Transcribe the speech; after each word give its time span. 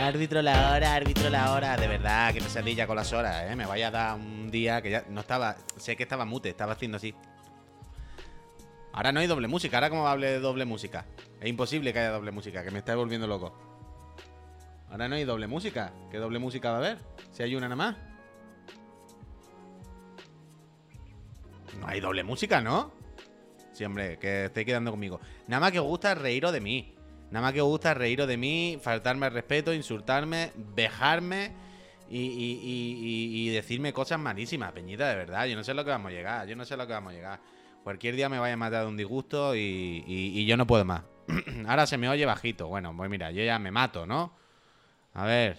Árbitro 0.00 0.40
la 0.40 0.72
hora, 0.72 0.94
árbitro 0.94 1.28
la 1.28 1.52
hora. 1.52 1.76
De 1.76 1.86
verdad, 1.86 2.32
que 2.32 2.40
pesadilla 2.40 2.86
con 2.86 2.96
las 2.96 3.12
horas, 3.12 3.50
¿eh? 3.50 3.54
Me 3.54 3.66
vaya 3.66 3.88
a 3.88 3.90
dar 3.90 4.16
un 4.16 4.50
día 4.50 4.80
que 4.80 4.90
ya 4.90 5.04
no 5.10 5.20
estaba. 5.20 5.56
Sé 5.76 5.94
que 5.94 6.04
estaba 6.04 6.24
mute, 6.24 6.48
estaba 6.48 6.72
haciendo 6.72 6.96
así. 6.96 7.14
Ahora 8.94 9.12
no 9.12 9.20
hay 9.20 9.26
doble 9.26 9.46
música. 9.46 9.76
Ahora, 9.76 9.90
¿cómo 9.90 10.08
hable 10.08 10.30
de 10.30 10.40
doble 10.40 10.64
música? 10.64 11.04
Es 11.38 11.48
imposible 11.48 11.92
que 11.92 11.98
haya 11.98 12.12
doble 12.12 12.30
música, 12.30 12.64
que 12.64 12.70
me 12.70 12.78
está 12.78 12.96
volviendo 12.96 13.26
loco. 13.26 13.54
Ahora 14.90 15.06
no 15.06 15.16
hay 15.16 15.24
doble 15.24 15.46
música. 15.46 15.92
¿Qué 16.10 16.16
doble 16.16 16.38
música 16.38 16.70
va 16.70 16.76
a 16.76 16.78
haber? 16.78 16.98
Si 17.32 17.42
hay 17.42 17.54
una 17.54 17.68
nada 17.68 17.76
más. 17.76 17.96
No 21.78 21.86
hay 21.86 22.00
doble 22.00 22.24
música, 22.24 22.62
¿no? 22.62 22.90
Sí, 23.72 23.84
hombre, 23.84 24.18
que 24.18 24.46
estéis 24.46 24.66
quedando 24.66 24.92
conmigo. 24.92 25.20
Nada 25.46 25.60
más 25.60 25.72
que 25.72 25.78
os 25.78 25.86
gusta 25.86 26.14
reíros 26.14 26.52
de 26.52 26.60
mí. 26.60 26.94
Nada 27.30 27.42
más 27.42 27.52
que 27.52 27.60
os 27.60 27.68
gusta 27.68 27.94
reíros 27.94 28.26
de 28.26 28.36
mí, 28.36 28.78
faltarme 28.82 29.26
al 29.26 29.32
respeto, 29.32 29.72
insultarme, 29.72 30.52
vejarme 30.74 31.52
y, 32.08 33.48
decirme 33.50 33.92
cosas 33.92 34.18
malísimas, 34.18 34.72
Peñita, 34.72 35.08
de 35.08 35.16
verdad. 35.16 35.46
Yo 35.46 35.56
no 35.56 35.62
sé 35.62 35.74
lo 35.74 35.84
que 35.84 35.90
vamos 35.90 36.10
a 36.10 36.14
llegar. 36.14 36.46
Yo 36.46 36.56
no 36.56 36.64
sé 36.64 36.76
lo 36.76 36.86
que 36.86 36.92
vamos 36.92 37.12
a 37.12 37.16
llegar. 37.16 37.40
Cualquier 37.84 38.16
día 38.16 38.28
me 38.28 38.38
vaya 38.38 38.54
a 38.54 38.56
matar 38.56 38.82
de 38.82 38.88
un 38.88 38.96
disgusto 38.96 39.54
y 39.54 40.44
yo 40.44 40.56
no 40.56 40.66
puedo 40.66 40.84
más. 40.84 41.02
Ahora 41.66 41.86
se 41.86 41.98
me 41.98 42.08
oye 42.08 42.26
bajito. 42.26 42.68
Bueno, 42.68 42.94
pues 42.96 43.10
mira, 43.10 43.30
yo 43.30 43.42
ya 43.42 43.58
me 43.58 43.70
mato, 43.70 44.06
¿no? 44.06 44.32
A 45.14 45.24
ver, 45.24 45.58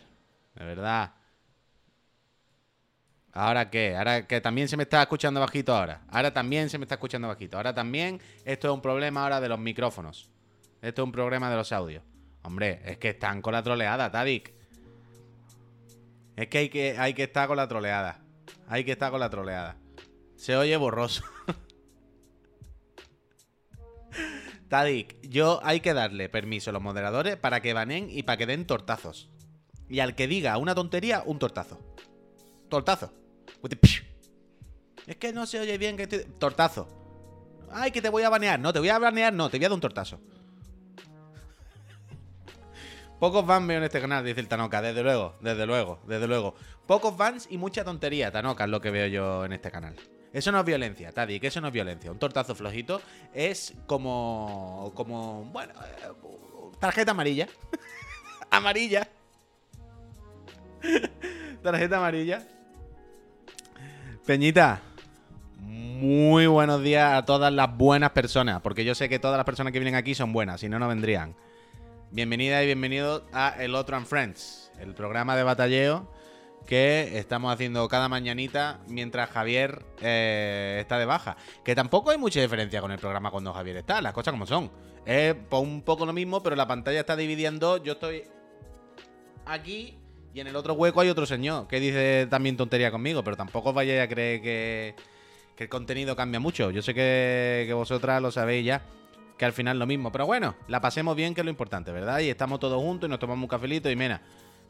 de 0.56 0.66
verdad. 0.66 1.14
¿Ahora 3.34 3.70
qué? 3.70 3.95
Ahora 3.95 4.28
que 4.28 4.42
también 4.42 4.67
se 4.67 4.76
me 4.76 4.84
está 4.84 5.02
escuchando 5.02 5.40
bajito 5.40 5.73
ahora. 5.73 6.02
Ahora 6.09 6.34
también 6.34 6.70
se 6.70 6.78
me 6.78 6.84
está 6.84 6.95
escuchando 6.95 7.30
bajito. 7.30 7.58
Ahora 7.58 7.73
también 7.73 8.20
esto 8.44 8.67
es 8.67 8.73
un 8.73 8.81
problema 8.81 9.23
ahora 9.23 9.40
de 9.40 9.48
los 9.48 9.59
micrófonos. 9.59 10.30
Esto 10.81 11.03
es 11.03 11.05
un 11.05 11.12
problema 11.12 11.49
de 11.49 11.55
los 11.55 11.71
audios. 11.71 12.03
Hombre, 12.44 12.81
es 12.85 12.98
que 12.98 13.09
están 13.09 13.41
con 13.41 13.53
la 13.53 13.62
troleada, 13.62 14.11
Tadik. 14.11 14.53
Es 16.36 16.47
que 16.47 16.58
hay 16.58 16.69
que, 16.69 16.97
hay 16.97 17.14
que 17.14 17.23
estar 17.23 17.47
con 17.47 17.58
la 17.58 17.67
troleada. 17.67 18.22
Hay 18.67 18.83
que 18.83 18.94
estar 18.94 19.11
con 19.11 19.19
la 19.19 19.30
troleada. 19.30 19.78
Se 20.36 20.56
oye 20.56 20.75
borroso. 20.78 21.23
Tadik, 24.69 25.22
yo 25.22 25.59
hay 25.64 25.81
que 25.81 25.94
darle 25.94 26.30
permiso 26.30 26.72
a 26.72 26.73
los 26.73 26.81
moderadores 26.81 27.36
para 27.36 27.61
que 27.61 27.73
banen 27.73 28.09
y 28.09 28.23
para 28.23 28.38
que 28.38 28.47
den 28.47 28.66
tortazos. 28.66 29.30
Y 29.88 30.00
al 30.00 30.16
que 30.16 30.28
diga 30.28 30.58
una 30.58 30.73
tontería, 30.73 31.22
un 31.25 31.38
tortazo. 31.38 31.80
Tortazo. 32.69 33.13
Psh. 33.61 34.03
Es 35.06 35.17
que 35.17 35.34
no 35.34 35.45
se 35.45 35.59
oye 35.59 35.78
bien 35.78 35.97
que 35.97 36.03
estoy... 36.03 36.25
Tortazo. 36.39 36.88
Ay, 37.69 37.91
que 37.91 38.02
te 38.02 38.09
voy 38.09 38.23
a 38.23 38.30
banear. 38.30 38.59
No, 38.59 38.73
te 38.73 38.80
voy 38.80 38.89
a 38.89 38.97
banear, 38.97 39.34
no, 39.34 39.50
te 39.50 39.58
voy 39.58 39.66
a 39.66 39.69
dar 39.69 39.75
un 39.75 39.81
tortazo. 39.81 40.19
Pocos 43.22 43.45
fans 43.45 43.67
veo 43.67 43.77
en 43.77 43.83
este 43.83 44.02
canal, 44.02 44.25
dice 44.25 44.39
el 44.39 44.47
Tanoka. 44.47 44.81
Desde 44.81 45.03
luego, 45.03 45.36
desde 45.41 45.67
luego, 45.67 46.00
desde 46.08 46.27
luego. 46.27 46.55
Pocos 46.88 47.16
fans 47.16 47.47
y 47.52 47.59
mucha 47.59 47.83
tontería, 47.83 48.31
Tanoka, 48.31 48.63
es 48.63 48.69
lo 48.72 48.81
que 48.81 48.89
veo 48.89 49.05
yo 49.05 49.45
en 49.45 49.53
este 49.53 49.69
canal. 49.69 49.95
Eso 50.33 50.52
no 50.52 50.59
es 50.59 50.66
violencia, 50.66 51.11
Tadi, 51.11 51.39
que 51.39 51.45
eso 51.45 51.61
no 51.61 51.67
es 51.67 51.73
violencia. 51.73 52.11
Un 52.11 52.17
tortazo 52.17 52.55
flojito 52.55 53.00
es 53.31 53.75
como. 53.86 54.91
como. 54.95 55.44
bueno. 55.53 55.72
eh, 55.73 56.08
tarjeta 56.80 57.11
amarilla. 57.11 57.47
amarilla. 58.50 59.08
tarjeta 61.61 61.97
amarilla. 61.97 62.41
Peñita. 64.25 64.81
Muy 65.59 66.47
buenos 66.47 66.81
días 66.81 67.13
a 67.13 67.23
todas 67.23 67.53
las 67.53 67.78
buenas 67.78 68.09
personas. 68.13 68.61
Porque 68.61 68.83
yo 68.83 68.95
sé 68.95 69.09
que 69.09 69.19
todas 69.19 69.38
las 69.38 69.45
personas 69.45 69.73
que 69.73 69.78
vienen 69.78 69.94
aquí 69.94 70.16
son 70.16 70.33
buenas, 70.33 70.59
si 70.61 70.69
no, 70.69 70.80
no 70.80 70.88
vendrían. 70.88 71.35
Bienvenida 72.14 72.62
y 72.62 72.66
bienvenido 72.66 73.26
a 73.31 73.56
El 73.58 73.73
Otro 73.73 73.95
and 73.95 74.06
Friends, 74.06 74.70
el 74.81 74.94
programa 74.94 75.38
de 75.38 75.44
batalleo 75.44 76.12
que 76.68 77.18
estamos 77.18 77.53
haciendo 77.53 77.88
cada 77.88 78.09
mañanita 78.09 78.81
mientras 78.90 79.30
Javier 79.30 79.85
eh, 80.02 80.80
está 80.81 81.00
de 81.00 81.06
baja. 81.06 81.38
Que 81.63 81.74
tampoco 81.74 82.12
hay 82.12 82.18
mucha 82.18 82.41
diferencia 82.41 82.81
con 82.81 82.91
el 82.91 83.00
programa 83.00 83.31
cuando 83.31 83.53
Javier 83.53 83.78
está, 83.78 84.02
las 84.02 84.12
cosas 84.12 84.34
como 84.34 84.46
son. 84.46 84.69
Es 85.06 85.34
un 85.52 85.84
poco 85.84 86.06
lo 86.06 86.12
mismo, 86.12 86.44
pero 86.44 86.58
la 86.58 86.68
pantalla 86.68 87.00
está 87.00 87.16
dividiendo. 87.16 87.81
Yo 87.81 87.94
estoy 87.94 88.25
aquí 89.46 89.97
y 90.34 90.41
en 90.41 90.47
el 90.47 90.58
otro 90.58 90.74
hueco 90.74 91.00
hay 91.00 91.08
otro 91.08 91.25
señor 91.25 91.69
que 91.69 91.80
dice 91.80 92.28
también 92.30 92.58
tontería 92.58 92.91
conmigo, 92.91 93.24
pero 93.24 93.38
tampoco 93.38 93.69
os 93.69 93.75
vayáis 93.75 94.02
a 94.02 94.09
creer 94.09 94.41
que, 94.41 94.96
el 95.59 95.69
contenido 95.69 96.18
cambia 96.18 96.41
mucho. 96.41 96.72
Yo 96.72 96.81
sé 96.81 96.94
que 96.94 97.72
vosotras 97.74 98.22
lo 98.22 98.31
sabéis 98.31 98.66
ya 98.66 98.81
que 99.41 99.46
al 99.46 99.53
final 99.53 99.79
lo 99.79 99.88
mismo. 99.88 100.12
Pero 100.12 100.28
bueno, 100.28 100.53
la 100.68 100.79
pasemos 100.81 101.16
bien, 101.16 101.34
que 101.34 101.41
es 101.41 101.46
lo 101.46 101.50
importante, 101.50 101.91
¿verdad? 101.91 102.19
Y 102.19 102.29
estamos 102.29 102.59
todos 102.59 102.79
juntos 102.79 103.07
y 103.07 103.09
nos 103.09 103.18
tomamos 103.18 103.41
un 103.41 103.47
cafelito 103.50 103.90
y 103.90 103.96
mira, 103.96 104.22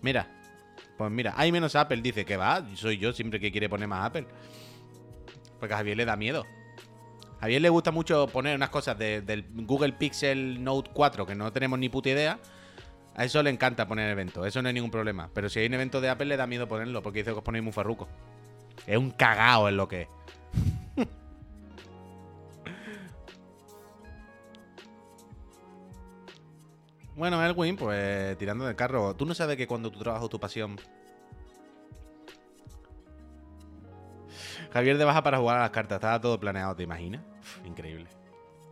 mira, 0.01 0.29
pues 0.97 1.11
mira, 1.11 1.33
hay 1.35 1.51
menos 1.51 1.75
Apple, 1.75 2.01
dice 2.01 2.23
que 2.23 2.37
va, 2.37 2.65
soy 2.75 2.97
yo 2.97 3.11
siempre 3.11 3.41
que 3.41 3.51
quiere 3.51 3.67
poner 3.67 3.89
más 3.89 4.05
Apple. 4.05 4.25
Porque 5.59 5.73
a 5.73 5.77
Javier 5.77 5.97
le 5.97 6.05
da 6.05 6.15
miedo. 6.15 6.45
A 7.39 7.41
Javier 7.41 7.61
le 7.61 7.67
gusta 7.67 7.91
mucho 7.91 8.27
poner 8.27 8.55
unas 8.55 8.69
cosas 8.69 8.97
de- 8.97 9.19
del 9.21 9.43
Google 9.53 9.91
Pixel 9.91 10.63
Note 10.63 10.89
4 10.93 11.25
que 11.25 11.35
no 11.35 11.51
tenemos 11.51 11.77
ni 11.77 11.89
puta 11.89 12.07
idea. 12.07 12.39
A 13.17 13.25
eso 13.25 13.43
le 13.43 13.49
encanta 13.49 13.89
poner 13.89 14.09
eventos, 14.09 14.47
eso 14.47 14.61
no 14.61 14.69
hay 14.69 14.73
ningún 14.73 14.89
problema. 14.89 15.29
Pero 15.33 15.49
si 15.49 15.59
hay 15.59 15.65
un 15.65 15.73
evento 15.73 15.99
de 15.99 16.07
Apple 16.07 16.27
le 16.27 16.37
da 16.37 16.47
miedo 16.47 16.69
ponerlo 16.69 17.03
porque 17.03 17.19
dice 17.19 17.31
que 17.31 17.39
os 17.39 17.43
ponéis 17.43 17.61
muy 17.61 17.73
farruco. 17.73 18.07
Es 18.87 18.97
un 18.97 19.11
cagao 19.11 19.67
en 19.67 19.75
lo 19.75 19.89
que 19.89 20.03
es. 20.03 20.07
Bueno, 27.21 27.45
Elwin, 27.45 27.75
pues 27.75 28.35
tirando 28.39 28.65
del 28.65 28.75
carro. 28.75 29.15
Tú 29.15 29.27
no 29.27 29.35
sabes 29.35 29.55
que 29.55 29.67
cuando 29.67 29.91
tu 29.91 29.99
trabajo, 29.99 30.27
tu 30.27 30.39
pasión. 30.39 30.79
Javier 34.73 34.97
de 34.97 35.05
baja 35.05 35.21
para 35.21 35.37
jugar 35.37 35.57
a 35.57 35.61
las 35.61 35.69
cartas. 35.69 35.97
Estaba 35.97 36.19
todo 36.19 36.39
planeado, 36.39 36.75
¿te 36.75 36.81
imaginas? 36.81 37.21
Uf, 37.39 37.63
increíble. 37.63 38.07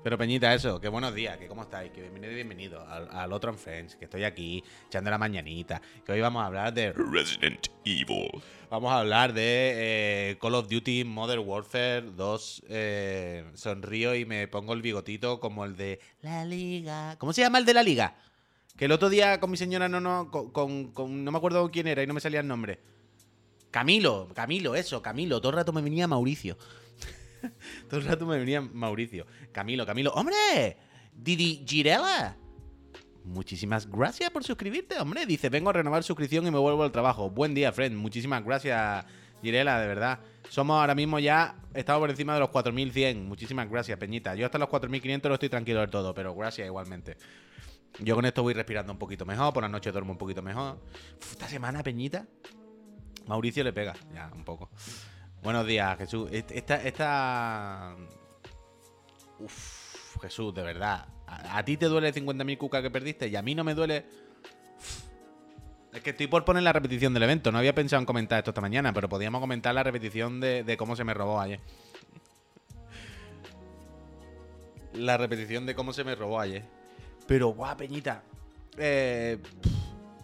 Pero 0.04 0.18
Peñita, 0.18 0.52
eso, 0.56 0.82
que 0.82 0.88
buenos 0.88 1.14
días, 1.14 1.38
que 1.38 1.48
cómo 1.48 1.62
estáis, 1.62 1.92
que 1.92 2.02
bienvenido 2.02 2.32
y 2.32 2.36
bienvenido 2.36 2.88
al, 2.88 3.08
al 3.12 3.34
otro 3.34 3.52
en 3.52 3.58
Friends, 3.60 3.96
que 3.98 4.06
estoy 4.06 4.24
aquí 4.24 4.64
echando 4.88 5.12
la 5.12 5.20
mañanita, 5.20 5.80
que 6.04 6.14
hoy 6.14 6.22
vamos 6.22 6.42
a 6.42 6.48
hablar 6.48 6.74
de 6.74 6.94
Resident 6.94 7.68
Evil. 7.86 8.32
Vamos 8.72 8.92
a 8.92 9.00
hablar 9.00 9.34
de 9.34 9.74
eh, 10.32 10.38
Call 10.42 10.56
of 10.56 10.70
Duty 10.70 11.04
Modern 11.04 11.44
Warfare 11.46 12.02
2. 12.02 12.64
eh, 12.70 13.46
sonrío 13.54 14.16
y 14.16 14.26
me 14.26 14.48
pongo 14.48 14.74
el 14.74 14.82
bigotito 14.82 15.40
como 15.40 15.66
el 15.66 15.76
de 15.76 16.00
La 16.22 16.46
Liga. 16.46 17.16
¿Cómo 17.20 17.32
se 17.32 17.42
llama 17.42 17.60
el 17.60 17.66
de 17.66 17.74
La 17.76 17.84
Liga? 17.84 18.16
Que 18.80 18.86
el 18.86 18.94
otro 18.94 19.10
día 19.10 19.42
con 19.42 19.52
mi 19.52 19.58
señora 19.58 19.90
no, 19.90 20.00
no, 20.00 20.32
con, 20.32 20.94
con- 20.94 21.26
no 21.26 21.32
me 21.34 21.38
acuerdo 21.38 21.70
quién 21.70 21.86
era 21.86 22.02
y 22.02 22.08
no 22.08 22.14
me 22.14 22.22
salía 22.22 22.40
el 22.40 22.48
nombre. 22.48 22.80
Camilo, 23.72 24.30
Camilo, 24.34 24.74
eso, 24.74 25.02
Camilo. 25.02 25.42
Todo 25.42 25.50
el 25.50 25.58
rato 25.58 25.74
me 25.74 25.82
venía 25.82 26.08
Mauricio. 26.08 26.58
Todo 27.90 28.00
el 28.00 28.06
rato 28.06 28.26
me 28.26 28.38
venía 28.40 28.62
Mauricio. 28.62 29.28
Camilo, 29.52 29.86
Camilo. 29.86 30.14
¡Hombre! 30.14 30.78
Didi 31.12 31.66
Girela. 31.68 32.38
Muchísimas 33.26 33.86
gracias 33.86 34.30
por 34.30 34.46
suscribirte, 34.46 34.98
hombre. 34.98 35.26
Dice, 35.26 35.50
vengo 35.50 35.72
a 35.72 35.74
renovar 35.74 36.02
suscripción 36.04 36.48
y 36.48 36.52
me 36.52 36.58
vuelvo 36.58 36.84
al 36.84 36.94
trabajo. 36.94 37.30
Buen 37.30 37.54
día, 37.54 37.74
friend. 37.74 37.98
Muchísimas 37.98 38.46
gracias, 38.46 39.06
Girela, 39.42 39.78
de 39.82 39.88
verdad. 39.88 40.20
Somos 40.48 40.80
ahora 40.80 40.96
mismo 40.96 41.20
ya, 41.20 41.58
estamos 41.74 42.00
por 42.00 42.10
encima 42.12 42.34
de 42.34 42.40
los 42.40 42.50
4100. 42.50 43.28
Muchísimas 43.28 43.70
gracias, 43.70 44.00
Peñita. 44.00 44.36
Yo 44.36 44.46
hasta 44.46 44.58
los 44.58 44.70
4500 44.70 45.28
no 45.28 45.34
estoy 45.34 45.50
tranquilo 45.50 45.82
del 45.82 45.90
todo, 45.90 46.14
pero 46.14 46.34
gracias 46.34 46.66
igualmente. 46.66 47.18
Yo 47.98 48.16
con 48.16 48.26
esto 48.26 48.44
voy 48.44 48.54
respirando 48.54 48.94
un 48.94 49.00
poquito 49.00 49.26
mejor, 49.26 49.54
por 49.54 49.64
la 49.64 49.70
noche 49.70 49.92
duermo 49.92 50.12
un 50.12 50.18
poquito 50.18 50.42
mejor. 50.42 50.80
Esta 51.20 51.48
semana, 51.48 51.84
Peñita, 51.84 52.26
Mauricio 53.28 53.64
le 53.64 53.74
pega, 53.74 53.94
ya, 54.14 54.32
un 54.34 54.46
poco. 54.46 54.70
Buenos 55.42 55.66
días, 55.66 55.98
Jesús. 55.98 56.30
Est- 56.32 56.52
Esta, 56.52 56.76
esta... 56.84 57.96
Jesús, 60.22 60.54
de 60.54 60.62
verdad. 60.64 61.08
A, 61.28 61.64
ti 61.64 61.78
te 61.78 61.86
duele 61.86 62.14
50.000 62.14 62.58
cucas 62.58 62.82
que 62.82 62.92
perdiste 62.92 63.28
y 63.28 63.36
a 63.36 63.42
mí 63.42 63.56
no 63.56 63.64
me 63.64 63.74
duele... 63.74 64.06
Es 65.94 66.02
que 66.02 66.12
estoy 66.12 66.28
por 66.28 66.46
poner 66.46 66.64
la 66.64 66.72
repetición 66.74 67.14
del 67.14 67.24
evento. 67.24 67.52
No 67.52 67.58
había 67.58 67.74
pensado 67.74 68.00
en 68.00 68.06
comentar 68.06 68.38
esto 68.40 68.52
esta 68.52 68.62
mañana, 68.62 68.94
pero 68.94 69.10
podíamos 69.10 69.42
comentar 69.42 69.74
la 69.74 69.82
repetición 69.84 70.40
de 70.40 70.76
cómo 70.78 70.96
se 70.96 71.04
me 71.04 71.14
robó 71.14 71.40
ayer. 71.40 71.60
La 74.94 75.18
repetición 75.18 75.66
de 75.66 75.76
cómo 75.76 75.94
se 75.94 76.04
me 76.04 76.16
robó 76.16 76.40
ayer. 76.40 76.64
Pero, 77.30 77.50
guau, 77.50 77.78
Peñita. 77.78 78.24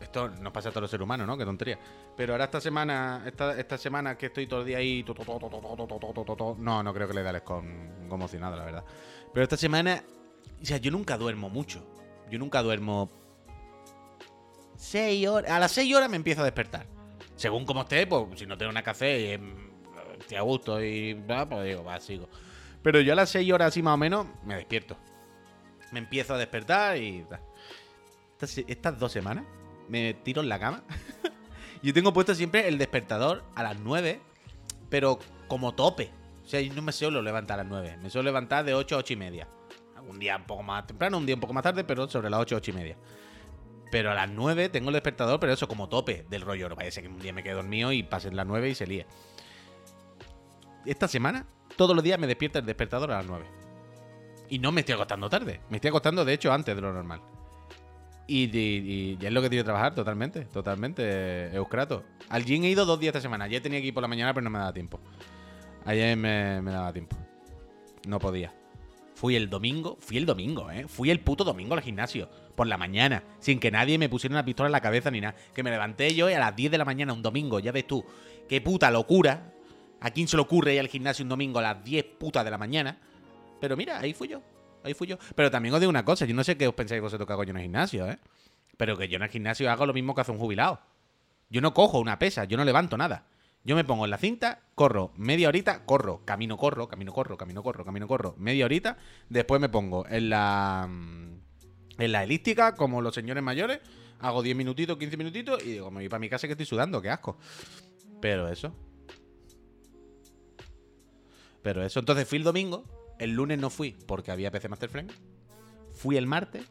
Esto 0.02 0.28
nos 0.42 0.52
pasa 0.52 0.70
a 0.70 0.72
todos 0.72 0.82
los 0.82 0.90
seres 0.90 1.04
humanos, 1.04 1.28
¿no? 1.28 1.38
Qué 1.38 1.46
tontería. 1.46 1.78
Pero 2.18 2.34
ahora 2.34 2.46
esta 2.46 2.60
semana, 2.60 3.22
esta, 3.28 3.60
esta 3.60 3.78
semana 3.78 4.18
que 4.18 4.26
estoy 4.26 4.48
todo 4.48 4.62
el 4.62 4.66
día 4.66 4.80
ahí. 4.80 5.06
No, 6.58 6.82
no 6.82 6.94
creo 6.96 7.08
que 7.08 7.14
le 7.14 7.22
dales 7.22 7.44
con 7.44 8.08
como 8.10 8.28
si 8.28 8.40
nada, 8.40 8.56
la 8.56 8.66
verdad. 8.66 8.84
Pero 9.32 9.44
esta 9.44 9.56
semana. 9.56 10.04
O 10.60 10.66
sea, 10.66 10.78
yo 10.78 10.90
nunca 10.90 11.16
duermo 11.16 11.48
mucho. 11.48 11.86
Yo 12.32 12.40
nunca 12.40 12.64
duermo. 12.64 13.12
6 14.78 15.28
horas. 15.28 15.52
A 15.52 15.60
las 15.60 15.74
6 15.74 15.94
horas 15.96 16.10
me 16.10 16.16
empiezo 16.16 16.42
a 16.42 16.46
despertar. 16.46 16.88
Según 17.36 17.66
como 17.66 17.82
esté, 17.82 18.08
pues 18.08 18.40
si 18.40 18.48
no 18.48 18.58
tengo 18.58 18.72
una 18.72 18.82
café 18.82 19.20
y 19.20 19.26
eh, 19.26 19.40
estoy 20.18 20.38
a 20.38 20.42
gusto 20.42 20.84
y. 20.84 21.14
Pues 21.14 21.66
digo, 21.66 21.84
va, 21.84 22.00
sigo. 22.00 22.28
Pero 22.82 23.00
yo 23.02 23.14
a 23.14 23.16
las 23.16 23.30
6 23.30 23.54
horas 23.54 23.68
así 23.68 23.84
más 23.84 23.94
o 23.94 23.98
menos 23.98 24.26
me 24.44 24.56
despierto. 24.56 24.98
Me 25.92 26.00
empiezo 26.00 26.34
a 26.34 26.38
despertar 26.38 26.98
y. 26.98 27.24
ta. 27.24 27.42
Estas, 28.34 28.58
estas 28.68 29.00
dos 29.00 29.12
semanas 29.12 29.46
me 29.88 30.14
tiro 30.14 30.42
en 30.42 30.50
la 30.50 30.60
cama. 30.60 30.84
yo 31.84 31.94
tengo 31.94 32.14
puesto 32.14 32.36
siempre 32.36 32.68
el 32.68 32.78
despertador 32.78 33.44
a 33.56 33.64
las 33.64 33.80
9, 33.80 34.20
pero 34.90 35.20
como 35.48 35.74
tope. 35.74 36.12
O 36.44 36.48
sea, 36.48 36.62
yo 36.62 36.74
no 36.74 36.82
me 36.82 36.92
suelo 36.92 37.22
levantar 37.22 37.60
a 37.60 37.64
las 37.64 37.72
9. 37.72 37.98
Me 38.02 38.10
suelo 38.10 38.26
levantar 38.26 38.66
de 38.66 38.74
8 38.74 38.96
a 38.96 38.98
8 39.00 39.14
y 39.14 39.16
media. 39.16 39.48
Un 40.08 40.20
día 40.20 40.38
un 40.38 40.44
poco 40.44 40.62
más 40.62 40.86
temprano, 40.86 41.18
un 41.18 41.26
día 41.26 41.34
un 41.34 41.42
poco 41.42 41.54
más 41.54 41.64
tarde, 41.64 41.84
pero 41.84 42.08
sobre 42.08 42.30
las 42.30 42.40
8, 42.40 42.58
8 42.58 42.72
y 42.72 42.74
media. 42.74 42.98
Pero 43.92 44.12
a 44.12 44.14
las 44.14 44.30
9 44.30 44.70
tengo 44.70 44.90
el 44.90 44.94
despertador, 44.94 45.40
pero 45.40 45.54
eso 45.54 45.68
como 45.68 45.90
tope 45.90 46.26
del 46.30 46.42
rollo. 46.42 46.70
No 46.70 46.76
vaya 46.76 46.90
a 46.90 46.92
ser 46.92 47.04
que 47.04 47.10
un 47.10 47.20
día 47.20 47.34
me 47.34 47.44
quede 47.44 47.54
dormido 47.54 47.92
y 47.92 48.04
pasen 48.04 48.36
las 48.36 48.46
9 48.46 48.70
y 48.70 48.76
se 48.76 48.86
líe. 48.86 49.06
Esta 50.86 51.08
semana, 51.08 51.48
todos 51.76 51.96
los 51.96 52.04
días 52.04 52.20
me 52.20 52.28
despierta 52.28 52.60
el 52.60 52.66
despertador 52.66 53.12
a 53.12 53.18
las 53.18 53.26
9. 53.26 53.46
Y 54.50 54.60
no 54.60 54.72
me 54.72 54.82
estoy 54.82 54.96
acostando 54.96 55.30
tarde. 55.30 55.62
Me 55.70 55.78
estoy 55.78 55.90
acostando, 55.90 56.26
de 56.26 56.34
hecho, 56.34 56.52
antes 56.52 56.76
de 56.76 56.82
lo 56.82 56.94
normal. 56.94 57.22
Y, 58.28 59.18
ya 59.18 59.28
es 59.28 59.34
lo 59.34 59.42
que 59.42 59.50
tiene 59.50 59.62
que 59.62 59.66
trabajar, 59.66 59.94
totalmente. 59.94 60.46
Totalmente, 60.46 61.56
Euskrato. 61.56 62.04
Al 62.30 62.44
he 62.44 62.56
ido 62.56 62.86
dos 62.86 63.00
días 63.00 63.10
esta 63.10 63.22
semana. 63.22 63.46
Ayer 63.46 63.62
tenía 63.62 63.80
que 63.82 63.88
ir 63.88 63.94
por 63.94 64.02
la 64.02 64.08
mañana, 64.08 64.34
pero 64.34 64.44
no 64.44 64.50
me 64.50 64.60
daba 64.60 64.74
tiempo. 64.74 65.00
Ayer 65.86 66.18
me, 66.18 66.62
me 66.62 66.72
daba 66.72 66.92
tiempo. 66.92 67.16
No 68.08 68.20
podía. 68.20 68.54
Fui 69.14 69.36
el 69.36 69.50
domingo, 69.50 69.98
fui 70.00 70.18
el 70.18 70.26
domingo, 70.26 70.70
¿eh? 70.72 70.88
Fui 70.88 71.10
el 71.10 71.22
puto 71.22 71.44
domingo 71.44 71.74
al 71.74 71.82
gimnasio, 71.82 72.30
por 72.56 72.68
la 72.68 72.78
mañana, 72.78 73.24
sin 73.40 73.60
que 73.60 73.72
nadie 73.72 73.98
me 73.98 74.10
pusiera 74.10 74.34
una 74.34 74.44
pistola 74.44 74.68
en 74.68 74.74
la 74.74 74.82
cabeza 74.82 75.10
ni 75.10 75.22
nada. 75.22 75.36
Que 75.54 75.64
me 75.64 75.72
levanté 75.72 76.14
yo 76.14 76.30
y 76.30 76.34
a 76.34 76.40
las 76.40 76.56
10 76.56 76.72
de 76.72 76.78
la 76.78 76.86
mañana 76.86 77.14
un 77.14 77.22
domingo, 77.22 77.60
ya 77.60 77.72
ves 77.72 77.88
tú, 77.88 78.04
qué 78.50 78.60
puta 78.60 78.92
locura. 78.92 79.54
¿A 80.02 80.12
quién 80.12 80.28
se 80.28 80.36
le 80.36 80.42
ocurre 80.42 80.74
ir 80.74 80.82
al 80.82 80.90
gimnasio 80.90 81.24
un 81.24 81.30
domingo 81.30 81.60
a 81.60 81.62
las 81.62 81.84
10 81.84 82.06
putas 82.20 82.44
de 82.44 82.52
la 82.52 82.58
mañana? 82.58 83.00
Pero 83.60 83.78
mira, 83.78 84.00
ahí 84.00 84.14
fui 84.14 84.28
yo, 84.28 84.42
ahí 84.84 84.94
fui 84.94 85.08
yo. 85.08 85.18
Pero 85.36 85.52
también 85.52 85.74
os 85.74 85.80
digo 85.80 85.90
una 85.90 86.06
cosa, 86.06 86.26
yo 86.26 86.36
no 86.36 86.44
sé 86.44 86.58
qué 86.58 86.68
os 86.68 86.74
pensáis 86.74 87.02
vosotros 87.02 87.26
que 87.28 87.34
hago 87.34 87.44
yo 87.44 87.52
en 87.52 87.58
el 87.58 87.64
gimnasio, 87.64 88.08
¿eh? 88.08 88.20
Pero 88.78 88.98
que 88.98 89.08
yo 89.08 89.18
en 89.18 89.24
el 89.24 89.30
gimnasio 89.30 89.72
hago 89.72 89.86
lo 89.86 89.94
mismo 89.94 90.14
que 90.14 90.22
hace 90.22 90.32
un 90.32 90.38
jubilado. 90.38 90.80
Yo 91.50 91.62
no 91.62 91.74
cojo 91.74 92.00
una 92.00 92.20
pesa, 92.20 92.46
yo 92.46 92.58
no 92.58 92.66
levanto 92.66 92.98
nada. 92.98 93.26
Yo 93.64 93.76
me 93.76 93.84
pongo 93.84 94.06
en 94.06 94.12
la 94.12 94.18
cinta, 94.18 94.62
corro 94.76 95.12
media 95.18 95.48
horita, 95.48 95.86
corro, 95.86 96.24
camino, 96.24 96.56
corro, 96.56 96.88
camino, 96.88 97.12
corro, 97.12 97.36
camino, 97.36 97.64
corro, 97.64 97.84
camino, 97.84 98.08
corro, 98.08 98.36
media 98.38 98.66
horita. 98.66 98.98
Después 99.30 99.60
me 99.60 99.70
pongo 99.70 100.06
en 100.08 100.30
la. 100.30 100.88
Mm, 100.88 101.40
en 101.98 102.12
la 102.12 102.24
elíptica, 102.24 102.76
como 102.76 103.02
los 103.02 103.16
señores 103.16 103.44
mayores. 103.44 103.80
Hago 104.20 104.44
10 104.44 104.56
minutitos, 104.56 104.98
15 104.98 105.18
minutitos 105.18 105.64
y 105.64 105.74
digo, 105.74 105.92
me 105.92 106.02
voy 106.02 106.10
para 106.10 106.20
mi 106.20 106.30
casa 106.30 106.48
que 106.48 106.54
estoy 106.54 106.66
sudando, 106.66 107.02
qué 107.02 107.10
asco. 107.10 107.38
Pero 108.22 108.48
eso. 108.48 108.74
Pero 111.62 111.84
eso. 111.84 112.00
Entonces 112.00 112.28
fui 112.28 112.38
el 112.38 112.44
domingo. 112.44 112.84
El 113.20 113.32
lunes 113.32 113.60
no 113.60 113.70
fui 113.70 113.96
porque 114.08 114.32
había 114.32 114.52
PC 114.52 114.70
Master 114.70 114.90
Friend. 114.90 115.12
Fui 115.94 116.18
el 116.18 116.28
martes. 116.28 116.66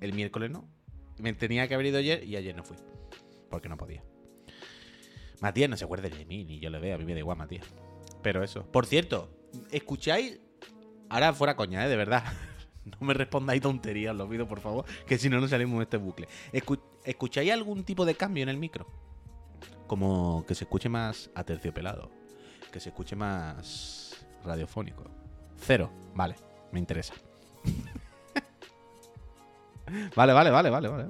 El 0.00 0.12
miércoles 0.12 0.50
no. 0.50 0.68
Me 1.18 1.32
tenía 1.32 1.66
que 1.66 1.74
haber 1.74 1.86
ido 1.86 1.98
ayer 1.98 2.24
y 2.24 2.36
ayer 2.36 2.54
no 2.54 2.62
fui. 2.62 2.76
Porque 3.50 3.68
no 3.68 3.76
podía. 3.76 4.04
Matías 5.40 5.70
no 5.70 5.76
se 5.76 5.84
acuerda 5.84 6.08
de 6.08 6.24
mí, 6.24 6.44
ni 6.44 6.58
yo 6.58 6.70
le 6.70 6.78
veo, 6.78 6.96
a 6.96 6.98
mí 6.98 7.04
me 7.04 7.14
da 7.14 7.20
igual, 7.20 7.38
Matías. 7.38 7.66
Pero 8.22 8.42
eso. 8.42 8.64
Por 8.70 8.86
cierto, 8.86 9.30
¿escucháis? 9.70 10.40
Ahora 11.08 11.32
fuera 11.32 11.56
coña, 11.56 11.84
¿eh? 11.84 11.88
De 11.88 11.96
verdad. 11.96 12.24
no 12.84 13.06
me 13.06 13.14
respondáis 13.14 13.62
tonterías, 13.62 14.14
lo 14.14 14.28
pido, 14.28 14.46
por 14.46 14.60
favor, 14.60 14.84
que 15.06 15.18
si 15.18 15.28
no, 15.28 15.40
no 15.40 15.48
salimos 15.48 15.78
de 15.78 15.84
este 15.84 15.96
bucle. 15.96 16.28
¿Escucháis 17.04 17.52
algún 17.52 17.84
tipo 17.84 18.04
de 18.04 18.14
cambio 18.14 18.42
en 18.42 18.48
el 18.48 18.56
micro? 18.56 18.86
Como 19.86 20.44
que 20.46 20.54
se 20.54 20.64
escuche 20.64 20.88
más 20.88 21.30
aterciopelado, 21.34 22.10
que 22.72 22.80
se 22.80 22.90
escuche 22.90 23.16
más 23.16 24.07
radiofónico. 24.44 25.04
Cero, 25.56 25.90
vale, 26.14 26.36
me 26.72 26.78
interesa. 26.78 27.14
vale, 30.16 30.32
vale, 30.32 30.50
vale, 30.50 30.70
vale, 30.70 30.88
vale. 30.88 31.06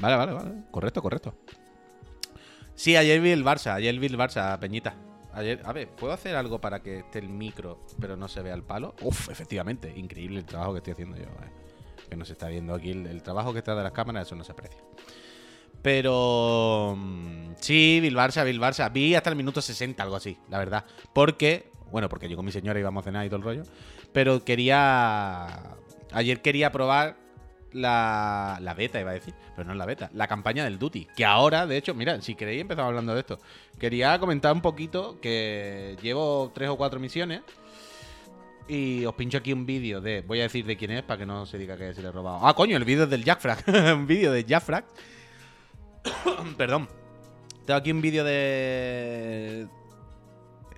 Vale, 0.00 0.16
vale, 0.16 0.32
vale. 0.32 0.50
Correcto, 0.70 1.02
correcto. 1.02 1.34
Sí, 2.74 2.96
ayer 2.96 3.20
vi 3.20 3.30
el 3.30 3.44
Barça, 3.44 3.74
ayer 3.74 3.98
vi 3.98 4.06
el 4.06 4.18
Barça, 4.18 4.58
Peñita. 4.58 4.94
Ayer, 5.32 5.60
a 5.64 5.72
ver, 5.72 5.88
¿puedo 5.88 6.12
hacer 6.12 6.36
algo 6.36 6.60
para 6.60 6.80
que 6.80 7.00
esté 7.00 7.18
el 7.18 7.28
micro, 7.28 7.80
pero 8.00 8.16
no 8.16 8.28
se 8.28 8.42
vea 8.42 8.54
el 8.54 8.62
palo? 8.62 8.94
Uf, 9.02 9.30
efectivamente, 9.30 9.92
increíble 9.96 10.38
el 10.38 10.44
trabajo 10.44 10.72
que 10.72 10.78
estoy 10.78 10.92
haciendo 10.92 11.16
yo. 11.16 11.24
Eh. 11.24 12.08
Que 12.08 12.16
no 12.16 12.24
se 12.24 12.32
está 12.32 12.48
viendo 12.48 12.74
aquí 12.74 12.90
el, 12.90 13.22
trabajo 13.22 13.52
que 13.52 13.58
está 13.58 13.74
de 13.74 13.82
las 13.82 13.92
cámaras, 13.92 14.26
eso 14.26 14.36
no 14.36 14.44
se 14.44 14.52
aprecia. 14.52 14.80
Pero 15.84 16.94
mm, 16.96 17.56
sí, 17.60 18.00
el 18.02 18.16
Barça. 18.16 18.90
Vi 18.90 19.14
hasta 19.14 19.28
el 19.28 19.36
minuto 19.36 19.60
60, 19.60 20.02
algo 20.02 20.16
así, 20.16 20.38
la 20.48 20.56
verdad. 20.56 20.86
Porque, 21.12 21.70
bueno, 21.92 22.08
porque 22.08 22.26
yo 22.26 22.36
con 22.36 22.46
mi 22.46 22.52
señora 22.52 22.80
íbamos 22.80 23.02
a 23.02 23.04
cenar 23.04 23.26
y 23.26 23.28
todo 23.28 23.36
el 23.36 23.42
rollo. 23.42 23.62
Pero 24.10 24.42
quería. 24.42 25.76
Ayer 26.12 26.40
quería 26.40 26.72
probar 26.72 27.18
la, 27.72 28.56
la 28.62 28.72
beta, 28.72 28.98
iba 28.98 29.10
a 29.10 29.14
decir, 29.14 29.34
pero 29.54 29.66
no 29.66 29.72
es 29.72 29.78
la 29.78 29.84
beta, 29.84 30.08
la 30.14 30.26
campaña 30.26 30.64
del 30.64 30.78
Duty. 30.78 31.06
Que 31.14 31.26
ahora, 31.26 31.66
de 31.66 31.76
hecho, 31.76 31.92
mira, 31.92 32.18
si 32.22 32.34
queréis 32.34 32.62
empezamos 32.62 32.88
hablando 32.88 33.12
de 33.12 33.20
esto. 33.20 33.38
Quería 33.78 34.18
comentar 34.18 34.54
un 34.54 34.62
poquito 34.62 35.20
que 35.20 35.98
llevo 36.00 36.50
tres 36.54 36.70
o 36.70 36.78
cuatro 36.78 36.98
misiones. 36.98 37.42
Y 38.68 39.04
os 39.04 39.14
pincho 39.14 39.36
aquí 39.36 39.52
un 39.52 39.66
vídeo 39.66 40.00
de. 40.00 40.22
Voy 40.22 40.40
a 40.40 40.44
decir 40.44 40.64
de 40.64 40.78
quién 40.78 40.92
es 40.92 41.02
para 41.02 41.18
que 41.18 41.26
no 41.26 41.44
se 41.44 41.58
diga 41.58 41.76
que 41.76 41.92
se 41.92 42.00
le 42.00 42.08
he 42.08 42.12
robado. 42.12 42.38
Ah, 42.46 42.54
coño, 42.54 42.78
el 42.78 42.86
vídeo 42.86 43.04
es 43.04 43.10
del 43.10 43.22
Jackfrag. 43.22 43.64
un 43.94 44.06
vídeo 44.06 44.32
de 44.32 44.44
Jackfrag. 44.44 44.86
Perdón. 46.56 46.88
Tengo 47.66 47.78
aquí 47.78 47.90
un 47.90 48.00
vídeo 48.00 48.24
de. 48.24 49.68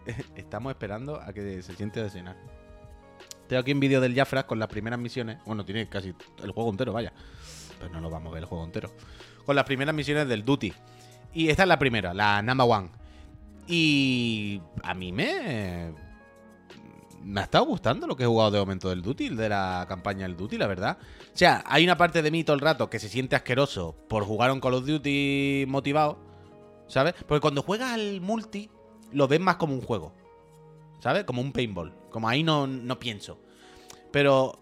Estamos 0.36 0.70
esperando 0.70 1.20
a 1.20 1.32
que 1.32 1.62
se 1.62 1.74
siente 1.74 2.02
de 2.02 2.10
cenar. 2.10 2.36
Tengo 3.48 3.60
aquí 3.60 3.72
un 3.72 3.80
vídeo 3.80 4.00
del 4.00 4.14
Jafra 4.14 4.46
con 4.46 4.58
las 4.58 4.68
primeras 4.68 4.98
misiones. 4.98 5.38
Bueno, 5.44 5.64
tiene 5.64 5.88
casi 5.88 6.14
el 6.42 6.50
juego 6.52 6.70
entero, 6.70 6.92
vaya. 6.92 7.12
Pero 7.78 7.92
no 7.92 8.00
lo 8.00 8.10
vamos 8.10 8.30
a 8.30 8.34
ver 8.34 8.42
el 8.42 8.48
juego 8.48 8.64
entero. 8.64 8.90
Con 9.44 9.56
las 9.56 9.64
primeras 9.64 9.94
misiones 9.94 10.28
del 10.28 10.44
Duty. 10.44 10.72
Y 11.34 11.48
esta 11.48 11.62
es 11.62 11.68
la 11.68 11.78
primera, 11.78 12.14
la 12.14 12.42
number 12.42 12.66
one. 12.68 12.88
Y 13.66 14.60
a 14.82 14.94
mí 14.94 15.12
me. 15.12 15.92
Me 17.26 17.40
ha 17.40 17.44
estado 17.44 17.64
gustando 17.64 18.06
lo 18.06 18.16
que 18.16 18.22
he 18.22 18.26
jugado 18.26 18.52
de 18.52 18.58
momento 18.60 18.88
del 18.88 19.02
Duty, 19.02 19.30
de 19.30 19.48
la 19.48 19.84
campaña 19.88 20.22
del 20.22 20.36
Duty, 20.36 20.58
la 20.58 20.66
verdad. 20.66 20.98
O 21.00 21.36
sea, 21.36 21.62
hay 21.66 21.84
una 21.84 21.96
parte 21.96 22.22
de 22.22 22.30
mí 22.30 22.44
todo 22.44 22.54
el 22.54 22.60
rato 22.60 22.88
que 22.88 22.98
se 22.98 23.08
siente 23.08 23.36
asqueroso 23.36 23.96
por 24.08 24.24
jugar 24.24 24.52
un 24.52 24.60
Call 24.60 24.74
of 24.74 24.86
Duty 24.86 25.64
motivado, 25.66 26.18
¿sabes? 26.86 27.14
Porque 27.26 27.40
cuando 27.40 27.62
juegas 27.62 27.92
al 27.92 28.20
multi, 28.20 28.70
lo 29.12 29.26
ves 29.28 29.40
más 29.40 29.56
como 29.56 29.74
un 29.74 29.82
juego. 29.82 30.12
¿sabes? 31.00 31.24
Como 31.24 31.40
un 31.40 31.52
paintball. 31.52 31.92
Como 32.10 32.28
ahí 32.28 32.42
no, 32.42 32.66
no 32.66 32.98
pienso. 32.98 33.38
Pero... 34.10 34.60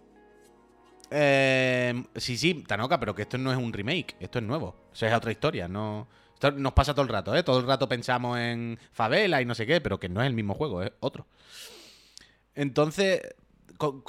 Eh, 1.11 2.05
sí, 2.17 2.37
sí, 2.37 2.65
Tanoka, 2.67 2.99
pero 2.99 3.15
que 3.15 3.23
esto 3.23 3.39
no 3.39 3.53
es 3.53 3.59
un 3.59 3.73
remake, 3.73 4.17
esto 4.19 4.39
es 4.39 4.45
nuevo. 4.45 4.75
O 4.93 4.95
sea, 4.95 5.09
es 5.11 5.15
otra 5.15 5.33
historia, 5.33 5.69
no... 5.69 6.09
Nos 6.57 6.75
pasa 6.75 6.93
todo 6.93 7.03
el 7.03 7.09
rato, 7.09 7.35
¿eh? 7.35 7.43
Todo 7.43 7.61
el 7.61 7.67
rato 7.67 7.89
pensamos 7.89 8.39
en 8.39 8.79
favela 8.93 9.41
y 9.41 9.47
no 9.47 9.55
sé 9.55 9.65
qué, 9.65 9.81
pero 9.81 9.99
que 9.99 10.11
no 10.11 10.21
es 10.21 10.27
el 10.27 10.35
mismo 10.35 10.53
juego, 10.53 10.83
es 10.83 10.93
otro. 11.01 11.27
Entonces, 12.55 13.21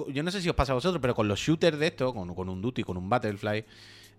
yo 0.09 0.23
no 0.23 0.31
sé 0.31 0.41
si 0.41 0.49
os 0.49 0.55
pasa 0.55 0.71
a 0.71 0.75
vosotros, 0.75 1.01
pero 1.01 1.15
con 1.15 1.27
los 1.27 1.39
shooters 1.39 1.79
de 1.79 1.87
esto, 1.87 2.13
con, 2.13 2.49
un 2.49 2.61
Duty, 2.61 2.83
con 2.83 2.97
un 2.97 3.09
Battlefly, 3.09 3.65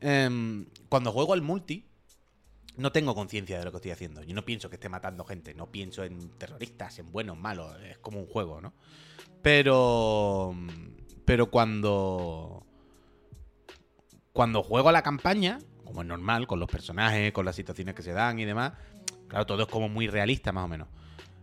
em, 0.00 0.66
cuando 0.88 1.12
juego 1.12 1.33
al 1.33 1.42
multi, 1.42 1.87
no 2.76 2.92
tengo 2.92 3.14
conciencia 3.14 3.59
de 3.59 3.64
lo 3.64 3.71
que 3.71 3.78
estoy 3.78 3.92
haciendo. 3.92 4.23
Yo 4.23 4.35
no 4.35 4.45
pienso 4.45 4.68
que 4.68 4.76
esté 4.76 4.88
matando 4.88 5.25
gente, 5.25 5.54
no 5.54 5.71
pienso 5.71 6.04
en 6.04 6.30
terroristas, 6.30 6.99
en 6.99 7.11
buenos, 7.11 7.38
malos, 7.38 7.75
es 7.83 7.99
como 7.99 8.21
un 8.21 8.26
juego, 8.26 8.61
¿no? 8.61 8.75
Pero 9.42 10.54
pero 11.25 11.50
cuando 11.50 12.66
cuando 14.33 14.62
juego 14.62 14.90
a 14.90 14.92
la 14.92 15.02
campaña, 15.02 15.59
como 15.85 16.02
es 16.02 16.09
normal, 16.09 16.47
con 16.47 16.61
los 16.61 16.68
personajes, 16.68 17.33
con 17.33 17.47
las 17.47 17.56
situaciones 17.56 17.95
que 17.95 18.02
se 18.02 18.12
dan 18.12 18.38
y 18.38 18.45
demás, 18.45 18.75
claro, 19.28 19.47
todo 19.47 19.62
es 19.62 19.68
como 19.68 19.88
muy 19.88 20.09
realista 20.09 20.52
más 20.52 20.64
o 20.64 20.68
menos. 20.68 20.88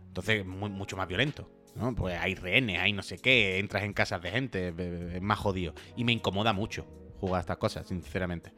Entonces, 0.06 0.46
muy, 0.46 0.70
mucho 0.70 0.96
más 0.96 1.08
violento. 1.08 1.50
¿No? 1.74 1.94
Pues 1.94 2.18
hay 2.18 2.34
rehenes, 2.34 2.78
hay 2.80 2.92
no 2.92 3.02
sé 3.02 3.18
qué, 3.18 3.58
entras 3.58 3.84
en 3.84 3.92
casas 3.92 4.22
de 4.22 4.30
gente, 4.30 4.74
es 5.16 5.22
más 5.22 5.38
jodido. 5.38 5.74
Y 5.96 6.04
me 6.04 6.12
incomoda 6.12 6.52
mucho 6.52 6.86
jugar 7.20 7.38
a 7.38 7.40
estas 7.40 7.56
cosas, 7.58 7.86
sinceramente. 7.86 8.52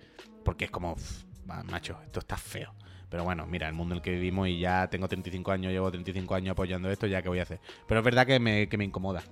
Porque 0.45 0.67
es 0.67 0.71
como, 0.71 0.97
macho, 1.65 1.99
esto 2.05 2.21
está 2.21 2.37
feo. 2.37 2.75
Pero 3.09 3.25
bueno, 3.25 3.47
mira, 3.47 3.69
el 3.69 3.75
mundo 3.75 3.95
en 3.95 3.99
el 3.99 4.03
que 4.03 4.11
vivimos 4.11 4.49
y 4.49 4.59
ya 4.59 4.89
tengo 4.89 5.09
35 5.09 5.53
años, 5.53 5.73
llevo 5.73 5.91
35 5.91 6.35
años 6.35 6.53
apoyando 6.53 6.91
esto, 6.91 7.07
ya 7.07 7.23
que 7.23 7.29
voy 7.29 7.39
a 7.39 7.43
hacer. 7.43 7.61
Pero 7.87 8.01
es 8.01 8.05
verdad 8.05 8.27
que 8.27 8.39
me, 8.41 8.69
que 8.69 8.77
me 8.77 8.85
incomoda. 8.85 9.23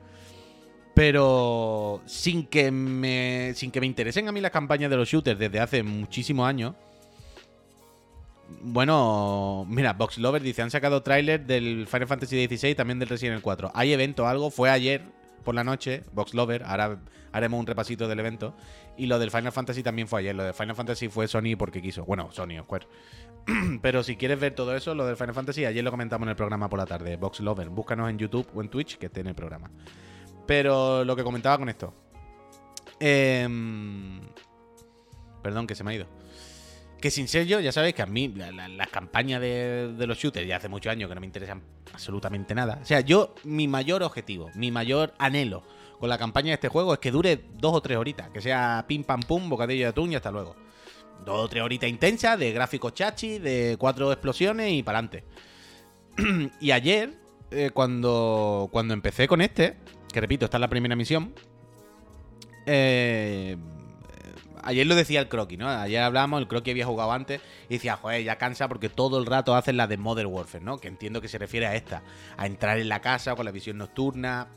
Pero 0.94 2.00
sin 2.06 2.46
que 2.46 2.70
me 2.70 3.52
sin 3.56 3.72
que 3.72 3.80
me 3.80 3.86
interesen 3.86 4.28
a 4.28 4.32
mí 4.32 4.40
las 4.40 4.52
campañas 4.52 4.90
de 4.90 4.96
los 4.96 5.08
shooters 5.08 5.38
desde 5.38 5.58
hace 5.58 5.82
muchísimos 5.82 6.46
años. 6.46 6.74
Bueno, 8.62 9.66
mira, 9.68 9.92
Box 9.92 10.18
Lover 10.18 10.42
dice, 10.42 10.62
han 10.62 10.70
sacado 10.70 11.02
tráiler 11.02 11.46
del 11.46 11.86
Final 11.86 12.08
Fantasy 12.08 12.46
XVI 12.46 12.74
también 12.74 12.98
del 12.98 13.08
Resident 13.08 13.34
Evil 13.34 13.42
4. 13.42 13.72
¿Hay 13.74 13.92
evento 13.92 14.26
algo? 14.26 14.50
Fue 14.50 14.70
ayer 14.70 15.02
por 15.44 15.54
la 15.54 15.64
noche, 15.64 16.02
Box 16.12 16.34
Lover, 16.34 16.64
ahora 16.64 16.98
haremos 17.32 17.60
un 17.60 17.66
repasito 17.66 18.08
del 18.08 18.20
evento. 18.20 18.54
Y 18.96 19.06
lo 19.06 19.18
del 19.18 19.30
Final 19.30 19.52
Fantasy 19.52 19.82
también 19.82 20.06
fue 20.06 20.20
ayer. 20.20 20.34
Lo 20.34 20.44
del 20.44 20.54
Final 20.54 20.76
Fantasy 20.76 21.08
fue 21.08 21.26
Sony 21.26 21.56
porque 21.58 21.82
quiso. 21.82 22.04
Bueno, 22.04 22.30
Sony, 22.30 22.62
Square. 22.62 22.86
Pero 23.82 24.04
si 24.04 24.16
quieres 24.16 24.38
ver 24.38 24.54
todo 24.54 24.74
eso, 24.76 24.94
lo 24.94 25.04
del 25.04 25.16
Final 25.16 25.34
Fantasy, 25.34 25.64
ayer 25.64 25.82
lo 25.82 25.90
comentamos 25.90 26.26
en 26.26 26.30
el 26.30 26.36
programa 26.36 26.68
por 26.68 26.78
la 26.78 26.86
tarde. 26.86 27.16
Box 27.16 27.40
Lover. 27.40 27.68
Búscanos 27.70 28.08
en 28.08 28.18
YouTube 28.18 28.46
o 28.54 28.62
en 28.62 28.68
Twitch, 28.68 28.98
que 28.98 29.06
esté 29.06 29.20
en 29.20 29.26
el 29.26 29.34
programa. 29.34 29.70
Pero 30.46 31.04
lo 31.04 31.16
que 31.16 31.24
comentaba 31.24 31.58
con 31.58 31.68
esto. 31.68 31.92
Em, 33.00 34.20
perdón, 35.42 35.66
que 35.66 35.74
se 35.74 35.82
me 35.82 35.90
ha 35.90 35.94
ido. 35.94 36.06
Que 37.04 37.10
sin 37.10 37.28
ser 37.28 37.46
yo, 37.46 37.60
ya 37.60 37.70
sabéis 37.70 37.94
que 37.94 38.00
a 38.00 38.06
mí 38.06 38.28
las 38.28 38.88
campañas 38.88 39.38
de, 39.38 39.94
los 40.06 40.16
shooters 40.16 40.48
ya 40.48 40.56
hace 40.56 40.70
muchos 40.70 40.90
años 40.90 41.06
que 41.10 41.14
no 41.14 41.20
me 41.20 41.26
interesan 41.26 41.60
absolutamente 41.92 42.54
nada. 42.54 42.78
O 42.80 42.84
sea, 42.86 43.00
yo, 43.00 43.34
mi 43.44 43.68
mayor 43.68 44.02
objetivo, 44.02 44.50
mi 44.54 44.70
mayor 44.70 45.12
anhelo 45.18 45.64
con 46.00 46.08
la 46.08 46.16
campaña 46.16 46.46
de 46.46 46.54
este 46.54 46.68
juego 46.68 46.94
es 46.94 47.00
que 47.00 47.10
dure 47.10 47.44
dos 47.58 47.74
o 47.74 47.82
tres 47.82 47.98
horitas. 47.98 48.30
Que 48.30 48.40
sea 48.40 48.86
pim 48.88 49.04
pam 49.04 49.20
pum, 49.20 49.50
bocadillo 49.50 49.84
de 49.84 49.88
atún 49.90 50.12
y 50.12 50.14
hasta 50.14 50.30
luego. 50.30 50.56
Dos 51.26 51.40
o 51.40 51.46
tres 51.46 51.62
horitas 51.62 51.90
intensas 51.90 52.38
de 52.38 52.52
gráficos 52.52 52.94
chachi, 52.94 53.38
de 53.38 53.76
cuatro 53.78 54.10
explosiones 54.10 54.72
y 54.72 54.82
para 54.82 55.00
adelante. 55.00 55.24
y 56.58 56.70
ayer, 56.70 57.18
eh, 57.50 57.68
cuando, 57.74 58.70
cuando 58.72 58.94
empecé 58.94 59.28
con 59.28 59.42
este, 59.42 59.76
que 60.10 60.22
repito, 60.22 60.46
esta 60.46 60.56
es 60.56 60.60
la 60.62 60.68
primera 60.68 60.96
misión, 60.96 61.34
eh, 62.64 63.58
ayer 64.64 64.86
lo 64.86 64.94
decía 64.94 65.20
el 65.20 65.28
croquis, 65.28 65.58
¿no? 65.58 65.68
Ayer 65.68 66.02
hablamos, 66.02 66.40
el 66.40 66.48
croquis 66.48 66.72
había 66.72 66.86
jugado 66.86 67.12
antes 67.12 67.40
y 67.68 67.74
decía, 67.74 67.96
joder, 67.96 68.24
ya 68.24 68.36
cansa 68.36 68.68
porque 68.68 68.88
todo 68.88 69.18
el 69.18 69.26
rato 69.26 69.54
hacen 69.54 69.76
la 69.76 69.86
de 69.86 69.96
Modern 69.96 70.28
Warfare, 70.32 70.64
¿no? 70.64 70.78
Que 70.78 70.88
entiendo 70.88 71.20
que 71.20 71.28
se 71.28 71.38
refiere 71.38 71.66
a 71.66 71.74
esta, 71.74 72.02
a 72.36 72.46
entrar 72.46 72.78
en 72.78 72.88
la 72.88 73.00
casa 73.00 73.36
con 73.36 73.44
la 73.44 73.50
visión 73.50 73.78
nocturna. 73.78 74.48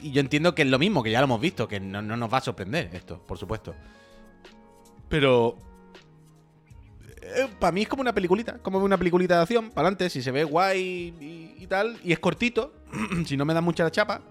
Y 0.00 0.10
yo 0.10 0.20
entiendo 0.20 0.54
que 0.54 0.62
es 0.62 0.68
lo 0.68 0.78
mismo, 0.78 1.02
que 1.02 1.10
ya 1.10 1.20
lo 1.20 1.24
hemos 1.24 1.40
visto, 1.40 1.68
que 1.68 1.80
no, 1.80 2.02
nos 2.02 2.32
va 2.32 2.38
a 2.38 2.42
sorprender 2.42 2.90
esto, 2.92 3.20
por 3.26 3.38
supuesto. 3.38 3.74
Pero 5.08 5.56
eh, 7.20 7.48
para 7.58 7.72
mí 7.72 7.82
es 7.82 7.88
como 7.88 8.00
una 8.00 8.14
peliculita, 8.14 8.58
como 8.58 8.78
una 8.78 8.96
peliculita 8.96 9.36
de 9.36 9.42
acción, 9.42 9.70
para 9.70 9.88
adelante, 9.88 10.10
si 10.10 10.22
se 10.22 10.30
ve 10.30 10.44
guay 10.44 11.14
y, 11.20 11.62
y, 11.62 11.66
tal, 11.66 11.98
y 12.02 12.12
es 12.12 12.18
cortito, 12.18 12.72
si 13.26 13.36
no 13.36 13.44
me 13.44 13.54
da 13.54 13.60
mucha 13.60 13.90
chapa, 13.90 14.22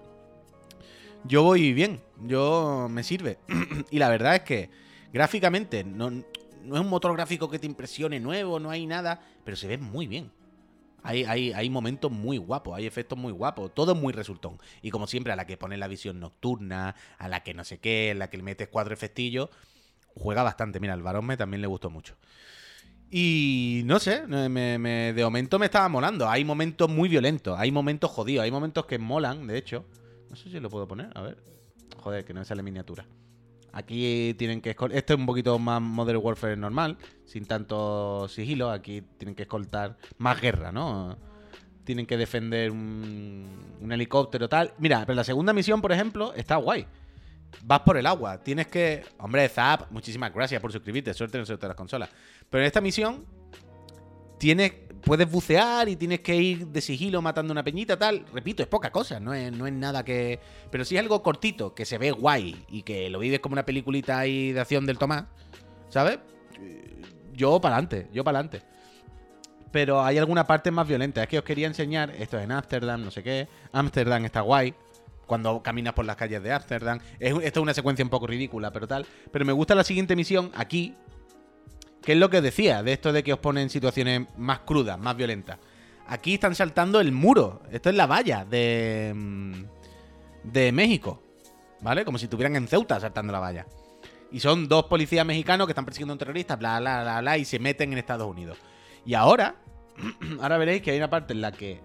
yo 1.24 1.42
voy 1.42 1.72
bien, 1.72 2.00
yo 2.24 2.88
me 2.90 3.02
sirve. 3.02 3.38
y 3.90 3.98
la 3.98 4.08
verdad 4.08 4.36
es 4.36 4.42
que 4.42 4.70
gráficamente 5.12 5.84
no, 5.84 6.08
es 6.08 6.80
un 6.80 6.88
motor 6.88 7.12
gráfico 7.14 7.50
que 7.50 7.58
te 7.58 7.66
impresione 7.66 8.20
nuevo, 8.20 8.58
no 8.60 8.70
hay 8.70 8.86
nada, 8.86 9.20
pero 9.44 9.56
se 9.56 9.68
ve 9.68 9.78
muy 9.78 10.06
bien. 10.06 10.30
Hay, 11.04 11.24
hay, 11.24 11.52
hay 11.52 11.68
momentos 11.68 12.12
muy 12.12 12.38
guapos, 12.38 12.76
hay 12.76 12.86
efectos 12.86 13.18
muy 13.18 13.32
guapos, 13.32 13.74
todo 13.74 13.94
muy 13.94 14.12
resultón. 14.12 14.58
Y 14.82 14.90
como 14.90 15.08
siempre, 15.08 15.32
a 15.32 15.36
la 15.36 15.46
que 15.46 15.56
pones 15.56 15.78
la 15.78 15.88
visión 15.88 16.20
nocturna, 16.20 16.94
a 17.18 17.28
la 17.28 17.42
que 17.42 17.54
no 17.54 17.64
sé 17.64 17.78
qué, 17.78 18.12
a 18.12 18.14
la 18.14 18.30
que 18.30 18.36
le 18.36 18.44
metes 18.44 18.68
cuatro 18.68 18.94
efectillos, 18.94 19.50
juega 20.14 20.44
bastante. 20.44 20.78
Mira, 20.78 20.94
al 20.94 21.02
varón 21.02 21.26
me 21.26 21.36
también 21.36 21.60
le 21.60 21.66
gustó 21.66 21.90
mucho. 21.90 22.14
Y 23.10 23.82
no 23.84 23.98
sé, 23.98 24.26
me, 24.26 25.12
de 25.12 25.22
momento 25.24 25.58
me 25.58 25.66
estaba 25.66 25.88
molando. 25.88 26.28
Hay 26.28 26.44
momentos 26.44 26.88
muy 26.88 27.08
violentos, 27.08 27.58
hay 27.58 27.70
momentos 27.70 28.10
jodidos, 28.10 28.44
hay 28.44 28.50
momentos 28.50 28.86
que 28.86 28.98
molan, 28.98 29.46
de 29.46 29.58
hecho. 29.58 29.84
No 30.32 30.36
sé 30.36 30.48
si 30.48 30.58
lo 30.60 30.70
puedo 30.70 30.88
poner, 30.88 31.10
a 31.14 31.20
ver. 31.20 31.36
Joder, 31.98 32.24
que 32.24 32.32
no 32.32 32.40
me 32.40 32.46
sale 32.46 32.62
miniatura. 32.62 33.04
Aquí 33.70 34.34
tienen 34.38 34.62
que 34.62 34.70
escoltar. 34.70 34.96
Este 34.96 35.12
es 35.12 35.18
un 35.18 35.26
poquito 35.26 35.58
más 35.58 35.82
Modern 35.82 36.20
Warfare 36.22 36.56
normal, 36.56 36.96
sin 37.26 37.44
tanto 37.44 38.26
sigilo. 38.28 38.70
Aquí 38.70 39.02
tienen 39.18 39.34
que 39.34 39.42
escoltar 39.42 39.98
más 40.16 40.40
guerra, 40.40 40.72
¿no? 40.72 41.18
Tienen 41.84 42.06
que 42.06 42.16
defender 42.16 42.70
un, 42.70 43.46
un 43.78 43.92
helicóptero 43.92 44.48
tal. 44.48 44.72
Mira, 44.78 45.00
pero 45.04 45.16
la 45.16 45.24
segunda 45.24 45.52
misión, 45.52 45.82
por 45.82 45.92
ejemplo, 45.92 46.32
está 46.32 46.56
guay. 46.56 46.86
Vas 47.64 47.80
por 47.80 47.98
el 47.98 48.06
agua. 48.06 48.42
Tienes 48.42 48.68
que. 48.68 49.04
Hombre, 49.18 49.46
Zap, 49.50 49.90
muchísimas 49.90 50.32
gracias 50.32 50.62
por 50.62 50.72
suscribirte. 50.72 51.12
Suerte 51.12 51.36
en 51.36 51.44
suerte 51.44 51.66
de 51.66 51.68
las 51.68 51.76
consolas. 51.76 52.08
Pero 52.48 52.62
en 52.62 52.66
esta 52.68 52.80
misión. 52.80 53.26
Tienes 54.38 54.72
puedes 55.04 55.30
bucear 55.30 55.88
y 55.88 55.96
tienes 55.96 56.20
que 56.20 56.36
ir 56.36 56.66
de 56.66 56.80
sigilo 56.80 57.22
matando 57.22 57.52
una 57.52 57.62
peñita, 57.62 57.98
tal. 57.98 58.24
Repito, 58.32 58.62
es 58.62 58.68
poca 58.68 58.90
cosa, 58.90 59.20
no 59.20 59.34
es, 59.34 59.52
no 59.52 59.66
es 59.66 59.72
nada 59.72 60.04
que. 60.04 60.40
Pero 60.70 60.84
si 60.84 60.96
es 60.96 61.02
algo 61.02 61.22
cortito, 61.22 61.74
que 61.74 61.84
se 61.84 61.98
ve 61.98 62.10
guay 62.10 62.64
y 62.68 62.82
que 62.82 63.10
lo 63.10 63.18
vives 63.18 63.40
como 63.40 63.54
una 63.54 63.64
peliculita 63.64 64.18
ahí 64.18 64.52
de 64.52 64.60
acción 64.60 64.86
del 64.86 64.98
Tomás, 64.98 65.24
¿sabes? 65.88 66.18
Yo 67.34 67.60
para 67.60 67.76
adelante, 67.76 68.08
yo 68.12 68.24
para 68.24 68.38
adelante. 68.38 68.66
Pero 69.70 70.04
hay 70.04 70.18
alguna 70.18 70.46
parte 70.46 70.70
más 70.70 70.86
violenta. 70.86 71.22
Es 71.22 71.28
que 71.28 71.38
os 71.38 71.44
quería 71.44 71.66
enseñar, 71.66 72.10
esto 72.10 72.38
es 72.38 72.44
en 72.44 72.52
Ámsterdam, 72.52 73.02
no 73.02 73.10
sé 73.10 73.22
qué. 73.22 73.48
Ámsterdam 73.72 74.24
está 74.24 74.42
guay. 74.42 74.74
Cuando 75.26 75.62
caminas 75.62 75.94
por 75.94 76.04
las 76.04 76.16
calles 76.16 76.42
de 76.42 76.52
Ámsterdam. 76.52 77.00
esto 77.18 77.40
es 77.40 77.56
una 77.56 77.72
secuencia 77.72 78.04
un 78.04 78.10
poco 78.10 78.26
ridícula, 78.26 78.70
pero 78.70 78.86
tal. 78.86 79.06
Pero 79.30 79.44
me 79.46 79.52
gusta 79.52 79.74
la 79.74 79.82
siguiente 79.82 80.14
misión 80.14 80.50
aquí, 80.54 80.94
¿Qué 82.02 82.12
es 82.12 82.18
lo 82.18 82.30
que 82.30 82.40
decía 82.40 82.82
de 82.82 82.92
esto 82.92 83.12
de 83.12 83.22
que 83.22 83.32
os 83.32 83.38
ponen 83.38 83.70
situaciones 83.70 84.26
más 84.36 84.60
crudas, 84.60 84.98
más 84.98 85.16
violentas? 85.16 85.58
Aquí 86.08 86.34
están 86.34 86.54
saltando 86.54 87.00
el 87.00 87.12
muro. 87.12 87.62
Esto 87.70 87.90
es 87.90 87.96
la 87.96 88.06
valla 88.06 88.44
de. 88.44 89.12
Mm, 89.14 89.64
de 90.42 90.72
México. 90.72 91.22
¿Vale? 91.80 92.04
Como 92.04 92.18
si 92.18 92.24
estuvieran 92.24 92.56
en 92.56 92.66
Ceuta 92.66 92.98
saltando 92.98 93.32
la 93.32 93.38
valla. 93.38 93.66
Y 94.32 94.40
son 94.40 94.68
dos 94.68 94.84
policías 94.84 95.24
mexicanos 95.24 95.66
que 95.66 95.72
están 95.72 95.84
persiguiendo 95.84 96.12
a 96.12 96.14
un 96.14 96.18
terrorista, 96.18 96.56
bla, 96.56 96.80
bla, 96.80 97.02
bla, 97.02 97.20
bla, 97.20 97.38
y 97.38 97.44
se 97.44 97.58
meten 97.58 97.92
en 97.92 97.98
Estados 97.98 98.28
Unidos. 98.28 98.58
Y 99.06 99.14
ahora. 99.14 99.56
ahora 100.40 100.58
veréis 100.58 100.82
que 100.82 100.90
hay 100.90 100.96
una 100.96 101.10
parte 101.10 101.34
en 101.34 101.40
la 101.40 101.52
que 101.52 101.80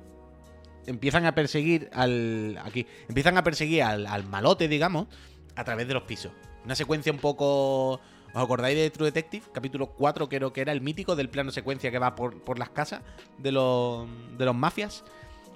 empiezan 0.88 1.26
a 1.26 1.36
perseguir 1.36 1.90
al. 1.94 2.60
Aquí. 2.64 2.88
Empiezan 3.08 3.38
a 3.38 3.44
perseguir 3.44 3.84
al, 3.84 4.08
al 4.08 4.24
malote, 4.26 4.68
digamos, 4.68 5.08
a 5.56 5.64
través 5.64 5.88
de 5.88 5.94
los 5.94 6.04
pisos. 6.04 6.32
Una 6.66 6.74
secuencia 6.74 7.12
un 7.12 7.20
poco 7.20 8.02
¿Os 8.34 8.44
acordáis 8.44 8.78
de 8.78 8.90
True 8.90 9.08
Detective? 9.08 9.46
Capítulo 9.52 9.88
4 9.88 10.30
creo 10.30 10.54
que 10.54 10.62
era 10.62 10.72
el 10.72 10.82
mítico 10.82 11.16
del 11.16 11.30
plano 11.30 11.52
secuencia 11.52 11.92
que 11.92 12.00
va 12.00 12.16
por, 12.16 12.60
las 12.60 12.70
casas 12.70 13.02
de 13.38 13.52
los, 13.52 14.08
de 14.38 14.46
los 14.46 14.56
mafias. 14.56 15.04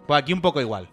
Pues 0.08 0.22
aquí 0.22 0.34
un 0.34 0.42
poco 0.42 0.62
igual. 0.62 0.90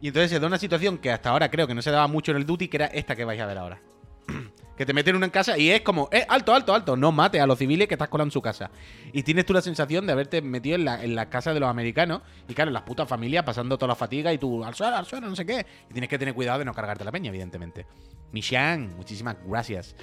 Y 0.00 0.08
entonces 0.08 0.30
se 0.30 0.38
da 0.38 0.46
una 0.46 0.58
situación 0.58 0.98
que 0.98 1.10
hasta 1.10 1.30
ahora 1.30 1.50
creo 1.50 1.66
que 1.66 1.74
no 1.74 1.82
se 1.82 1.90
daba 1.90 2.06
mucho 2.06 2.30
en 2.30 2.36
el 2.36 2.46
Duty, 2.46 2.68
que 2.68 2.76
era 2.76 2.86
esta 2.86 3.16
que 3.16 3.24
vais 3.24 3.40
a 3.40 3.46
ver 3.46 3.58
ahora. 3.58 3.80
que 4.76 4.86
te 4.86 4.92
meten 4.92 5.16
uno 5.16 5.24
en 5.24 5.32
casa 5.32 5.58
y 5.58 5.70
es 5.70 5.80
como, 5.80 6.08
eh, 6.12 6.24
alto, 6.28 6.54
alto, 6.54 6.72
alto, 6.72 6.96
no 6.96 7.10
mate 7.10 7.40
a 7.40 7.48
los 7.48 7.58
civiles 7.58 7.88
que 7.88 7.94
estás 7.94 8.08
colando 8.08 8.28
en 8.28 8.32
su 8.32 8.42
casa. 8.42 8.70
Y 9.12 9.24
tienes 9.24 9.44
tú 9.44 9.52
la 9.52 9.60
sensación 9.60 10.06
de 10.06 10.12
haberte 10.12 10.40
metido 10.40 10.76
en 10.76 10.84
la, 10.84 11.02
en 11.02 11.16
la 11.16 11.28
casa 11.28 11.52
de 11.52 11.58
los 11.58 11.68
americanos 11.68 12.22
y 12.46 12.54
claro, 12.54 12.68
en 12.68 12.74
las 12.74 12.84
putas 12.84 13.08
familias 13.08 13.42
pasando 13.44 13.76
toda 13.76 13.88
la 13.88 13.96
fatiga 13.96 14.32
y 14.32 14.38
tú 14.38 14.62
al 14.64 14.74
suelo, 14.74 14.96
al 14.96 15.06
suelo, 15.06 15.28
no 15.28 15.34
sé 15.34 15.44
qué. 15.44 15.66
Y 15.90 15.92
tienes 15.92 16.08
que 16.08 16.18
tener 16.18 16.32
cuidado 16.32 16.60
de 16.60 16.64
no 16.64 16.74
cargarte 16.74 17.04
la 17.04 17.10
peña, 17.10 17.30
evidentemente. 17.30 17.86
Mishan, 18.30 18.94
muchísimas 18.96 19.36
gracias 19.44 19.96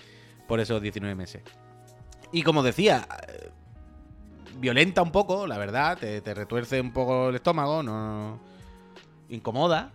por 0.47 0.59
esos 0.59 0.81
19 0.81 1.15
meses. 1.15 1.43
Y 2.31 2.43
como 2.43 2.63
decía, 2.63 3.07
eh, 3.27 3.49
violenta 4.59 5.01
un 5.01 5.11
poco, 5.11 5.47
la 5.47 5.57
verdad, 5.57 5.97
te, 5.97 6.33
retuerce 6.33 6.81
un 6.81 6.91
poco 6.91 7.29
el 7.29 7.35
estómago, 7.35 7.83
no 7.83 8.39
incomoda. 9.29 9.91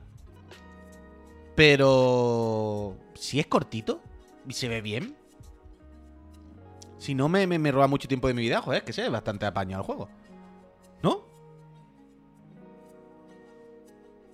Pero 1.54 2.96
si 3.14 3.40
es 3.40 3.46
cortito 3.46 4.00
y 4.48 4.52
se 4.52 4.68
ve 4.68 4.80
bien, 4.80 5.16
si 6.98 7.14
no 7.14 7.28
me, 7.28 7.46
me, 7.46 7.72
roba 7.72 7.86
mucho 7.86 8.08
tiempo 8.08 8.28
de 8.28 8.34
mi 8.34 8.42
vida, 8.42 8.60
joder, 8.62 8.84
que 8.84 8.92
sé, 8.92 9.08
bastante 9.08 9.46
apañado 9.46 9.82
el 9.82 9.86
juego. 9.86 10.08
¿No? 11.02 11.24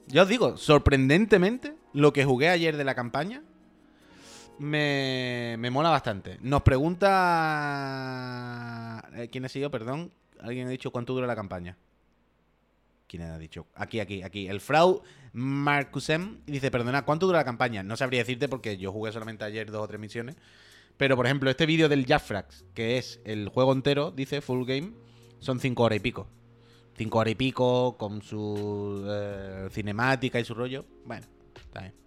Ya 0.09 0.23
os 0.23 0.29
digo, 0.29 0.57
sorprendentemente, 0.57 1.77
lo 1.93 2.13
que 2.13 2.25
jugué 2.25 2.49
ayer 2.49 2.77
de 2.77 2.85
la 2.85 2.95
campaña 2.95 3.43
me, 4.59 5.57
me 5.59 5.71
mola 5.71 5.91
bastante. 5.91 6.39
Nos 6.41 6.63
pregunta. 6.63 7.13
Eh, 9.15 9.29
¿Quién 9.31 9.45
ha 9.45 9.49
sido? 9.49 9.71
Perdón. 9.71 10.13
Alguien 10.41 10.67
ha 10.67 10.71
dicho 10.71 10.91
cuánto 10.91 11.13
dura 11.15 11.27
la 11.27 11.37
campaña. 11.37 11.77
¿Quién 13.07 13.23
ha 13.23 13.39
dicho? 13.39 13.67
Aquí, 13.75 14.01
aquí, 14.01 14.23
aquí. 14.23 14.49
El 14.49 14.61
Frau 14.61 15.03
Marcusem 15.33 16.41
dice: 16.47 16.71
Perdona, 16.71 17.05
¿cuánto 17.05 17.27
dura 17.27 17.39
la 17.39 17.45
campaña? 17.45 17.83
No 17.83 17.97
sabría 17.97 18.21
decirte 18.21 18.49
porque 18.49 18.77
yo 18.77 18.93
jugué 18.93 19.13
solamente 19.13 19.45
ayer 19.45 19.71
dos 19.71 19.83
o 19.83 19.89
tres 19.89 20.01
misiones. 20.01 20.37
Pero, 20.97 21.17
por 21.17 21.27
ejemplo, 21.27 21.51
este 21.51 21.67
vídeo 21.67 21.89
del 21.89 22.07
Jaffrax, 22.07 22.65
que 22.75 22.99
es 22.99 23.21
el 23.25 23.49
juego 23.49 23.73
entero, 23.73 24.11
dice 24.11 24.41
full 24.41 24.65
game, 24.67 24.93
son 25.41 25.61
cinco 25.61 25.83
horas 25.83 25.97
y 25.99 26.01
pico. 26.01 26.27
Cinco 26.97 27.19
horas 27.19 27.33
y 27.33 27.35
pico 27.35 27.97
con 27.99 28.23
su 28.23 29.05
eh, 29.07 29.69
cinemática 29.71 30.41
y 30.41 30.45
su 30.45 30.55
rollo. 30.55 30.87
Bueno, 31.05 31.27
está 31.55 31.81
bien. 31.81 32.06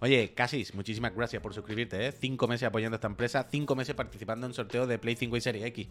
Oye, 0.00 0.32
Casis, 0.32 0.74
muchísimas 0.74 1.14
gracias 1.14 1.42
por 1.42 1.52
suscribirte, 1.52 2.06
¿eh? 2.06 2.12
Cinco 2.12 2.48
meses 2.48 2.66
apoyando 2.66 2.94
esta 2.94 3.06
empresa, 3.06 3.46
cinco 3.50 3.76
meses 3.76 3.94
participando 3.94 4.46
en 4.46 4.54
sorteos 4.54 4.88
de 4.88 4.98
Play 4.98 5.14
5 5.14 5.36
y 5.36 5.40
Serie 5.42 5.66
X. 5.66 5.88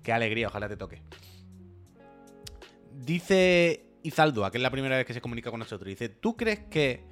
Qué 0.00 0.12
alegría, 0.12 0.46
ojalá 0.46 0.68
te 0.68 0.76
toque. 0.76 1.02
Dice 2.92 3.84
Izaldua, 4.04 4.52
que 4.52 4.58
es 4.58 4.62
la 4.62 4.70
primera 4.70 4.96
vez 4.96 5.06
que 5.06 5.12
se 5.12 5.20
comunica 5.20 5.50
con 5.50 5.58
nosotros. 5.58 5.88
Dice, 5.88 6.08
¿tú 6.08 6.36
crees 6.36 6.60
que 6.70 7.02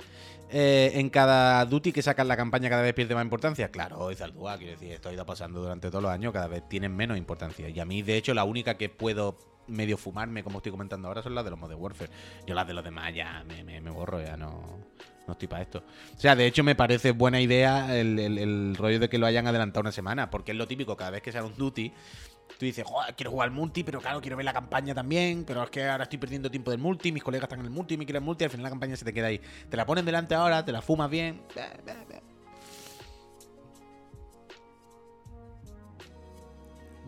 eh, 0.51 0.93
en 0.95 1.11
cada 1.11 1.65
duty 1.65 1.91
que 1.91 2.01
sacan 2.01 2.29
la 2.29 2.37
campaña 2.37 2.71
cada 2.71 2.83
vez 2.83 2.95
pierde 2.95 3.17
más 3.17 3.25
importancia? 3.25 3.73
Claro, 3.73 4.13
Izaldua, 4.13 4.57
quiero 4.57 4.75
decir, 4.75 4.93
esto 4.93 5.09
ha 5.09 5.13
ido 5.13 5.27
pasando 5.27 5.61
durante 5.61 5.89
todos 5.89 6.03
los 6.03 6.13
años, 6.13 6.33
cada 6.33 6.47
vez 6.47 6.63
tienen 6.69 6.95
menos 6.95 7.19
importancia. 7.19 7.69
Y 7.69 7.81
a 7.81 7.85
mí, 7.85 8.03
de 8.03 8.17
hecho, 8.17 8.35
la 8.35 8.45
única 8.45 8.79
que 8.79 8.89
puedo 8.89 9.37
medio 9.67 9.97
fumarme, 9.97 10.45
como 10.45 10.59
estoy 10.59 10.71
comentando 10.71 11.09
ahora, 11.09 11.23
son 11.23 11.35
las 11.35 11.43
de 11.43 11.51
los 11.51 11.59
Modern 11.59 11.81
Warfare. 11.81 12.11
Yo 12.47 12.55
las 12.55 12.69
de 12.69 12.75
los 12.75 12.85
demás 12.85 13.13
ya 13.13 13.45
me, 13.49 13.65
me 13.65 13.91
borro, 13.91 14.23
ya 14.23 14.37
no 14.37 14.79
no 15.27 15.33
estoy 15.33 15.49
para 15.49 15.63
esto. 15.63 15.83
O 16.17 16.21
sea, 16.21 16.37
de 16.37 16.47
hecho 16.47 16.65
me 16.65 16.75
parece 16.75 17.13
buena 17.13 17.41
idea 17.41 17.97
el, 17.97 18.75
rollo 18.77 18.99
de 18.99 19.09
que 19.09 19.19
lo 19.19 19.27
hayan 19.27 19.47
adelantado 19.47 19.83
una 19.83 19.93
semana, 19.93 20.31
porque 20.31 20.53
es 20.53 20.59
lo 20.59 20.67
típico, 20.67 20.97
cada 20.97 21.11
vez 21.11 21.23
que 21.23 21.33
sale 21.33 21.47
un 21.47 21.57
duty, 21.57 21.93
tú 22.59 22.67
dices, 22.67 22.85
joder, 22.87 23.15
quiero 23.15 23.31
jugar 23.31 23.49
al 23.49 23.55
multi, 23.55 23.85
pero 23.85 24.01
claro, 24.01 24.21
quiero 24.21 24.37
ver 24.37 24.45
la 24.45 24.53
campaña 24.53 24.95
también, 24.95 25.45
pero 25.45 25.63
es 25.63 25.71
que 25.71 25.85
ahora 25.85 26.05
estoy 26.05 26.19
perdiendo 26.19 26.51
tiempo 26.51 26.71
del 26.71 26.81
multi, 26.81 27.13
mis 27.13 27.23
colegas 27.23 27.45
están 27.45 27.61
en 27.61 27.67
el 27.67 27.71
multi, 27.71 27.97
me 27.97 28.05
quieren 28.05 28.23
el 28.23 28.27
multi, 28.27 28.45
al 28.45 28.51
final 28.51 28.65
la 28.65 28.71
campaña 28.71 28.97
se 28.97 29.05
te 29.05 29.13
queda 29.13 29.29
ahí. 29.29 29.41
Te 29.69 29.77
la 29.77 29.87
ponen 29.87 30.05
delante 30.05 30.35
ahora, 30.35 30.65
te 30.65 30.73
la 30.73 30.83
fumas 30.83 31.11
bien. 31.11 31.41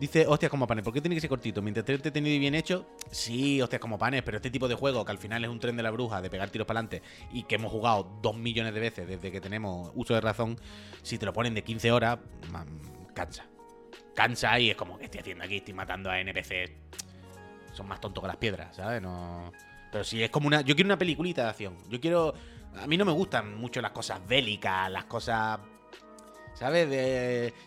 Dice, 0.03 0.27
hostias 0.27 0.49
como 0.49 0.67
panes, 0.67 0.83
¿por 0.83 0.93
qué 0.93 0.99
tiene 0.99 1.15
que 1.15 1.21
ser 1.21 1.29
cortito? 1.29 1.61
Mientras 1.61 1.83
esté 1.83 1.93
entretenido 1.93 2.35
y 2.35 2.39
bien 2.39 2.55
hecho, 2.55 2.85
sí, 3.09 3.61
hostias 3.61 3.79
como 3.79 3.97
panes, 3.97 4.21
pero 4.21 4.35
este 4.35 4.51
tipo 4.51 4.67
de 4.67 4.75
juego, 4.75 5.05
que 5.05 5.13
al 5.13 5.17
final 5.17 5.41
es 5.45 5.49
un 5.49 5.61
tren 5.61 5.77
de 5.77 5.83
la 5.83 5.91
bruja, 5.91 6.21
de 6.21 6.29
pegar 6.29 6.49
tiros 6.49 6.67
para 6.67 6.81
adelante, 6.81 7.01
y 7.31 7.43
que 7.43 7.55
hemos 7.55 7.71
jugado 7.71 8.19
dos 8.21 8.35
millones 8.35 8.73
de 8.73 8.81
veces 8.81 9.07
desde 9.07 9.31
que 9.31 9.39
tenemos 9.39 9.93
uso 9.95 10.13
de 10.13 10.19
razón, 10.19 10.59
si 11.03 11.17
te 11.17 11.25
lo 11.25 11.31
ponen 11.31 11.53
de 11.53 11.63
15 11.63 11.93
horas, 11.93 12.19
cansa. 13.13 13.45
Cansa 14.13 14.59
y 14.59 14.71
es 14.71 14.75
como, 14.75 14.97
que 14.97 15.05
estoy 15.05 15.21
haciendo 15.21 15.45
aquí? 15.45 15.55
Estoy 15.55 15.73
matando 15.73 16.09
a 16.09 16.19
NPC. 16.19 16.69
Son 17.71 17.87
más 17.87 18.01
tontos 18.01 18.21
que 18.21 18.27
las 18.27 18.35
piedras, 18.35 18.75
¿sabes? 18.75 19.01
No... 19.01 19.53
Pero 19.89 20.03
sí, 20.03 20.21
es 20.21 20.29
como 20.29 20.47
una... 20.47 20.59
Yo 20.59 20.75
quiero 20.75 20.89
una 20.89 20.97
peliculita 20.97 21.43
de 21.43 21.49
acción. 21.49 21.77
Yo 21.87 22.01
quiero... 22.01 22.33
A 22.75 22.87
mí 22.87 22.97
no 22.97 23.05
me 23.05 23.13
gustan 23.13 23.55
mucho 23.55 23.79
las 23.81 23.91
cosas 23.91 24.19
bélicas, 24.27 24.91
las 24.91 25.05
cosas 25.05 25.59
¿Sabes? 26.53 26.85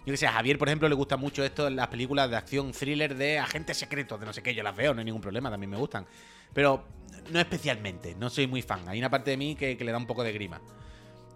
Yo 0.05 0.13
que 0.13 0.17
sé, 0.17 0.27
a 0.27 0.33
Javier, 0.33 0.59
por 0.59 0.69
ejemplo, 0.69 0.89
le 0.89 0.95
gusta 0.95 1.17
mucho 1.17 1.45
esto 1.45 1.67
en 1.67 1.77
las 1.77 1.89
películas 1.89 2.31
de 2.31 2.37
acción 2.37 2.73
thriller 2.73 3.15
de 3.17 3.39
agentes 3.39 3.77
secretos, 3.77 4.19
de 4.21 4.27
no 4.27 4.33
sé 4.33 4.43
qué. 4.43 4.55
Yo 4.55 4.63
las 4.63 4.77
veo, 4.77 4.95
no 4.95 5.01
hay 5.01 5.05
ningún 5.05 5.21
problema, 5.21 5.51
también 5.51 5.71
me 5.71 5.77
gustan. 5.77 6.07
Pero 6.53 6.85
no 7.31 7.41
especialmente, 7.41 8.15
no 8.15 8.31
soy 8.31 8.47
muy 8.47 8.63
fan. 8.63 8.89
Hay 8.89 8.99
una 8.99 9.11
parte 9.11 9.31
de 9.33 9.37
mí 9.37 9.57
que, 9.57 9.77
le 9.79 9.93
da 9.93 9.99
un 9.99 10.07
poco 10.07 10.23
de 10.23 10.33
grima. 10.33 10.61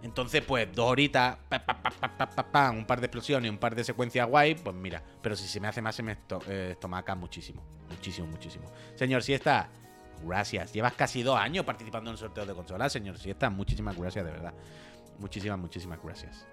Entonces, 0.01 0.41
pues, 0.41 0.67
dos 0.73 0.89
horitas, 0.89 1.37
un 2.73 2.85
par 2.85 2.99
de 2.99 3.05
explosiones, 3.05 3.51
un 3.51 3.59
par 3.59 3.75
de 3.75 3.83
secuencias 3.83 4.27
guay, 4.27 4.55
pues 4.55 4.75
mira. 4.75 5.03
Pero 5.21 5.35
si 5.35 5.47
se 5.47 5.59
me 5.59 5.67
hace 5.67 5.81
más, 5.81 5.95
se 5.95 6.03
me 6.03 6.17
eh, 6.47 6.69
estomaca 6.71 7.13
muchísimo. 7.15 7.63
Muchísimo, 7.89 8.27
muchísimo. 8.27 8.71
Señor 8.95 9.21
si 9.21 9.33
está 9.33 9.69
gracias. 10.23 10.73
Llevas 10.73 10.93
casi 10.93 11.23
dos 11.23 11.37
años 11.37 11.65
participando 11.65 12.09
en 12.09 12.13
el 12.13 12.17
sorteo 12.17 12.45
de 12.45 12.53
consolas, 12.53 12.91
señor 12.91 13.17
si 13.17 13.29
está 13.29 13.49
Muchísimas 13.49 13.97
gracias, 13.97 14.25
de 14.25 14.31
verdad. 14.31 14.53
Muchísimas, 15.19 15.59
muchísimas 15.59 15.99
gracias. 16.03 16.45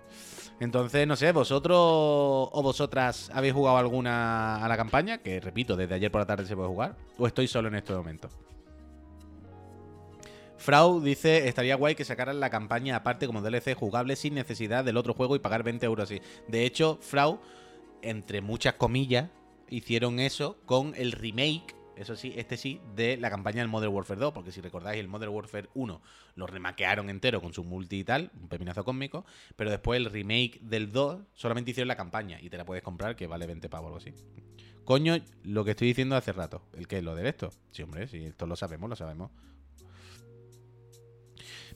Entonces, 0.60 1.06
no 1.06 1.16
sé, 1.16 1.32
vosotros 1.32 1.78
o 1.78 2.60
vosotras 2.62 3.30
habéis 3.32 3.54
jugado 3.54 3.78
alguna 3.78 4.64
a 4.64 4.68
la 4.68 4.76
campaña, 4.76 5.18
que 5.18 5.40
repito, 5.40 5.76
desde 5.76 5.94
ayer 5.94 6.10
por 6.10 6.20
la 6.20 6.26
tarde 6.26 6.46
se 6.46 6.56
puede 6.56 6.68
jugar, 6.68 6.96
o 7.16 7.26
estoy 7.26 7.46
solo 7.46 7.68
en 7.68 7.76
este 7.76 7.92
momento. 7.92 8.28
Frau 10.56 11.00
dice, 11.00 11.46
estaría 11.46 11.76
guay 11.76 11.94
que 11.94 12.04
sacaran 12.04 12.40
la 12.40 12.50
campaña 12.50 12.96
aparte 12.96 13.28
como 13.28 13.40
DLC 13.40 13.74
jugable 13.74 14.16
sin 14.16 14.34
necesidad 14.34 14.84
del 14.84 14.96
otro 14.96 15.14
juego 15.14 15.36
y 15.36 15.38
pagar 15.38 15.62
20 15.62 15.86
euros 15.86 16.10
así. 16.10 16.20
De 16.48 16.66
hecho, 16.66 16.98
Frau, 17.00 17.38
entre 18.02 18.40
muchas 18.40 18.74
comillas, 18.74 19.30
hicieron 19.70 20.18
eso 20.18 20.58
con 20.66 20.94
el 20.96 21.12
remake 21.12 21.77
eso 21.98 22.16
sí, 22.16 22.32
este 22.36 22.56
sí, 22.56 22.80
de 22.94 23.16
la 23.16 23.30
campaña 23.30 23.60
del 23.60 23.68
Modern 23.68 23.92
Warfare 23.92 24.20
2, 24.20 24.32
porque 24.32 24.52
si 24.52 24.60
recordáis, 24.60 25.00
el 25.00 25.08
Modern 25.08 25.32
Warfare 25.32 25.68
1 25.74 26.00
lo 26.36 26.46
remaquearon 26.46 27.10
entero 27.10 27.40
con 27.40 27.52
su 27.52 27.64
multi 27.64 27.98
y 28.00 28.04
tal, 28.04 28.30
un 28.40 28.48
pepinazo 28.48 28.84
cómico, 28.84 29.24
pero 29.56 29.70
después 29.70 29.98
el 29.98 30.06
remake 30.06 30.60
del 30.62 30.92
2 30.92 31.20
solamente 31.34 31.72
hicieron 31.72 31.88
la 31.88 31.96
campaña 31.96 32.40
y 32.40 32.50
te 32.50 32.56
la 32.56 32.64
puedes 32.64 32.82
comprar, 32.82 33.16
que 33.16 33.26
vale 33.26 33.46
20 33.46 33.68
pavos 33.68 33.84
o 33.84 33.88
algo 33.88 33.98
así. 33.98 34.14
Coño, 34.84 35.16
lo 35.42 35.64
que 35.64 35.72
estoy 35.72 35.88
diciendo 35.88 36.16
hace 36.16 36.32
rato, 36.32 36.62
el 36.72 36.86
es 36.88 37.02
lo 37.02 37.14
de 37.14 37.28
esto. 37.28 37.50
Sí, 37.72 37.82
hombre, 37.82 38.08
si 38.08 38.24
esto 38.24 38.46
lo 38.46 38.56
sabemos, 38.56 38.88
lo 38.88 38.96
sabemos. 38.96 39.30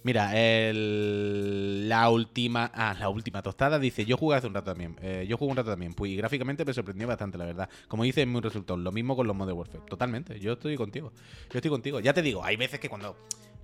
Mira, 0.04 0.32
el, 0.36 1.88
la 1.88 2.10
última. 2.10 2.70
Ah, 2.74 2.94
la 2.98 3.08
última 3.08 3.42
tostada 3.42 3.78
dice: 3.78 4.04
Yo 4.04 4.16
jugué 4.16 4.36
hace 4.36 4.46
un 4.46 4.54
rato 4.54 4.72
también. 4.72 4.96
Eh, 5.00 5.26
yo 5.28 5.36
jugué 5.36 5.50
un 5.52 5.56
rato 5.56 5.70
también. 5.70 5.94
Pues 5.94 6.10
y 6.10 6.16
gráficamente 6.16 6.64
me 6.64 6.74
sorprendió 6.74 7.06
bastante, 7.06 7.38
la 7.38 7.44
verdad. 7.44 7.68
Como 7.88 8.02
dice, 8.02 8.22
es 8.22 8.28
muy 8.28 8.40
resultado. 8.40 8.76
Lo 8.78 8.90
mismo 8.90 9.14
con 9.14 9.26
los 9.26 9.36
Modern 9.36 9.56
Warfare. 9.56 9.84
Totalmente. 9.88 10.40
Yo 10.40 10.54
estoy 10.54 10.76
contigo. 10.76 11.12
Yo 11.50 11.58
estoy 11.58 11.70
contigo. 11.70 12.00
Ya 12.00 12.12
te 12.12 12.22
digo, 12.22 12.44
hay 12.44 12.56
veces 12.56 12.80
que 12.80 12.88
cuando 12.88 13.16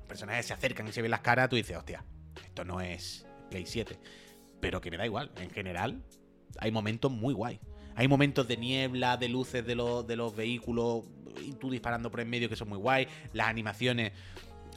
personajes 0.06 0.46
se 0.46 0.52
acercan 0.52 0.86
y 0.86 0.92
se 0.92 1.02
ven 1.02 1.10
las 1.10 1.20
caras, 1.20 1.48
tú 1.48 1.56
dices, 1.56 1.76
hostia, 1.76 2.04
esto 2.44 2.64
no 2.64 2.80
es 2.80 3.26
Play 3.50 3.66
7. 3.66 3.98
Pero 4.60 4.80
que 4.80 4.90
me 4.90 4.96
da 4.96 5.06
igual. 5.06 5.30
En 5.36 5.50
general, 5.50 6.02
hay 6.60 6.70
momentos 6.70 7.10
muy 7.10 7.34
guay. 7.34 7.60
Hay 7.96 8.06
momentos 8.06 8.46
de 8.46 8.56
niebla, 8.56 9.16
de 9.16 9.28
luces 9.28 9.66
de 9.66 9.74
los, 9.74 10.06
de 10.06 10.14
los 10.14 10.36
vehículos, 10.36 11.02
y 11.44 11.52
tú 11.54 11.68
disparando 11.70 12.12
por 12.12 12.20
en 12.20 12.30
medio 12.30 12.48
que 12.48 12.54
son 12.54 12.68
muy 12.68 12.78
guay. 12.78 13.08
Las 13.32 13.48
animaciones 13.48 14.12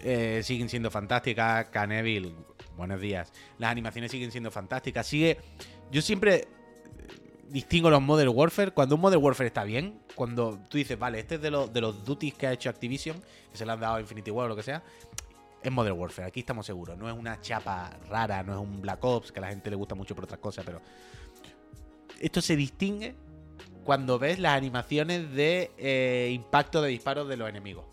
eh, 0.03 0.41
siguen 0.43 0.69
siendo 0.69 0.91
fantásticas. 0.91 1.67
Caneville, 1.69 2.33
buenos 2.75 2.99
días. 2.99 3.31
Las 3.57 3.71
animaciones 3.71 4.11
siguen 4.11 4.31
siendo 4.31 4.51
fantásticas. 4.51 5.07
Sigue. 5.07 5.37
Yo 5.91 6.01
siempre 6.01 6.47
distingo 7.49 7.89
los 7.89 8.01
Modern 8.01 8.31
Warfare. 8.33 8.71
Cuando 8.71 8.95
un 8.95 9.01
Modern 9.01 9.23
Warfare 9.23 9.47
está 9.47 9.63
bien, 9.63 9.99
cuando 10.15 10.59
tú 10.69 10.77
dices, 10.77 10.97
vale, 10.97 11.19
este 11.19 11.35
es 11.35 11.41
de, 11.41 11.51
los, 11.51 11.71
de 11.71 11.81
los 11.81 12.03
duties 12.05 12.33
que 12.33 12.47
ha 12.47 12.53
hecho 12.53 12.69
Activision, 12.69 13.21
que 13.51 13.57
se 13.57 13.65
le 13.65 13.71
han 13.71 13.79
dado 13.79 13.95
a 13.95 14.01
Infinity 14.01 14.31
War 14.31 14.45
o 14.45 14.49
lo 14.49 14.55
que 14.55 14.63
sea, 14.63 14.83
es 15.61 15.71
Modern 15.71 15.97
Warfare. 15.97 16.27
Aquí 16.27 16.39
estamos 16.39 16.65
seguros. 16.65 16.97
No 16.97 17.09
es 17.09 17.17
una 17.17 17.39
chapa 17.41 17.91
rara, 18.09 18.43
no 18.43 18.53
es 18.53 18.59
un 18.59 18.81
Black 18.81 19.03
Ops, 19.03 19.31
que 19.31 19.39
a 19.39 19.41
la 19.41 19.49
gente 19.49 19.69
le 19.69 19.75
gusta 19.75 19.95
mucho 19.95 20.15
por 20.15 20.23
otras 20.23 20.39
cosas, 20.39 20.65
pero. 20.65 20.81
Esto 22.19 22.39
se 22.39 22.55
distingue 22.55 23.15
cuando 23.83 24.19
ves 24.19 24.37
las 24.37 24.55
animaciones 24.55 25.31
de 25.33 25.71
eh, 25.77 26.29
impacto 26.33 26.81
de 26.81 26.89
disparos 26.89 27.27
de 27.27 27.37
los 27.37 27.49
enemigos. 27.49 27.85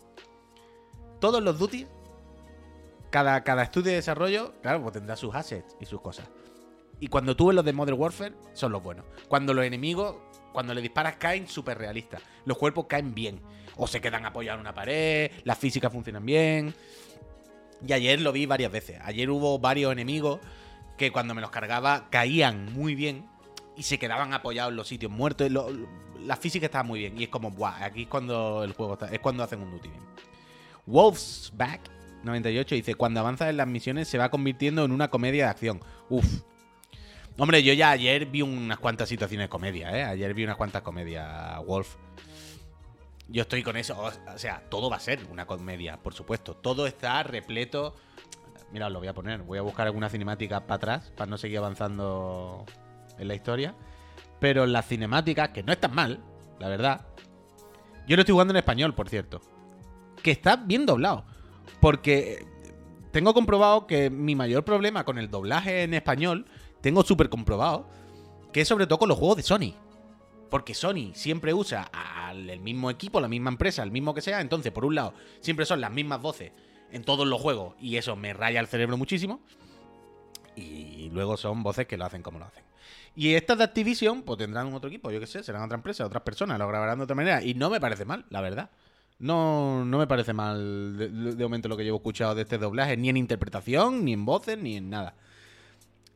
Todos 1.19 1.43
los 1.43 1.57
duties 1.57 1.87
cada, 3.09 3.43
cada 3.43 3.63
estudio 3.63 3.91
de 3.91 3.95
desarrollo, 3.95 4.53
claro, 4.61 4.81
pues 4.81 4.93
tendrá 4.93 5.15
sus 5.15 5.33
assets 5.33 5.75
y 5.79 5.85
sus 5.85 6.01
cosas. 6.01 6.27
Y 6.99 7.07
cuando 7.07 7.35
tú 7.35 7.47
ves 7.47 7.55
los 7.55 7.65
de 7.65 7.73
Modern 7.73 7.99
Warfare, 7.99 8.33
son 8.53 8.71
los 8.71 8.83
buenos. 8.83 9.05
Cuando 9.27 9.53
los 9.53 9.63
enemigos, 9.63 10.17
cuando 10.51 10.73
le 10.73 10.81
disparas, 10.81 11.15
caen 11.15 11.47
súper 11.47 11.77
realistas. 11.77 12.21
Los 12.45 12.57
cuerpos 12.57 12.85
caen 12.87 13.13
bien. 13.13 13.41
O 13.77 13.87
se 13.87 14.01
quedan 14.01 14.25
apoyados 14.25 14.57
en 14.57 14.61
una 14.61 14.73
pared, 14.73 15.31
las 15.45 15.57
físicas 15.57 15.91
funcionan 15.91 16.25
bien. 16.25 16.75
Y 17.87 17.93
ayer 17.93 18.19
lo 18.19 18.33
vi 18.33 18.45
varias 18.45 18.71
veces. 18.71 18.99
Ayer 19.03 19.29
hubo 19.29 19.57
varios 19.59 19.93
enemigos 19.93 20.39
que 20.97 21.11
cuando 21.11 21.33
me 21.33 21.39
los 21.39 21.49
cargaba 21.49 22.09
caían 22.09 22.73
muy 22.73 22.93
bien 22.93 23.25
y 23.77 23.83
se 23.83 23.97
quedaban 23.97 24.33
apoyados 24.33 24.71
en 24.71 24.75
los 24.75 24.87
sitios 24.89 25.11
muertos. 25.11 25.49
la 26.19 26.35
física 26.35 26.65
estaba 26.65 26.83
muy 26.83 26.99
bien. 26.99 27.17
Y 27.17 27.23
es 27.23 27.29
como, 27.29 27.51
buah, 27.51 27.85
aquí 27.85 28.01
es 28.01 28.07
cuando 28.09 28.65
el 28.65 28.73
juego 28.73 28.93
está, 28.93 29.07
es 29.07 29.19
cuando 29.19 29.43
hacen 29.43 29.61
un 29.61 29.71
duty 29.71 29.87
bien. 29.87 30.03
Wolf's 30.85 31.53
Back 31.55 31.81
98 32.23 32.75
dice, 32.75 32.95
cuando 32.95 33.19
avanza 33.19 33.49
en 33.49 33.57
las 33.57 33.67
misiones 33.67 34.07
se 34.07 34.17
va 34.17 34.29
convirtiendo 34.29 34.83
en 34.85 34.91
una 34.91 35.09
comedia 35.09 35.45
de 35.45 35.49
acción. 35.51 35.81
Uf. 36.09 36.43
Hombre, 37.37 37.63
yo 37.63 37.71
ya 37.73 37.91
ayer 37.91 38.25
vi 38.25 38.41
unas 38.41 38.79
cuantas 38.79 39.07
situaciones 39.07 39.45
de 39.45 39.49
comedia, 39.49 39.97
¿eh? 39.97 40.03
Ayer 40.03 40.33
vi 40.33 40.43
unas 40.43 40.57
cuantas 40.57 40.81
comedias, 40.81 41.63
Wolf. 41.65 41.95
Yo 43.29 43.43
estoy 43.43 43.63
con 43.63 43.77
eso. 43.77 43.97
O 43.97 44.37
sea, 44.37 44.63
todo 44.69 44.89
va 44.89 44.97
a 44.97 44.99
ser 44.99 45.25
una 45.31 45.45
comedia, 45.45 45.97
por 45.97 46.13
supuesto. 46.13 46.55
Todo 46.55 46.87
está 46.87 47.23
repleto. 47.23 47.95
Mira, 48.71 48.87
os 48.87 48.91
lo 48.91 48.99
voy 48.99 49.07
a 49.07 49.13
poner. 49.13 49.41
Voy 49.43 49.57
a 49.57 49.61
buscar 49.61 49.87
alguna 49.87 50.09
cinemática 50.09 50.65
para 50.65 50.75
atrás 50.75 51.13
para 51.15 51.29
no 51.29 51.37
seguir 51.37 51.59
avanzando 51.59 52.65
en 53.17 53.27
la 53.27 53.35
historia. 53.35 53.75
Pero 54.39 54.65
las 54.65 54.87
cinemáticas, 54.87 55.49
que 55.49 55.63
no 55.63 55.71
están 55.71 55.93
mal, 55.93 56.19
la 56.59 56.67
verdad. 56.67 57.05
Yo 58.07 58.15
lo 58.15 58.23
estoy 58.23 58.33
jugando 58.33 58.51
en 58.51 58.57
español, 58.57 58.95
por 58.95 59.07
cierto. 59.07 59.41
Que 60.21 60.31
está 60.31 60.55
bien 60.55 60.85
doblado. 60.85 61.25
Porque 61.79 62.45
tengo 63.11 63.33
comprobado 63.33 63.87
que 63.87 64.09
mi 64.09 64.35
mayor 64.35 64.63
problema 64.63 65.03
con 65.03 65.17
el 65.17 65.29
doblaje 65.29 65.83
en 65.83 65.93
español, 65.93 66.45
tengo 66.81 67.03
súper 67.03 67.29
comprobado, 67.29 67.87
que 68.53 68.61
es 68.61 68.67
sobre 68.67 68.87
todo 68.87 68.99
con 68.99 69.09
los 69.09 69.17
juegos 69.17 69.37
de 69.37 69.43
Sony. 69.43 69.73
Porque 70.49 70.73
Sony 70.73 71.11
siempre 71.13 71.53
usa 71.53 71.83
al 71.91 72.59
mismo 72.59 72.89
equipo, 72.89 73.19
la 73.19 73.27
misma 73.27 73.51
empresa, 73.51 73.83
el 73.83 73.91
mismo 73.91 74.13
que 74.13 74.21
sea. 74.21 74.41
Entonces, 74.41 74.71
por 74.71 74.85
un 74.85 74.95
lado, 74.95 75.13
siempre 75.41 75.65
son 75.65 75.81
las 75.81 75.91
mismas 75.91 76.21
voces 76.21 76.51
en 76.91 77.03
todos 77.03 77.27
los 77.27 77.39
juegos 77.39 77.75
y 77.79 77.97
eso 77.97 78.15
me 78.15 78.33
raya 78.33 78.59
el 78.59 78.67
cerebro 78.67 78.97
muchísimo. 78.97 79.41
Y 80.55 81.09
luego 81.11 81.37
son 81.37 81.63
voces 81.63 81.87
que 81.87 81.97
lo 81.97 82.05
hacen 82.05 82.21
como 82.21 82.39
lo 82.39 82.45
hacen. 82.45 82.63
Y 83.15 83.33
estas 83.35 83.57
de 83.57 83.63
Activision, 83.63 84.23
pues 84.23 84.37
tendrán 84.37 84.73
otro 84.73 84.89
equipo, 84.89 85.11
yo 85.11 85.19
qué 85.19 85.27
sé, 85.27 85.43
serán 85.43 85.63
otra 85.63 85.75
empresa, 85.75 86.05
otras 86.05 86.23
personas, 86.23 86.59
lo 86.59 86.67
grabarán 86.67 86.97
de 86.97 87.03
otra 87.03 87.15
manera. 87.15 87.43
Y 87.43 87.53
no 87.53 87.69
me 87.69 87.79
parece 87.79 88.05
mal, 88.05 88.25
la 88.29 88.41
verdad. 88.41 88.69
No, 89.19 89.83
no 89.83 89.97
me 89.97 90.07
parece 90.07 90.31
mal 90.31 90.97
de, 90.97 91.43
momento 91.43 91.67
lo 91.67 91.75
que 91.75 91.83
llevo 91.83 91.97
escuchado 91.97 92.35
de 92.35 92.43
este 92.43 92.57
doblaje, 92.57 92.95
ni 92.95 93.09
en 93.09 93.17
interpretación, 93.17 94.05
ni 94.05 94.13
en 94.13 94.25
voces, 94.25 94.57
ni 94.57 94.77
en 94.77 94.89
nada. 94.89 95.15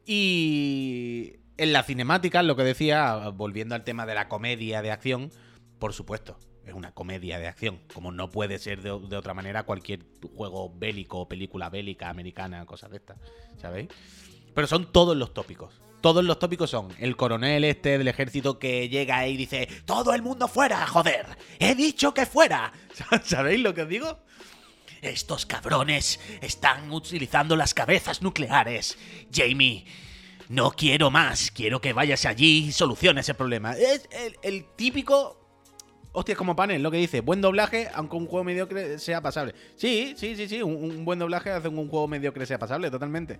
Y 0.05 1.33
en 1.57 1.73
la 1.73 1.83
cinemática, 1.83 2.41
lo 2.43 2.55
que 2.55 2.63
decía, 2.63 3.29
volviendo 3.29 3.75
al 3.75 3.83
tema 3.83 4.05
de 4.05 4.15
la 4.15 4.29
comedia 4.29 4.81
de 4.81 4.91
acción, 4.91 5.31
por 5.79 5.91
supuesto, 5.91 6.39
es 6.65 6.73
una 6.73 6.93
comedia 6.93 7.39
de 7.39 7.47
acción, 7.47 7.81
como 7.93 8.13
no 8.13 8.29
puede 8.29 8.57
ser 8.57 8.81
de, 8.81 8.97
de 8.97 9.17
otra 9.17 9.33
manera 9.33 9.63
cualquier 9.63 10.05
juego 10.35 10.73
bélico, 10.73 11.27
película 11.27 11.69
bélica, 11.69 12.09
americana, 12.09 12.65
cosas 12.65 12.91
de 12.91 12.97
estas, 12.97 13.17
¿sabéis? 13.57 13.89
Pero 14.55 14.65
son 14.65 14.91
todos 14.93 15.17
los 15.17 15.33
tópicos 15.33 15.82
todos 16.03 16.21
los 16.25 16.37
tópicos 16.37 16.69
son 16.69 16.89
el 16.99 17.15
coronel 17.15 17.63
este 17.63 17.97
del 17.97 18.09
ejército 18.09 18.59
que 18.59 18.89
llega 18.89 19.25
y 19.25 19.37
dice, 19.37 19.69
todo 19.85 20.13
el 20.13 20.21
mundo 20.21 20.49
fuera, 20.49 20.85
joder, 20.85 21.25
he 21.59 21.75
dicho 21.75 22.13
que 22.13 22.25
fuera. 22.25 22.73
¿Sabéis 23.23 23.61
lo 23.61 23.73
que 23.73 23.83
os 23.83 23.87
digo? 23.87 24.19
Estos 25.01 25.45
cabrones 25.45 26.19
están 26.41 26.91
utilizando 26.91 27.55
las 27.55 27.73
cabezas 27.73 28.21
nucleares. 28.21 28.97
Jamie, 29.33 29.85
no 30.49 30.71
quiero 30.71 31.09
más, 31.09 31.51
quiero 31.51 31.79
que 31.79 31.93
vayas 31.93 32.25
allí 32.25 32.65
y 32.65 32.71
soluciones 32.73 33.23
ese 33.23 33.33
problema. 33.33 33.71
Es 33.71 34.09
el 34.41 34.65
típico 34.75 35.42
Hostia, 36.15 36.35
como 36.35 36.55
panel, 36.55 36.83
lo 36.83 36.91
que 36.91 36.97
dice, 36.97 37.21
buen 37.21 37.41
doblaje, 37.41 37.89
aunque 37.91 38.15
un 38.15 38.27
juego 38.27 38.43
mediocre 38.43 38.99
sea 38.99 39.19
pasable. 39.19 39.55
Sí, 39.75 40.13
sí, 40.15 40.35
sí, 40.35 40.47
sí, 40.47 40.61
un, 40.61 41.03
buen 41.03 41.17
doblaje 41.17 41.49
hace 41.49 41.69
que 41.69 41.75
un 41.75 41.89
juego 41.89 42.07
mediocre 42.07 42.45
sea 42.45 42.59
pasable, 42.59 42.91
totalmente. 42.91 43.39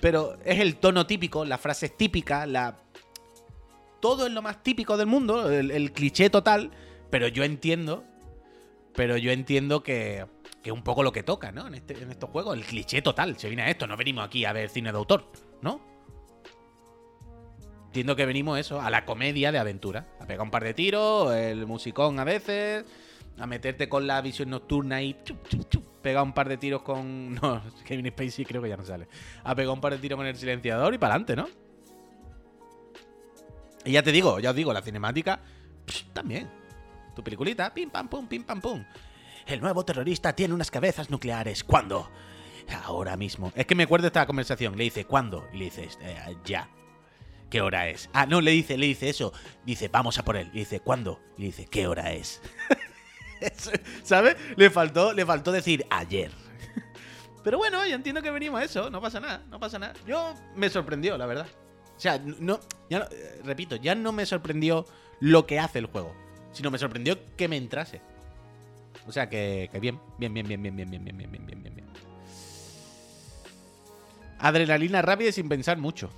Pero 0.00 0.36
es 0.44 0.58
el 0.58 0.76
tono 0.76 1.06
típico, 1.06 1.44
la 1.44 1.58
frase 1.58 1.88
típica, 1.88 2.44
la. 2.44 2.76
todo 4.00 4.26
es 4.26 4.32
lo 4.32 4.42
más 4.42 4.64
típico 4.64 4.96
del 4.96 5.06
mundo, 5.06 5.48
el, 5.48 5.92
cliché 5.92 6.28
total, 6.28 6.72
pero 7.08 7.28
yo 7.28 7.44
entiendo, 7.44 8.02
pero 8.96 9.16
yo 9.16 9.30
entiendo 9.30 9.84
que, 9.84 10.26
que 10.60 10.70
es 10.70 10.74
un 10.74 10.82
poco 10.82 11.04
lo 11.04 11.12
que 11.12 11.22
toca, 11.22 11.52
¿no? 11.52 11.68
En, 11.68 11.76
este, 11.76 12.02
en 12.02 12.10
estos 12.10 12.30
juegos, 12.30 12.56
el 12.56 12.64
cliché 12.64 13.00
total, 13.00 13.38
se 13.38 13.46
viene 13.46 13.62
a 13.62 13.70
esto, 13.70 13.86
no 13.86 13.96
venimos 13.96 14.26
aquí 14.26 14.44
a 14.44 14.52
ver 14.52 14.70
cine 14.70 14.90
de 14.90 14.98
autor, 14.98 15.30
¿no? 15.62 15.97
Entiendo 17.88 18.16
que 18.16 18.26
venimos 18.26 18.58
eso, 18.58 18.82
a 18.82 18.90
la 18.90 19.06
comedia 19.06 19.50
de 19.50 19.58
aventura, 19.58 20.06
a 20.20 20.26
pegar 20.26 20.42
un 20.42 20.50
par 20.50 20.62
de 20.62 20.74
tiros, 20.74 21.34
el 21.34 21.66
musicón 21.66 22.20
a 22.20 22.24
veces, 22.24 22.84
a 23.38 23.46
meterte 23.46 23.88
con 23.88 24.06
la 24.06 24.20
visión 24.20 24.50
nocturna 24.50 25.00
y 25.00 25.16
pega 26.02 26.22
un 26.22 26.34
par 26.34 26.50
de 26.50 26.58
tiros 26.58 26.82
con. 26.82 27.34
No, 27.42 27.62
Kevin 27.86 28.08
Spacey 28.08 28.44
creo 28.44 28.60
que 28.60 28.68
ya 28.68 28.76
no 28.76 28.84
sale. 28.84 29.08
Ha 29.42 29.54
pegado 29.54 29.72
un 29.72 29.80
par 29.80 29.94
de 29.94 29.98
tiros 29.98 30.18
con 30.18 30.26
el 30.26 30.36
silenciador 30.36 30.92
y 30.92 30.98
para 30.98 31.14
adelante, 31.14 31.34
¿no? 31.34 31.48
Y 33.86 33.92
ya 33.92 34.02
te 34.02 34.12
digo, 34.12 34.38
ya 34.38 34.50
os 34.50 34.56
digo, 34.56 34.72
la 34.72 34.82
cinemática 34.82 35.40
también. 36.12 36.50
Tu 37.16 37.24
peliculita, 37.24 37.72
pim 37.72 37.88
pam 37.88 38.06
pum, 38.06 38.28
pim 38.28 38.44
pam 38.44 38.60
pum. 38.60 38.84
El 39.46 39.62
nuevo 39.62 39.82
terrorista 39.82 40.34
tiene 40.34 40.52
unas 40.52 40.70
cabezas 40.70 41.08
nucleares. 41.08 41.64
¿Cuándo? 41.64 42.10
Ahora 42.84 43.16
mismo. 43.16 43.50
Es 43.54 43.64
que 43.64 43.74
me 43.74 43.84
acuerdo 43.84 44.02
de 44.02 44.08
esta 44.08 44.26
conversación. 44.26 44.76
Le 44.76 44.84
dice, 44.84 45.06
¿cuándo? 45.06 45.48
Y 45.54 45.56
le 45.56 45.64
dices, 45.64 45.98
eh, 46.02 46.36
ya. 46.44 46.68
¿Qué 47.50 47.60
hora 47.62 47.88
es? 47.88 48.10
Ah, 48.12 48.26
no, 48.26 48.40
le 48.40 48.50
dice, 48.50 48.76
le 48.76 48.86
dice 48.86 49.08
eso. 49.08 49.32
Dice, 49.64 49.88
vamos 49.88 50.18
a 50.18 50.24
por 50.24 50.36
él. 50.36 50.50
Y 50.52 50.60
dice, 50.60 50.80
¿cuándo? 50.80 51.20
Y 51.36 51.44
dice, 51.44 51.66
¿qué 51.66 51.86
hora 51.86 52.12
es? 52.12 52.42
¿Sabes? 54.02 54.36
Le 54.56 54.68
faltó, 54.70 55.12
le 55.12 55.24
faltó 55.24 55.52
decir 55.52 55.86
ayer. 55.90 56.30
Pero 57.42 57.58
bueno, 57.58 57.86
yo 57.86 57.94
entiendo 57.94 58.20
que 58.20 58.30
venimos 58.30 58.60
a 58.60 58.64
eso, 58.64 58.90
no 58.90 59.00
pasa 59.00 59.20
nada, 59.20 59.42
no 59.48 59.58
pasa 59.58 59.78
nada. 59.78 59.94
Yo 60.06 60.34
me 60.54 60.68
sorprendió, 60.68 61.16
la 61.16 61.24
verdad. 61.24 61.46
O 61.96 62.00
sea, 62.00 62.18
no, 62.18 62.60
ya 62.90 63.08
eh, 63.10 63.40
repito, 63.44 63.76
ya 63.76 63.94
no 63.94 64.12
me 64.12 64.26
sorprendió 64.26 64.86
lo 65.20 65.46
que 65.46 65.58
hace 65.58 65.78
el 65.78 65.86
juego, 65.86 66.14
sino 66.52 66.70
me 66.70 66.78
sorprendió 66.78 67.18
que 67.36 67.48
me 67.48 67.56
entrase. 67.56 68.00
O 69.06 69.12
sea 69.12 69.28
que, 69.28 69.70
que 69.72 69.80
bien, 69.80 69.98
bien, 70.18 70.34
bien, 70.34 70.46
bien, 70.46 70.62
bien, 70.62 70.76
bien, 70.76 70.90
bien, 70.90 71.02
bien, 71.02 71.16
bien, 71.16 71.46
bien, 71.46 71.62
bien, 71.62 71.74
bien. 71.74 71.86
Adrenalina 74.38 75.00
rápida 75.02 75.30
y 75.30 75.32
sin 75.32 75.48
pensar 75.48 75.78
mucho. 75.78 76.10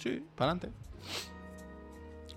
Sí, 0.00 0.24
para 0.34 0.52
adelante. 0.52 0.76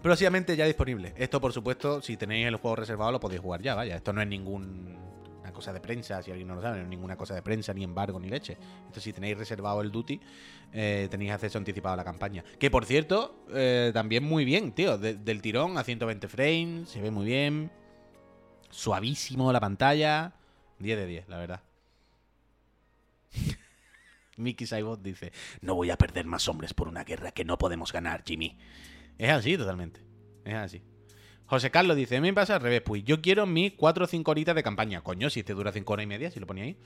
Próximamente 0.02 0.58
ya 0.58 0.66
disponible. 0.66 1.14
Esto, 1.16 1.40
por 1.40 1.54
supuesto, 1.54 2.02
si 2.02 2.18
tenéis 2.18 2.46
el 2.48 2.58
juego 2.58 2.76
reservado, 2.76 3.14
lo 3.14 3.22
podéis 3.22 3.42
jugar 3.42 3.62
ya, 3.62 3.74
vaya. 3.74 3.96
Esto 3.96 4.12
no 4.12 4.22
es 4.22 4.28
ninguna 4.28 5.54
cosa 5.54 5.72
de 5.72 5.80
prensa, 5.80 6.22
si 6.22 6.30
alguien 6.30 6.50
no 6.50 6.56
lo 6.56 6.62
sabe, 6.62 6.80
no 6.80 6.84
es 6.84 6.90
ninguna 6.90 7.16
cosa 7.16 7.36
de 7.36 7.42
prensa, 7.42 7.74
ni 7.74 7.86
embargo, 7.86 8.20
ni 8.20 8.28
leche. 8.28 8.58
Esto, 8.88 9.00
si 9.00 9.14
tenéis 9.14 9.38
reservado 9.38 9.80
el 9.80 9.92
Duty, 9.92 10.20
eh, 10.74 11.08
tenéis 11.10 11.32
acceso 11.32 11.58
anticipado 11.58 11.94
a 11.94 11.98
la 11.98 12.04
campaña. 12.04 12.44
Que, 12.60 12.70
por 12.70 12.86
cierto, 12.86 13.46
eh, 13.54 13.92
también 13.94 14.26
muy 14.26 14.44
bien, 14.44 14.74
tío. 14.74 14.98
del 14.98 15.42
tirón 15.42 15.78
a 15.78 15.86
120 15.86 16.28
frames, 16.28 16.90
se 16.90 17.00
ve 17.00 17.12
muy 17.12 17.26
bien. 17.26 17.72
Suavísimo 18.72 19.54
la 19.54 19.62
pantalla. 19.62 20.34
10 20.80 20.98
de 20.98 21.06
10, 21.06 21.30
la 21.30 21.38
verdad. 21.38 21.62
Mickey 24.38 24.68
Saibot 24.68 25.02
dice: 25.02 25.32
No 25.62 25.76
voy 25.76 25.90
a 25.90 25.98
perder 25.98 26.26
más 26.26 26.48
hombres 26.48 26.74
por 26.74 26.88
una 26.88 27.04
guerra 27.04 27.32
que 27.32 27.46
no 27.46 27.58
podemos 27.58 27.92
ganar, 27.92 28.24
Jimmy. 28.26 28.58
Es 29.18 29.30
así, 29.30 29.58
totalmente. 29.58 30.02
Es 30.46 30.56
así. 30.56 30.82
José 31.46 31.72
Carlos 31.72 31.98
dice, 31.98 32.20
me 32.20 32.34
pasa 32.34 32.56
al 32.56 32.62
revés, 32.62 32.82
pues 32.82 33.04
yo 33.04 33.22
quiero 33.22 33.46
mis 33.46 33.74
4 33.74 34.06
o 34.06 34.08
5 34.08 34.32
horitas 34.32 34.56
de 34.56 34.64
campaña. 34.64 35.02
Coño, 35.02 35.30
si 35.30 35.42
este 35.42 35.54
dura 35.54 35.72
5 35.72 35.94
horas 35.94 36.04
y 36.04 36.08
media, 36.08 36.32
si 36.32 36.40
lo 36.40 36.48
ponía 36.48 36.64
ahí. 36.64 36.78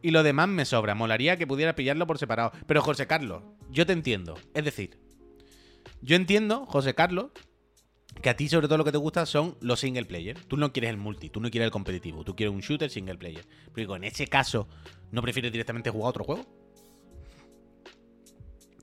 Y 0.00 0.10
lo 0.10 0.22
demás 0.22 0.48
me 0.48 0.64
sobra. 0.64 0.94
Molaría 0.94 1.36
que 1.36 1.46
pudiera 1.46 1.74
pillarlo 1.74 2.06
por 2.06 2.18
separado. 2.18 2.52
Pero 2.66 2.80
José 2.82 3.06
Carlos, 3.06 3.42
yo 3.70 3.84
te 3.84 3.92
entiendo. 3.92 4.38
Es 4.54 4.64
decir, 4.64 4.96
yo 6.00 6.16
entiendo, 6.16 6.64
José 6.66 6.94
Carlos, 6.94 7.30
que 8.22 8.30
a 8.30 8.36
ti 8.36 8.48
sobre 8.48 8.68
todo 8.68 8.78
lo 8.78 8.84
que 8.84 8.92
te 8.92 8.98
gusta 8.98 9.26
son 9.26 9.56
los 9.60 9.80
single 9.80 10.06
player. 10.06 10.38
Tú 10.44 10.56
no 10.56 10.72
quieres 10.72 10.90
el 10.90 10.96
multi, 10.96 11.28
tú 11.28 11.40
no 11.40 11.50
quieres 11.50 11.66
el 11.66 11.72
competitivo, 11.72 12.24
tú 12.24 12.34
quieres 12.34 12.54
un 12.54 12.60
shooter 12.60 12.90
single 12.90 13.18
player. 13.18 13.46
Pero 13.66 13.76
digo, 13.76 13.96
en 13.96 14.04
ese 14.04 14.26
caso, 14.26 14.68
¿no 15.10 15.22
prefieres 15.22 15.52
directamente 15.52 15.90
jugar 15.90 16.06
a 16.06 16.10
otro 16.10 16.24
juego? 16.24 16.46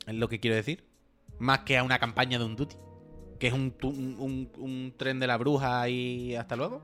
Es 0.06 0.16
lo 0.16 0.30
que 0.30 0.40
quiero 0.40 0.56
decir 0.56 0.88
más 1.40 1.60
que 1.60 1.78
a 1.78 1.84
una 1.84 2.00
campaña 2.00 2.40
de 2.40 2.46
un 2.46 2.56
Duty. 2.56 2.76
Que 3.40 3.48
es 3.48 3.54
un, 3.54 4.94
tren 4.98 5.20
de 5.20 5.28
la 5.28 5.38
bruja 5.38 5.88
y 5.90 6.36
hasta 6.36 6.56
luego. 6.56 6.82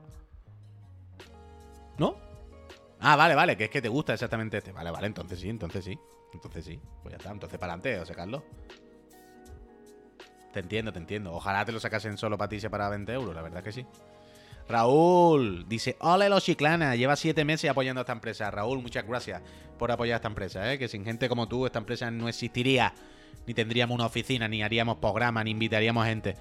¿No? 1.98 2.16
Ah, 3.00 3.16
vale, 3.16 3.34
vale, 3.34 3.56
que 3.56 3.64
es 3.64 3.70
que 3.70 3.82
te 3.82 3.88
gusta 3.88 4.14
exactamente 4.14 4.58
este. 4.58 4.70
Vale, 4.70 4.90
vale, 4.90 5.08
entonces 5.08 5.40
sí, 5.40 5.48
entonces 5.48 5.84
sí. 5.84 5.98
Entonces 6.32 6.64
sí. 6.64 6.80
Pues 7.02 7.12
ya 7.12 7.16
está, 7.16 7.32
entonces 7.32 7.58
para 7.58 7.72
adelante, 7.72 7.98
José 7.98 8.14
Carlos. 8.14 8.42
Te 10.52 10.60
entiendo, 10.60 10.92
te 10.92 11.00
entiendo. 11.00 11.32
Ojalá 11.32 11.64
te 11.64 11.72
lo 11.72 11.80
sacasen 11.80 12.16
solo 12.16 12.38
para 12.38 12.48
ti 12.48 12.60
para 12.68 12.88
20 12.88 13.12
euros, 13.12 13.34
la 13.34 13.42
verdad 13.42 13.62
que 13.62 13.72
sí. 13.72 13.84
Raúl 14.68 15.66
dice: 15.68 15.96
Hola, 16.00 16.28
los 16.28 16.44
chiclana. 16.44 16.96
Lleva 16.96 17.16
siete 17.16 17.44
meses 17.44 17.70
apoyando 17.70 18.00
a 18.00 18.02
esta 18.02 18.12
empresa. 18.12 18.50
Raúl, 18.50 18.80
muchas 18.80 19.06
gracias 19.06 19.42
por 19.78 19.90
apoyar 19.90 20.14
a 20.14 20.16
esta 20.16 20.28
empresa, 20.28 20.72
¿eh? 20.72 20.78
que 20.78 20.88
sin 20.88 21.04
gente 21.04 21.28
como 21.28 21.48
tú, 21.48 21.66
esta 21.66 21.78
empresa 21.78 22.10
no 22.10 22.28
existiría 22.28 22.94
ni 23.46 23.54
tendríamos 23.54 23.94
una 23.94 24.06
oficina, 24.06 24.48
ni 24.48 24.62
haríamos 24.62 24.96
programas, 24.96 25.44
ni 25.44 25.50
invitaríamos 25.50 26.06
gente. 26.06 26.36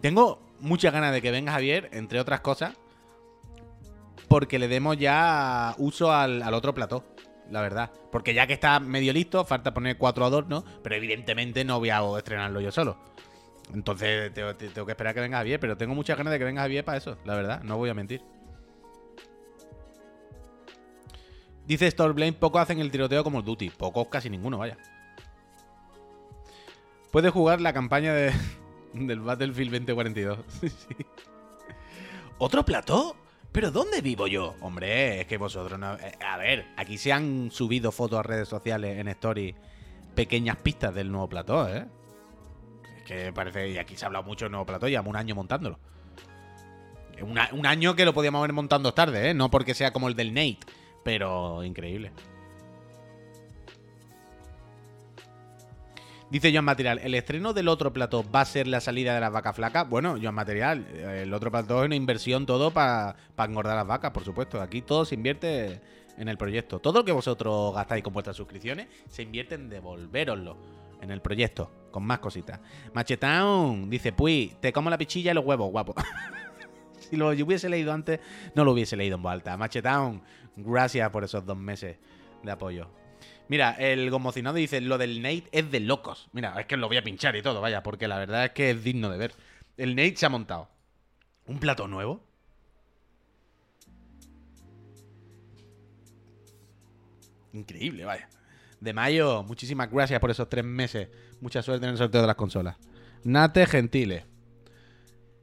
Tengo 0.00 0.40
muchas 0.60 0.92
ganas 0.92 1.12
de 1.12 1.22
que 1.22 1.30
venga 1.30 1.52
Javier, 1.52 1.88
entre 1.92 2.20
otras 2.20 2.40
cosas, 2.40 2.74
porque 4.28 4.58
le 4.58 4.68
demos 4.68 4.96
ya 4.96 5.74
uso 5.78 6.12
al, 6.12 6.42
otro 6.54 6.74
plató, 6.74 7.04
la 7.50 7.60
verdad. 7.60 7.90
Porque 8.10 8.34
ya 8.34 8.46
que 8.46 8.54
está 8.54 8.80
medio 8.80 9.12
listo, 9.12 9.44
falta 9.44 9.74
poner 9.74 9.98
cuatro 9.98 10.24
adornos, 10.24 10.64
pero 10.82 10.96
evidentemente 10.96 11.64
no 11.64 11.78
voy 11.78 11.90
a 11.90 12.00
estrenarlo 12.16 12.60
yo 12.60 12.72
solo. 12.72 12.98
Entonces 13.74 14.32
tengo, 14.34 14.56
que 14.56 14.92
esperar 14.92 15.14
que 15.14 15.20
venga 15.20 15.38
Javier, 15.38 15.58
pero 15.60 15.76
tengo 15.76 15.94
muchas 15.94 16.16
ganas 16.16 16.32
de 16.32 16.38
que 16.38 16.44
venga 16.44 16.62
Javier 16.62 16.84
para 16.84 16.98
eso, 16.98 17.16
la 17.24 17.34
verdad, 17.34 17.62
no 17.62 17.76
voy 17.78 17.90
a 17.90 17.94
mentir. 17.94 18.22
Dice 21.66 21.90
Stormblade, 21.90 22.32
pocos 22.34 22.60
hacen 22.60 22.80
el 22.80 22.90
tiroteo 22.90 23.22
como 23.22 23.38
el 23.38 23.44
Duty. 23.44 23.70
Pocos, 23.70 24.08
casi 24.08 24.28
ninguno, 24.28 24.58
vaya. 24.58 24.76
Puedes 27.12 27.30
jugar 27.30 27.60
la 27.60 27.72
campaña 27.72 28.12
de, 28.12 28.32
del 28.94 29.20
Battlefield 29.20 29.72
2042. 29.72 30.38
¿Otro 32.38 32.64
plató? 32.64 33.16
¿Pero 33.52 33.70
dónde 33.70 34.00
vivo 34.00 34.26
yo? 34.26 34.54
Hombre, 34.60 35.20
es 35.20 35.26
que 35.26 35.36
vosotros 35.36 35.78
no... 35.78 35.94
Eh, 35.94 36.18
a 36.26 36.38
ver, 36.38 36.66
aquí 36.76 36.98
se 36.98 37.12
han 37.12 37.50
subido 37.50 37.92
fotos 37.92 38.18
a 38.18 38.22
redes 38.22 38.48
sociales 38.48 38.98
en 38.98 39.08
Story 39.08 39.54
pequeñas 40.14 40.56
pistas 40.56 40.94
del 40.94 41.10
nuevo 41.10 41.28
plató, 41.28 41.68
¿eh? 41.68 41.86
Que 43.06 43.32
parece... 43.32 43.70
Y 43.70 43.78
aquí 43.78 43.96
se 43.96 44.04
ha 44.04 44.06
hablado 44.06 44.24
mucho 44.24 44.44
del 44.44 44.52
nuevo 44.52 44.66
plató, 44.66 44.88
llevamos 44.88 45.10
un 45.10 45.16
año 45.16 45.34
montándolo. 45.34 45.78
un 47.22 47.66
año 47.66 47.94
que 47.94 48.04
lo 48.04 48.12
podíamos 48.14 48.38
haber 48.40 48.52
montando 48.52 48.94
tarde, 48.94 49.30
¿eh? 49.30 49.34
No 49.34 49.50
porque 49.50 49.74
sea 49.74 49.92
como 49.92 50.08
el 50.08 50.16
del 50.16 50.34
Nate, 50.34 50.58
pero 51.04 51.62
increíble. 51.64 52.12
Dice 56.30 56.50
Joan 56.50 56.64
Material, 56.64 56.98
¿el 57.04 57.14
estreno 57.14 57.52
del 57.52 57.68
otro 57.68 57.92
plató 57.92 58.24
va 58.30 58.40
a 58.40 58.44
ser 58.46 58.66
la 58.66 58.80
salida 58.80 59.14
de 59.14 59.20
las 59.20 59.30
vacas 59.30 59.54
flacas? 59.54 59.86
Bueno, 59.86 60.16
Joan 60.20 60.34
Material, 60.34 60.86
el 60.86 61.34
otro 61.34 61.50
plató 61.50 61.82
es 61.82 61.86
una 61.86 61.94
inversión 61.94 62.46
todo 62.46 62.70
para 62.70 63.16
engordar 63.36 63.76
las 63.76 63.86
vacas, 63.86 64.12
por 64.12 64.24
supuesto. 64.24 64.58
Aquí 64.62 64.80
todo 64.80 65.04
se 65.04 65.14
invierte 65.14 65.82
en 66.16 66.28
el 66.28 66.38
proyecto. 66.38 66.78
Todo 66.78 67.00
lo 67.00 67.04
que 67.04 67.12
vosotros 67.12 67.74
gastáis 67.74 68.02
con 68.02 68.14
vuestras 68.14 68.34
suscripciones 68.34 68.86
se 69.10 69.22
invierte 69.24 69.56
en 69.56 69.68
devolveroslo 69.68 70.56
en 71.02 71.10
el 71.10 71.20
proyecto, 71.20 71.70
con 71.92 72.04
más 72.04 72.18
cositas. 72.18 72.58
Machetown 72.92 73.88
dice, 73.88 74.12
pues, 74.12 74.60
te 74.60 74.72
como 74.72 74.90
la 74.90 74.98
pichilla 74.98 75.30
y 75.30 75.34
los 75.34 75.44
huevos, 75.44 75.70
guapo. 75.70 75.94
si 76.98 77.16
lo 77.16 77.28
hubiese 77.28 77.68
leído 77.68 77.92
antes, 77.92 78.18
no 78.56 78.64
lo 78.64 78.72
hubiese 78.72 78.96
leído 78.96 79.16
en 79.16 79.22
voz 79.22 79.32
alta. 79.32 79.56
Machetown, 79.56 80.20
gracias 80.56 81.08
por 81.10 81.22
esos 81.22 81.46
dos 81.46 81.56
meses 81.56 81.98
de 82.42 82.50
apoyo. 82.50 82.90
Mira, 83.48 83.72
el 83.72 84.10
gomocinado 84.10 84.56
dice, 84.56 84.80
lo 84.80 84.98
del 84.98 85.22
Nate 85.22 85.48
es 85.52 85.70
de 85.70 85.80
locos. 85.80 86.28
Mira, 86.32 86.58
es 86.58 86.66
que 86.66 86.76
lo 86.76 86.88
voy 86.88 86.96
a 86.96 87.04
pinchar 87.04 87.36
y 87.36 87.42
todo, 87.42 87.60
vaya, 87.60 87.82
porque 87.82 88.08
la 88.08 88.18
verdad 88.18 88.46
es 88.46 88.50
que 88.52 88.70
es 88.70 88.82
digno 88.82 89.10
de 89.10 89.18
ver. 89.18 89.34
El 89.76 89.94
Nate 89.94 90.16
se 90.16 90.26
ha 90.26 90.30
montado. 90.30 90.68
¿Un 91.46 91.58
plato 91.58 91.86
nuevo? 91.86 92.24
Increíble, 97.52 98.04
vaya. 98.04 98.28
De 98.80 98.92
mayo, 98.92 99.42
muchísimas 99.44 99.90
gracias 99.90 100.18
por 100.18 100.30
esos 100.30 100.48
tres 100.48 100.64
meses. 100.64 101.08
Mucha 101.42 101.60
suerte 101.60 101.86
en 101.86 101.90
el 101.90 101.98
sorteo 101.98 102.20
de 102.20 102.26
las 102.28 102.36
consolas. 102.36 102.76
Nate 103.24 103.66
Gentile. 103.66 104.26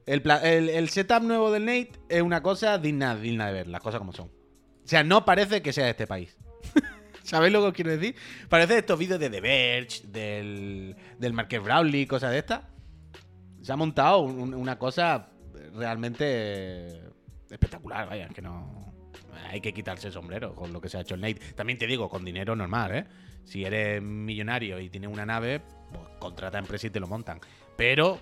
El, 0.06 0.88
setup 0.88 1.22
nuevo 1.22 1.50
del 1.52 1.66
Nate 1.66 1.92
es 2.08 2.22
una 2.22 2.42
cosa 2.42 2.78
digna, 2.78 3.14
digna 3.14 3.48
de 3.48 3.52
ver, 3.52 3.66
las 3.68 3.82
cosas 3.82 3.98
como 3.98 4.14
son. 4.14 4.28
O 4.28 4.88
sea, 4.88 5.04
no 5.04 5.26
parece 5.26 5.60
que 5.60 5.74
sea 5.74 5.84
de 5.84 5.90
este 5.90 6.06
país. 6.06 6.38
¿Sabéis 7.22 7.52
lo 7.52 7.60
que 7.60 7.66
os 7.66 7.74
quiero 7.74 7.90
decir? 7.90 8.16
Parece 8.48 8.78
estos 8.78 8.98
vídeos 8.98 9.20
de 9.20 9.28
The 9.28 9.42
Verge, 9.42 10.06
del, 10.06 10.96
del 11.18 11.32
Marqués 11.34 11.62
Brawley, 11.62 12.06
cosas 12.06 12.32
de 12.32 12.38
estas. 12.38 12.62
Se 13.60 13.70
ha 13.70 13.76
montado 13.76 14.20
una 14.20 14.78
cosa 14.78 15.30
realmente 15.74 16.98
espectacular, 17.50 18.08
vaya, 18.08 18.28
que 18.30 18.40
no... 18.40 18.94
Hay 19.50 19.60
que 19.60 19.74
quitarse 19.74 20.06
el 20.06 20.14
sombrero 20.14 20.54
con 20.54 20.72
lo 20.72 20.80
que 20.80 20.88
se 20.88 20.96
ha 20.96 21.02
hecho 21.02 21.14
el 21.14 21.20
Nate. 21.20 21.40
También 21.54 21.78
te 21.78 21.86
digo, 21.86 22.08
con 22.08 22.24
dinero 22.24 22.56
normal, 22.56 22.94
¿eh? 22.94 23.04
Si 23.44 23.64
eres 23.64 24.00
millonario 24.00 24.80
y 24.80 24.88
tienes 24.88 25.10
una 25.10 25.26
nave, 25.26 25.60
pues 25.92 26.04
contrata 26.18 26.58
empresa 26.58 26.86
y 26.86 26.90
te 26.90 27.00
lo 27.00 27.06
montan. 27.06 27.40
Pero, 27.76 28.20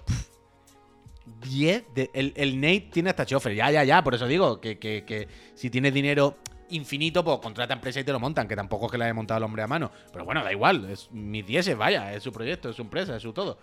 10, 1.43 1.85
el, 2.13 2.33
el, 2.37 2.61
Nate 2.61 2.89
tiene 2.93 3.11
hasta 3.11 3.27
chofer, 3.27 3.55
ya, 3.55 3.71
ya, 3.71 3.85
ya, 3.85 4.03
por 4.03 4.15
eso 4.15 4.27
digo 4.27 4.61
que, 4.61 4.79
que, 4.79 5.05
que 5.05 5.29
si 5.55 5.71
tienes 5.71 5.93
dinero 5.93 6.37
infinito, 6.71 7.25
pues 7.25 7.39
contrata 7.39 7.75
empresa 7.75 8.01
y 8.01 8.05
te 8.05 8.13
lo 8.13 8.21
montan, 8.21 8.47
que 8.47 8.57
tampoco 8.57 8.87
es 8.87 8.93
que 8.93 8.99
la 8.99 9.07
haya 9.07 9.15
montado 9.15 9.39
el 9.39 9.45
hombre 9.45 9.63
a 9.63 9.67
mano. 9.67 9.91
Pero 10.13 10.25
bueno, 10.25 10.43
da 10.43 10.53
igual, 10.53 10.89
es 10.91 11.11
mis 11.13 11.47
10, 11.47 11.77
vaya, 11.77 12.13
es 12.13 12.23
su 12.23 12.33
proyecto, 12.33 12.71
es 12.71 12.77
su 12.77 12.83
empresa, 12.83 13.17
es 13.17 13.23
su 13.23 13.33
todo. 13.33 13.59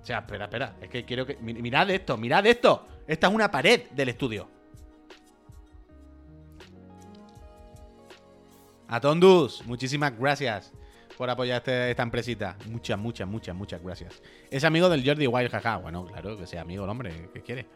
O 0.00 0.06
sea, 0.06 0.18
espera, 0.18 0.44
espera, 0.44 0.76
es 0.80 0.88
que 0.88 1.04
quiero 1.04 1.26
que... 1.26 1.36
Mirad 1.36 1.90
esto, 1.90 2.16
mirad 2.16 2.46
esto. 2.46 2.86
Esta 3.06 3.26
es 3.26 3.34
una 3.34 3.50
pared 3.50 3.90
del 3.90 4.08
estudio. 4.10 4.48
A 8.88 9.00
Tondus, 9.00 9.66
muchísimas 9.66 10.16
gracias 10.16 10.72
por 11.16 11.30
apoyar 11.30 11.58
este, 11.58 11.90
esta 11.90 12.02
empresita. 12.02 12.56
Muchas, 12.68 12.98
muchas, 12.98 13.28
muchas, 13.28 13.56
muchas 13.56 13.82
gracias. 13.82 14.22
Es 14.50 14.64
amigo 14.64 14.88
del 14.88 15.04
Jordi 15.04 15.26
Wild, 15.26 15.50
jaja. 15.50 15.76
Bueno, 15.78 16.06
claro, 16.06 16.36
que 16.36 16.46
sea 16.46 16.62
amigo 16.62 16.84
el 16.84 16.90
hombre, 16.90 17.30
¿qué 17.32 17.42
quiere? 17.42 17.66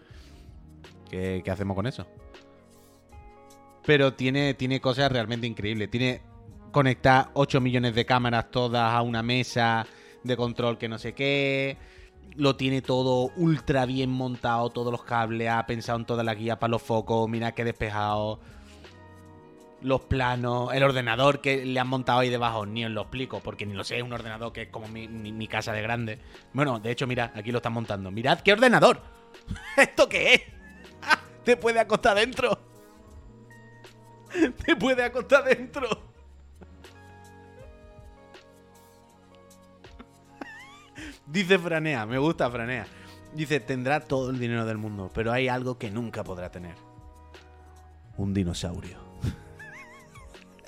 ¿Qué, 1.09 1.43
hacemos 1.51 1.75
con 1.75 1.87
eso? 1.87 2.07
Pero 3.85 4.13
tiene, 4.13 4.55
tiene 4.55 4.81
cosas 4.81 5.11
realmente 5.11 5.47
increíbles. 5.47 5.91
Tiene 5.91 6.23
conectar 6.71 7.31
8 7.35 7.61
millones 7.61 7.95
de 7.95 8.05
cámaras 8.05 8.51
todas 8.51 8.93
a 8.93 9.03
una 9.03 9.23
mesa 9.23 9.87
de 10.23 10.37
control 10.37 10.79
que 10.79 10.89
no 10.89 10.99
sé 10.99 11.15
qué. 11.15 11.79
Lo 12.37 12.55
tiene 12.55 12.81
todo 12.81 13.33
ultra 13.37 13.87
bien 13.87 14.11
montado, 14.11 14.71
todos 14.71 14.93
los 14.93 15.03
cables, 15.03 15.49
ha 15.49 15.67
pensado 15.67 15.99
en 15.99 16.05
toda 16.05 16.23
la 16.23 16.35
guía 16.35 16.61
para 16.61 16.71
los 16.71 16.83
focos, 16.83 17.29
mira 17.29 17.53
qué 17.53 17.65
despejado 17.65 18.39
los 19.83 20.03
planos, 20.03 20.73
el 20.73 20.83
ordenador 20.83 21.41
que 21.41 21.65
le 21.65 21.79
han 21.81 21.89
montado 21.89 22.21
ahí 22.21 22.31
debajo, 22.31 22.67
ni 22.67 22.85
os 22.85 22.91
lo 22.91 23.03
explico, 23.03 23.41
porque 23.41 23.67
ni 23.67 23.75
lo 23.75 23.85
sé, 23.85 23.99
es 23.99 24.03
un 24.03 24.13
ordenador 24.13 24.53
que 24.53 24.63
es 24.63 24.69
como 24.69 24.89
mi, 24.89 25.49
casa 25.49 25.73
de 25.73 25.83
grande. 25.83 26.19
Bueno, 26.53 26.79
de 26.79 26.91
hecho, 26.91 27.07
mira, 27.07 27.33
aquí 27.35 27.51
lo 27.53 27.59
están 27.59 27.73
montando. 27.73 28.11
Mirad 28.11 28.41
qué 28.41 28.53
ordenador. 28.53 29.01
¿Esto 29.77 30.09
qué 30.09 30.35
es? 30.35 30.43
Te 31.45 31.57
puede 31.57 31.81
acostar 31.81 32.17
dentro. 32.17 32.59
Te 34.65 34.77
puede 34.77 35.05
acostar 35.05 35.45
dentro. 35.45 35.89
Dice 41.27 41.59
Franea, 41.59 42.07
me 42.07 42.19
gusta 42.19 42.51
Franea. 42.51 42.87
Dice, 43.33 43.61
tendrá 43.61 44.01
todo 44.01 44.31
el 44.31 44.39
dinero 44.41 44.67
del 44.67 44.79
mundo, 44.79 45.11
pero 45.15 45.31
hay 45.31 45.47
algo 45.47 45.79
que 45.79 45.91
nunca 45.91 46.25
podrá 46.25 46.51
tener. 46.51 46.75
Un 48.17 48.35
dinosaurio. 48.35 49.10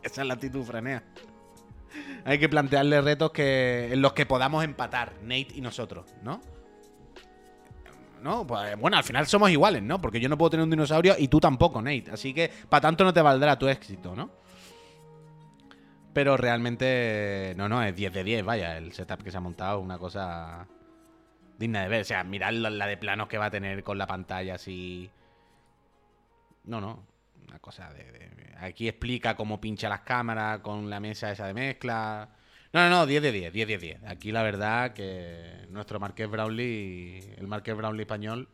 Esa 0.03 0.23
es 0.23 0.29
la 0.29 0.35
actitud 0.35 0.65
franea. 0.65 1.03
Hay 2.25 2.38
que 2.38 2.49
plantearle 2.49 3.01
retos 3.01 3.33
que, 3.33 3.93
en 3.93 4.01
los 4.01 4.12
que 4.12 4.27
podamos 4.27 4.65
empatar, 4.65 5.15
Nate 5.23 5.49
y 5.55 5.61
nosotros, 5.61 6.07
¿no? 6.23 6.41
¿No? 8.23 8.47
Pues, 8.47 8.79
bueno, 8.79 8.97
al 8.97 9.05
final 9.05 9.27
somos 9.27 9.51
iguales, 9.51 9.83
¿no? 9.83 10.01
Porque 10.01 10.21
yo 10.21 10.29
no 10.29 10.38
puedo 10.38 10.51
tener 10.51 10.65
un 10.65 10.71
dinosaurio 10.71 11.17
y 11.19 11.29
tú 11.29 11.41
tampoco, 11.41 11.83
Nate. 11.83 12.11
Así 12.12 12.33
que 12.33 12.51
para 12.69 12.81
tanto 12.81 13.05
no 13.05 13.12
te 13.12 13.21
valdrá 13.21 13.59
tu 13.59 13.69
éxito, 13.69 14.15
¿no? 14.15 14.31
Pero 16.12 16.37
realmente, 16.37 17.55
no, 17.57 17.69
no, 17.69 17.83
es 17.83 17.97
10 17.97 18.12
de 18.12 18.25
10, 18.25 18.45
vaya, 18.45 18.77
el 18.77 18.93
setup 18.93 19.23
que 19.23 19.31
se 19.31 19.38
ha 19.38 19.41
montado 19.41 19.81
una 19.81 19.99
cosa 19.99 20.67
digna 21.59 21.83
de 21.83 21.88
ver. 21.88 22.03
O 22.03 22.05
sea, 22.05 22.23
mirad 22.23 22.53
la 22.53 22.87
de 22.87 22.97
planos 22.97 23.29
que 23.29 23.38
va 23.38 23.47
a 23.47 23.51
tener 23.51 23.83
con 23.83 23.99
la 23.99 24.07
pantalla 24.07 24.55
así. 24.55 25.11
No, 26.65 26.81
no, 26.81 27.03
una 27.53 27.59
cosa 27.59 27.93
de, 27.93 28.55
Aquí 28.61 28.88
explica 28.88 29.37
cómo 29.37 29.61
pincha 29.61 29.88
las 29.88 30.01
cámaras 30.01 30.61
con 30.61 30.88
la 30.88 31.01
mesa 31.01 31.31
esa 31.31 31.47
de 31.47 31.53
mezcla. 31.53 32.31
No, 32.73 32.81
no, 32.81 32.88
no, 32.88 33.07
10 33.07 33.23
de 33.23 33.33
10, 33.33 33.53
10 33.53 33.69
de 33.69 33.79
10. 33.79 34.05
Aquí 34.05 34.33
la 34.33 34.43
verdad 34.43 34.95
que 34.95 35.67
nuestro 35.69 36.01
Marqués 36.01 36.31
Brownlee, 36.31 37.35
el 37.37 37.47
Marqués 37.47 37.77
Brownlee 37.77 38.03
español, 38.03 38.49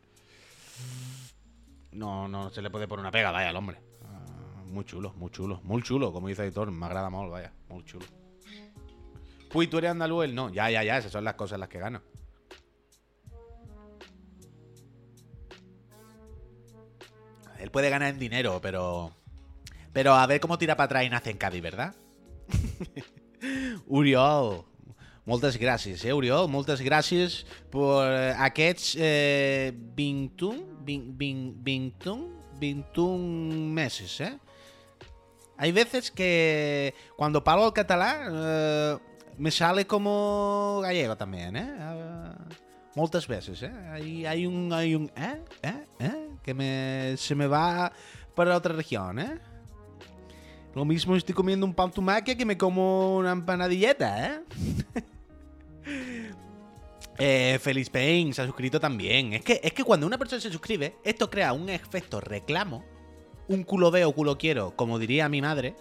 no, 1.93 2.27
no 2.27 2.51
se 2.51 2.61
le 2.61 2.71
puede 2.71 2.89
poner 2.89 3.03
una 3.03 3.13
pega, 3.13 3.31
vaya, 3.31 3.51
al 3.51 3.57
hombre. 3.57 3.79
Ah, 4.05 4.63
muy 4.67 4.85
chulo, 4.85 5.13
muy 5.15 5.31
chulo, 5.31 5.61
muy 5.63 5.83
chulo, 5.83 6.13
como 6.13 6.27
dice 6.27 6.43
Editor, 6.43 6.73
me 6.73 6.87
agrada 6.87 7.11
mal, 7.11 7.29
vaya, 7.29 7.53
muy 7.69 7.85
chulo. 7.85 8.07
Uy, 9.55 9.69
tú 9.69 9.79
eres 9.79 9.93
andaluz, 9.93 10.29
no. 10.33 10.51
Ya, 10.51 10.71
ya, 10.71 10.83
ya, 10.83 10.99
esas 10.99 11.13
son 11.13 11.23
las 11.23 11.35
cosas 11.35 11.61
las 11.61 11.69
que 11.69 11.79
gano. 11.79 12.03
Él 17.59 17.71
puede 17.71 17.91
ganar 17.91 18.11
en 18.11 18.19
dinero, 18.19 18.61
pero. 18.61 19.13
Pero 19.93 20.15
a 20.15 20.27
ver 20.27 20.41
cómo 20.41 20.59
tira 20.59 20.77
para 20.77 20.85
atrás 20.87 21.05
y 21.05 21.11
nace 21.11 21.31
en 21.31 21.39
Cádiz, 21.39 21.63
¿verdad? 21.63 21.95
Uriol, 23.87 24.65
moltes 25.25 25.59
gràcies, 25.59 26.05
eh, 26.05 26.13
Uriol? 26.13 26.49
Moltes 26.49 26.81
gràcies 26.85 27.45
per 27.73 28.35
aquests 28.37 28.97
eh, 28.99 29.73
21, 29.97 30.85
20, 30.85 31.55
21, 31.65 32.29
21 32.61 33.73
meses, 33.75 34.21
eh? 34.21 34.39
Hay 35.59 35.73
veces 35.73 36.11
que 36.11 36.95
cuando 37.17 37.43
paro 37.43 37.67
el 37.67 37.73
catalán 37.73 38.31
eh, 38.33 38.99
me 39.39 39.51
sale 39.51 39.87
como 39.87 40.81
gallego 40.83 41.17
también, 41.17 41.57
¿eh? 41.57 41.75
Moltes 42.95 43.27
veces, 43.29 43.63
¿eh? 43.63 43.73
Hay, 43.93 44.27
hay 44.27 44.47
un, 44.47 44.73
hay 44.73 44.95
un, 44.95 45.11
¿eh? 45.17 45.43
¿eh? 45.63 45.85
¿eh? 46.01 46.28
Que 46.43 46.55
me, 46.55 47.17
se 47.17 47.35
me 47.35 47.47
va 47.47 47.93
para 48.35 48.57
otra 48.57 48.75
región, 48.75 49.19
¿eh? 49.19 49.39
Lo 50.75 50.85
mismo 50.85 51.17
estoy 51.17 51.35
comiendo 51.35 51.67
un 51.67 51.75
pan 51.75 51.91
tumaque 51.91 52.37
que 52.37 52.45
me 52.45 52.57
como 52.57 53.17
una 53.17 53.33
empanadilleta, 53.33 54.27
¿eh? 54.27 54.41
eh 57.19 57.59
Feliz 57.61 57.91
Payne 57.91 58.33
se 58.33 58.43
ha 58.43 58.47
suscrito 58.47 58.79
también. 58.79 59.33
Es 59.33 59.43
que, 59.43 59.61
es 59.63 59.73
que 59.73 59.83
cuando 59.83 60.07
una 60.07 60.19
persona 60.19 60.41
se 60.41 60.51
suscribe, 60.51 60.97
esto 61.05 61.31
crea 61.31 61.53
un 61.53 61.69
efecto 61.69 62.21
reclamo, 62.21 62.85
un 63.49 63.65
culo 63.65 63.91
veo, 63.91 64.13
culo 64.13 64.39
quiero, 64.39 64.77
como 64.77 64.99
diría 64.99 65.29
mi 65.29 65.43
madre, 65.43 65.75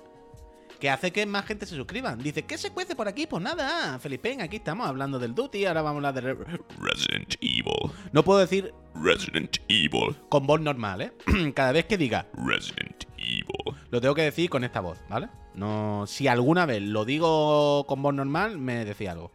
que 0.77 0.89
hace 0.89 1.11
que 1.11 1.25
más 1.25 1.45
gente 1.45 1.65
se 1.65 1.75
suscriban. 1.75 2.19
Dice, 2.19 2.43
¿qué 2.43 2.57
se 2.57 2.71
cuece 2.71 2.95
por 2.95 3.07
aquí? 3.07 3.27
Pues 3.27 3.41
nada, 3.41 3.99
Felipe, 3.99 4.37
aquí 4.41 4.57
estamos 4.57 4.87
hablando 4.87 5.19
del 5.19 5.33
Duty, 5.33 5.65
ahora 5.65 5.81
vamos 5.81 6.03
a 6.03 6.09
hablar 6.09 6.23
de 6.23 6.33
Resident 6.79 7.35
Evil. 7.41 7.91
No 8.11 8.23
puedo 8.23 8.39
decir 8.39 8.73
Resident 8.95 9.57
Evil 9.67 10.15
con 10.29 10.47
voz 10.47 10.61
normal, 10.61 11.01
¿eh? 11.01 11.11
Cada 11.55 11.71
vez 11.71 11.85
que 11.85 11.97
diga 11.97 12.27
Resident 12.33 13.05
Evil, 13.17 13.75
lo 13.89 14.01
tengo 14.01 14.15
que 14.15 14.23
decir 14.23 14.49
con 14.49 14.63
esta 14.63 14.79
voz, 14.81 14.99
¿vale? 15.09 15.29
No, 15.55 16.05
si 16.07 16.27
alguna 16.27 16.65
vez 16.65 16.81
lo 16.81 17.05
digo 17.05 17.85
con 17.87 18.01
voz 18.01 18.13
normal, 18.13 18.57
me 18.57 18.85
decía 18.85 19.13
algo. 19.13 19.31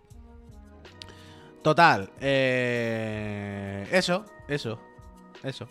Total, 1.62 2.10
eh, 2.20 3.86
eso, 3.90 4.24
eso, 4.48 4.80
eso. 5.42 5.68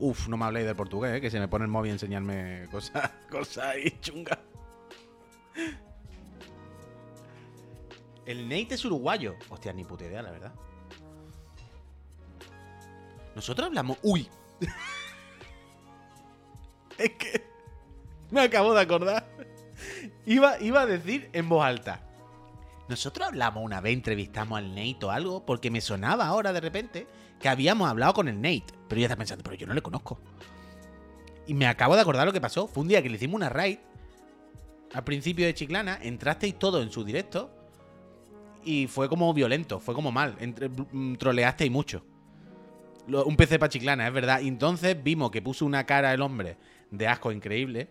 Uf, 0.00 0.28
no 0.28 0.36
me 0.36 0.44
habléis 0.44 0.66
del 0.66 0.76
portugués, 0.76 1.16
¿eh? 1.16 1.20
que 1.20 1.30
se 1.30 1.40
me 1.40 1.48
pone 1.48 1.64
el 1.64 1.70
móvil 1.70 1.90
a 1.90 1.94
enseñarme 1.94 2.68
cosas, 2.70 3.10
cosas 3.30 3.64
ahí 3.64 3.98
chungas. 4.00 4.38
El 8.26 8.48
Nate 8.48 8.74
es 8.74 8.84
uruguayo. 8.84 9.36
Hostia, 9.48 9.72
ni 9.72 9.84
puta 9.84 10.04
idea, 10.04 10.22
la 10.22 10.30
verdad. 10.30 10.52
Nosotros 13.34 13.68
hablamos. 13.68 13.98
¡Uy! 14.02 14.28
es 16.98 17.10
que. 17.12 17.48
Me 18.30 18.42
acabo 18.42 18.74
de 18.74 18.82
acordar. 18.82 19.26
Iba, 20.26 20.60
iba 20.60 20.82
a 20.82 20.86
decir 20.86 21.30
en 21.32 21.48
voz 21.48 21.64
alta. 21.64 22.02
Nosotros 22.88 23.28
hablamos 23.28 23.64
una 23.64 23.80
vez, 23.80 23.94
entrevistamos 23.94 24.58
al 24.58 24.74
Nate 24.74 25.06
o 25.06 25.10
algo, 25.10 25.46
porque 25.46 25.70
me 25.70 25.80
sonaba 25.80 26.26
ahora 26.26 26.52
de 26.52 26.60
repente 26.60 27.06
que 27.40 27.48
habíamos 27.48 27.88
hablado 27.88 28.12
con 28.12 28.28
el 28.28 28.40
Nate. 28.40 28.66
Pero 28.88 29.00
yo 29.00 29.06
estaba 29.06 29.18
pensando, 29.18 29.42
pero 29.42 29.56
yo 29.56 29.66
no 29.66 29.74
le 29.74 29.82
conozco. 29.82 30.18
Y 31.46 31.54
me 31.54 31.66
acabo 31.66 31.94
de 31.94 32.02
acordar 32.02 32.26
lo 32.26 32.32
que 32.32 32.42
pasó. 32.42 32.66
Fue 32.66 32.82
un 32.82 32.88
día 32.88 33.02
que 33.02 33.08
le 33.08 33.16
hicimos 33.16 33.36
una 33.36 33.48
raid 33.48 33.78
al 34.92 35.04
principio 35.04 35.46
de 35.46 35.54
Chiclana, 35.54 35.98
entrasteis 36.02 36.58
todo 36.58 36.82
en 36.82 36.90
su 36.90 37.04
directo 37.04 37.50
y 38.64 38.86
fue 38.86 39.08
como 39.08 39.32
violento, 39.32 39.80
fue 39.80 39.94
como 39.94 40.12
mal. 40.12 40.36
Entre, 40.40 40.68
mm, 40.68 41.16
troleasteis 41.16 41.70
mucho. 41.70 42.04
un 43.06 43.36
PC 43.36 43.58
para 43.58 43.70
Chiclana, 43.70 44.06
es 44.06 44.12
verdad. 44.12 44.40
Y 44.40 44.48
entonces 44.48 45.02
vimos 45.02 45.30
que 45.30 45.40
puso 45.40 45.64
una 45.64 45.84
cara 45.84 46.12
el 46.12 46.20
hombre 46.20 46.58
de 46.90 47.08
asco 47.08 47.32
increíble. 47.32 47.88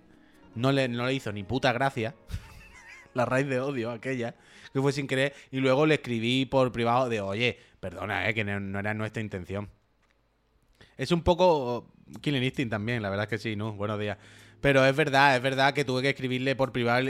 No 0.54 0.72
le, 0.72 0.88
no 0.88 1.10
hizo 1.10 1.32
ni 1.32 1.44
puta 1.44 1.74
gracia. 1.74 2.14
la 3.16 3.26
raíz 3.26 3.48
de 3.48 3.60
odio 3.60 3.92
aquella. 3.92 4.36
Que 4.72 4.82
fue 4.82 4.92
sin 4.92 5.08
querer. 5.08 5.34
Y 5.52 5.58
luego 5.58 5.88
le 5.88 5.96
escribí 5.96 6.46
por 6.46 6.72
privado 6.72 7.10
de, 7.10 7.22
oye, 7.22 7.58
perdona, 7.80 8.30
eh, 8.30 8.34
que 8.34 8.44
no, 8.44 8.80
era 8.80 8.94
nuestra 8.94 9.22
intención. 9.22 9.70
Es 10.98 11.12
un 11.12 11.22
poco 11.22 11.92
Killing 12.22 12.44
Instinct 12.44 12.72
también, 12.72 13.02
la 13.02 13.10
verdad 13.10 13.24
es 13.24 13.30
que 13.30 13.38
sí, 13.38 13.56
¿no? 13.56 13.74
Buenos 13.74 14.00
días. 14.00 14.18
Pero 14.62 14.86
es 14.86 14.96
verdad, 14.96 15.36
es 15.36 15.42
verdad 15.42 15.74
que 15.74 15.86
tuve 15.86 16.02
que 16.02 16.10
escribirle 16.10 16.56
por 16.56 16.72
privado. 16.72 17.08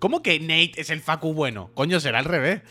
¿Cómo 0.00 0.22
que 0.22 0.38
Nate 0.38 0.80
es 0.80 0.90
el 0.90 1.00
Facu 1.00 1.34
bueno? 1.34 1.70
Coño, 1.74 2.00
será 2.00 2.18
al 2.18 2.24
revés. 2.24 2.62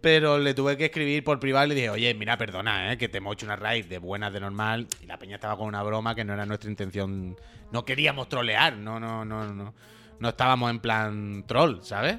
Pero 0.00 0.38
le 0.38 0.54
tuve 0.54 0.78
que 0.78 0.86
escribir 0.86 1.22
por 1.22 1.38
privado 1.38 1.66
y 1.66 1.68
le 1.70 1.74
dije, 1.74 1.90
oye, 1.90 2.14
mira, 2.14 2.38
perdona, 2.38 2.92
¿eh? 2.92 2.96
que 2.96 3.08
te 3.08 3.18
hemos 3.18 3.34
hecho 3.34 3.44
una 3.44 3.56
raid 3.56 3.84
de 3.84 3.98
buenas 3.98 4.32
de 4.32 4.40
normal. 4.40 4.88
Y 5.02 5.06
la 5.06 5.18
peña 5.18 5.34
estaba 5.34 5.58
con 5.58 5.66
una 5.66 5.82
broma 5.82 6.14
que 6.14 6.24
no 6.24 6.32
era 6.32 6.46
nuestra 6.46 6.70
intención. 6.70 7.36
No 7.70 7.84
queríamos 7.84 8.28
trolear, 8.28 8.76
no, 8.76 8.98
no, 8.98 9.24
no, 9.24 9.52
no. 9.52 9.74
No 10.18 10.28
estábamos 10.28 10.70
en 10.70 10.80
plan 10.80 11.44
troll, 11.46 11.82
¿sabes? 11.82 12.16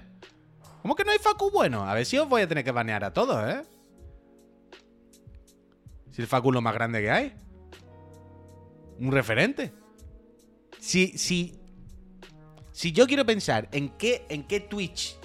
¿Cómo 0.81 0.95
que 0.95 1.03
no 1.03 1.11
hay 1.11 1.19
Facu 1.19 1.49
bueno? 1.49 1.87
A 1.87 1.93
ver 1.93 2.05
si 2.05 2.17
os 2.17 2.29
voy 2.29 2.43
a 2.43 2.47
tener 2.47 2.63
que 2.63 2.71
banear 2.71 3.03
a 3.03 3.13
todos, 3.13 3.47
¿eh? 3.49 3.63
Si 6.11 6.21
el 6.21 6.27
Facu 6.27 6.49
es 6.49 6.53
lo 6.53 6.61
más 6.61 6.73
grande 6.73 7.01
que 7.01 7.09
hay. 7.09 7.33
Un 9.01 9.11
referente. 9.11 9.73
Si, 10.79 11.17
si, 11.17 11.59
si 12.71 12.91
yo 12.91 13.07
quiero 13.07 13.25
pensar 13.25 13.67
en 13.71 13.89
qué, 13.97 14.25
en 14.29 14.43
qué 14.43 14.59
Twitch, 14.59 15.17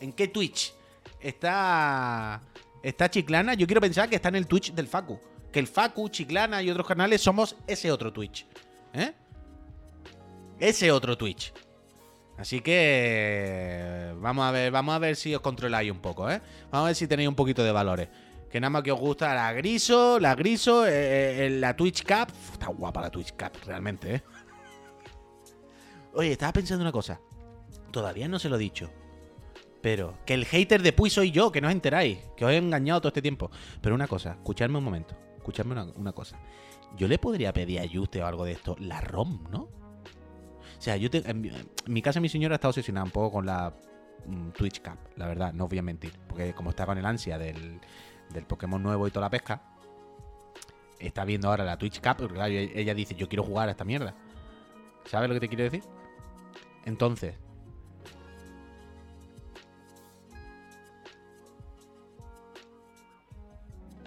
en 0.00 0.12
qué 0.12 0.28
Twitch 0.28 0.72
está, 1.20 2.40
está 2.80 3.10
Chiclana, 3.10 3.54
yo 3.54 3.66
quiero 3.66 3.80
pensar 3.80 4.08
que 4.08 4.14
está 4.16 4.28
en 4.28 4.36
el 4.36 4.46
Twitch 4.46 4.72
del 4.72 4.86
Facu. 4.86 5.20
Que 5.50 5.58
el 5.58 5.66
Facu, 5.66 6.08
Chiclana 6.08 6.62
y 6.62 6.70
otros 6.70 6.86
canales 6.86 7.20
somos 7.20 7.56
ese 7.66 7.90
otro 7.90 8.12
Twitch. 8.12 8.46
¿Eh? 8.92 9.12
Ese 10.60 10.92
otro 10.92 11.18
Twitch. 11.18 11.52
Así 12.38 12.60
que 12.60 14.12
vamos 14.16 14.44
a 14.44 14.52
ver, 14.52 14.70
vamos 14.70 14.94
a 14.94 14.98
ver 14.98 15.16
si 15.16 15.34
os 15.34 15.40
controláis 15.40 15.90
un 15.90 16.00
poco, 16.00 16.30
¿eh? 16.30 16.40
Vamos 16.70 16.84
a 16.84 16.88
ver 16.88 16.96
si 16.96 17.08
tenéis 17.08 17.28
un 17.28 17.34
poquito 17.34 17.64
de 17.64 17.72
valores. 17.72 18.08
Que 18.54 18.60
nada 18.60 18.70
más 18.70 18.84
que 18.84 18.92
os 18.92 19.00
gusta 19.00 19.34
la 19.34 19.52
Griso, 19.52 20.20
la 20.20 20.36
Griso, 20.36 20.86
eh, 20.86 21.46
eh, 21.46 21.50
la 21.50 21.74
Twitch. 21.74 22.04
Uf, 22.04 22.52
está 22.52 22.68
guapa 22.68 23.00
la 23.00 23.10
Twitch 23.10 23.32
Cap, 23.34 23.52
realmente, 23.66 24.14
¿eh? 24.14 24.22
Oye, 26.12 26.30
estaba 26.30 26.52
pensando 26.52 26.84
una 26.84 26.92
cosa. 26.92 27.20
Todavía 27.90 28.28
no 28.28 28.38
se 28.38 28.48
lo 28.48 28.54
he 28.54 28.60
dicho. 28.60 28.92
Pero 29.82 30.18
que 30.24 30.34
el 30.34 30.44
hater 30.44 30.82
de 30.82 30.92
Puy 30.92 31.10
soy 31.10 31.32
yo, 31.32 31.50
que 31.50 31.60
no 31.60 31.66
os 31.66 31.74
enteráis. 31.74 32.20
Que 32.36 32.44
os 32.44 32.52
he 32.52 32.56
engañado 32.58 33.00
todo 33.00 33.08
este 33.08 33.22
tiempo. 33.22 33.50
Pero 33.80 33.96
una 33.96 34.06
cosa, 34.06 34.34
escuchadme 34.34 34.78
un 34.78 34.84
momento. 34.84 35.16
Escuchadme 35.36 35.72
una, 35.96 36.12
cosa. 36.12 36.38
Yo 36.96 37.08
le 37.08 37.18
podría 37.18 37.52
pedir 37.52 37.80
a 37.80 37.88
Juste 37.92 38.22
o 38.22 38.26
algo 38.28 38.44
de 38.44 38.52
esto. 38.52 38.76
La 38.78 39.00
ROM, 39.00 39.50
¿no? 39.50 39.62
O 39.62 39.70
sea, 40.78 40.96
yo 40.96 41.10
te- 41.10 41.28
en, 41.28 41.44
en 41.44 41.68
mi 41.86 42.02
casa 42.02 42.20
mi 42.20 42.28
señora 42.28 42.54
está 42.54 42.68
obsesionada 42.68 43.04
un 43.04 43.10
poco 43.10 43.32
con 43.32 43.46
la 43.46 43.74
mm, 44.26 44.50
Twitch 44.50 44.80
Cap, 44.80 44.98
la 45.16 45.26
verdad, 45.26 45.52
no 45.52 45.64
os 45.64 45.70
voy 45.70 45.78
a 45.80 45.82
mentir. 45.82 46.12
Porque 46.28 46.54
como 46.54 46.70
está 46.70 46.86
con 46.86 46.98
el 46.98 47.04
ansia 47.04 47.36
del, 47.36 47.80
del 48.30 48.44
Pokémon 48.46 48.82
nuevo 48.82 49.06
y 49.06 49.10
toda 49.10 49.26
la 49.26 49.30
pesca, 49.30 49.62
está 50.98 51.24
viendo 51.24 51.48
ahora 51.48 51.64
la 51.64 51.78
Twitch 51.78 52.00
Cap, 52.00 52.18
porque 52.18 52.34
claro, 52.34 52.52
ella 52.52 52.94
dice, 52.94 53.14
yo 53.14 53.28
quiero 53.28 53.42
jugar 53.42 53.68
a 53.68 53.72
esta 53.72 53.84
mierda. 53.84 54.14
¿Sabes 55.04 55.28
lo 55.28 55.34
que 55.34 55.40
te 55.40 55.48
quiero 55.48 55.64
decir? 55.64 55.82
Entonces, 56.84 57.34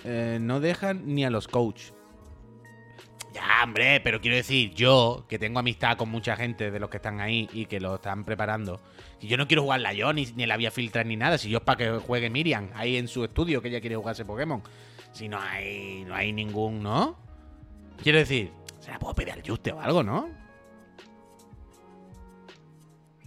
eh, 0.03 0.37
no 0.41 0.59
dejan 0.59 1.13
ni 1.13 1.25
a 1.25 1.29
los 1.29 1.47
coach. 1.47 1.91
Hombre, 3.63 3.99
pero 4.01 4.21
quiero 4.21 4.35
decir, 4.37 4.73
yo, 4.73 5.25
que 5.27 5.39
tengo 5.39 5.59
amistad 5.59 5.97
con 5.97 6.09
mucha 6.09 6.35
gente 6.35 6.71
de 6.71 6.79
los 6.79 6.89
que 6.89 6.97
están 6.97 7.19
ahí 7.19 7.49
y 7.51 7.65
que 7.65 7.79
lo 7.79 7.95
están 7.95 8.23
preparando, 8.23 8.79
que 9.19 9.27
yo 9.27 9.37
no 9.37 9.47
quiero 9.47 9.63
jugarla 9.63 9.93
yo, 9.93 10.13
ni, 10.13 10.25
ni 10.35 10.45
la 10.45 10.55
voy 10.55 10.65
a 10.65 10.71
filtrar 10.71 11.05
ni 11.05 11.15
nada, 11.15 11.37
si 11.37 11.49
yo 11.49 11.57
es 11.57 11.63
para 11.63 11.77
que 11.77 11.89
juegue 11.99 12.29
Miriam 12.29 12.69
ahí 12.75 12.97
en 12.97 13.07
su 13.07 13.23
estudio, 13.23 13.61
que 13.61 13.69
ella 13.69 13.81
quiere 13.81 13.95
jugarse 13.95 14.25
Pokémon. 14.25 14.61
Si 15.11 15.27
no 15.27 15.39
hay, 15.39 16.03
no 16.05 16.15
hay 16.15 16.31
ningún, 16.31 16.81
¿no? 16.81 17.17
Quiero 18.01 18.19
decir, 18.19 18.51
se 18.79 18.91
la 18.91 18.99
puedo 18.99 19.15
pedir 19.15 19.33
al 19.33 19.47
Juste 19.47 19.71
o 19.71 19.81
algo, 19.81 20.03
¿no? 20.03 20.29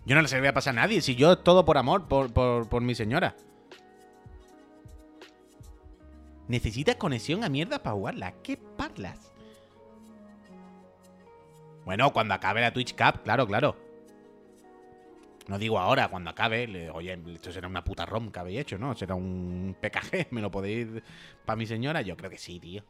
Yo 0.06 0.14
no 0.14 0.22
le 0.22 0.38
voy 0.38 0.48
a 0.48 0.54
pasar 0.54 0.72
a 0.72 0.82
nadie, 0.82 1.00
si 1.00 1.14
yo 1.14 1.32
es 1.32 1.44
todo 1.44 1.64
por 1.64 1.78
amor, 1.78 2.08
por, 2.08 2.32
por, 2.32 2.68
por 2.68 2.82
mi 2.82 2.94
señora. 2.94 3.36
¿Necesitas 6.48 6.96
conexión 6.96 7.44
a 7.44 7.48
mierda 7.48 7.80
para 7.82 7.94
jugarla? 7.94 8.32
¿Qué 8.42 8.56
parlas? 8.56 9.29
Bueno, 11.90 12.12
cuando 12.12 12.34
acabe 12.34 12.60
la 12.60 12.72
Twitch 12.72 12.94
Cup, 12.94 13.24
claro, 13.24 13.48
claro. 13.48 13.74
No 15.48 15.58
digo 15.58 15.76
ahora, 15.76 16.06
cuando 16.06 16.30
acabe, 16.30 16.68
le- 16.68 16.88
oye, 16.88 17.20
esto 17.34 17.50
será 17.50 17.66
una 17.66 17.82
puta 17.82 18.06
ROM 18.06 18.30
que 18.30 18.38
habéis 18.38 18.60
hecho, 18.60 18.78
¿no? 18.78 18.94
Será 18.94 19.16
un 19.16 19.74
PKG, 19.80 20.28
¿me 20.30 20.40
lo 20.40 20.52
podéis 20.52 20.86
para 21.44 21.56
mi 21.56 21.66
señora? 21.66 22.00
Yo 22.02 22.16
creo 22.16 22.30
que 22.30 22.38
sí, 22.38 22.60
tío. 22.60 22.84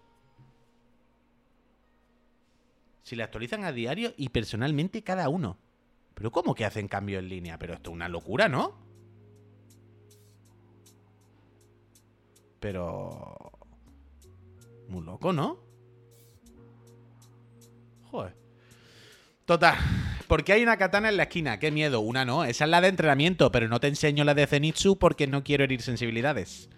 Si 3.02 3.16
le 3.16 3.22
actualizan 3.22 3.64
a 3.64 3.72
diario 3.72 4.12
y 4.18 4.28
personalmente 4.28 5.02
cada 5.02 5.30
uno. 5.30 5.56
Pero 6.12 6.30
¿cómo 6.30 6.54
que 6.54 6.66
hacen 6.66 6.86
cambio 6.86 7.20
en 7.20 7.30
línea? 7.30 7.58
Pero 7.58 7.72
esto 7.72 7.88
es 7.88 7.94
una 7.94 8.10
locura, 8.10 8.50
¿no? 8.50 8.74
Pero... 12.60 13.50
Muy 14.88 15.02
loco, 15.06 15.32
¿no? 15.32 15.56
Joder. 18.10 18.49
Total. 19.50 19.74
Porque 20.28 20.52
hay 20.52 20.62
una 20.62 20.76
katana 20.76 21.08
en 21.08 21.16
la 21.16 21.24
esquina. 21.24 21.58
Qué 21.58 21.72
miedo. 21.72 21.98
Una 21.98 22.24
no. 22.24 22.44
Esa 22.44 22.66
es 22.66 22.70
la 22.70 22.80
de 22.80 22.86
entrenamiento. 22.86 23.50
Pero 23.50 23.66
no 23.66 23.80
te 23.80 23.88
enseño 23.88 24.22
la 24.22 24.32
de 24.32 24.46
Zenitsu 24.46 24.96
porque 24.96 25.26
no 25.26 25.42
quiero 25.42 25.64
herir 25.64 25.82
sensibilidades. 25.82 26.68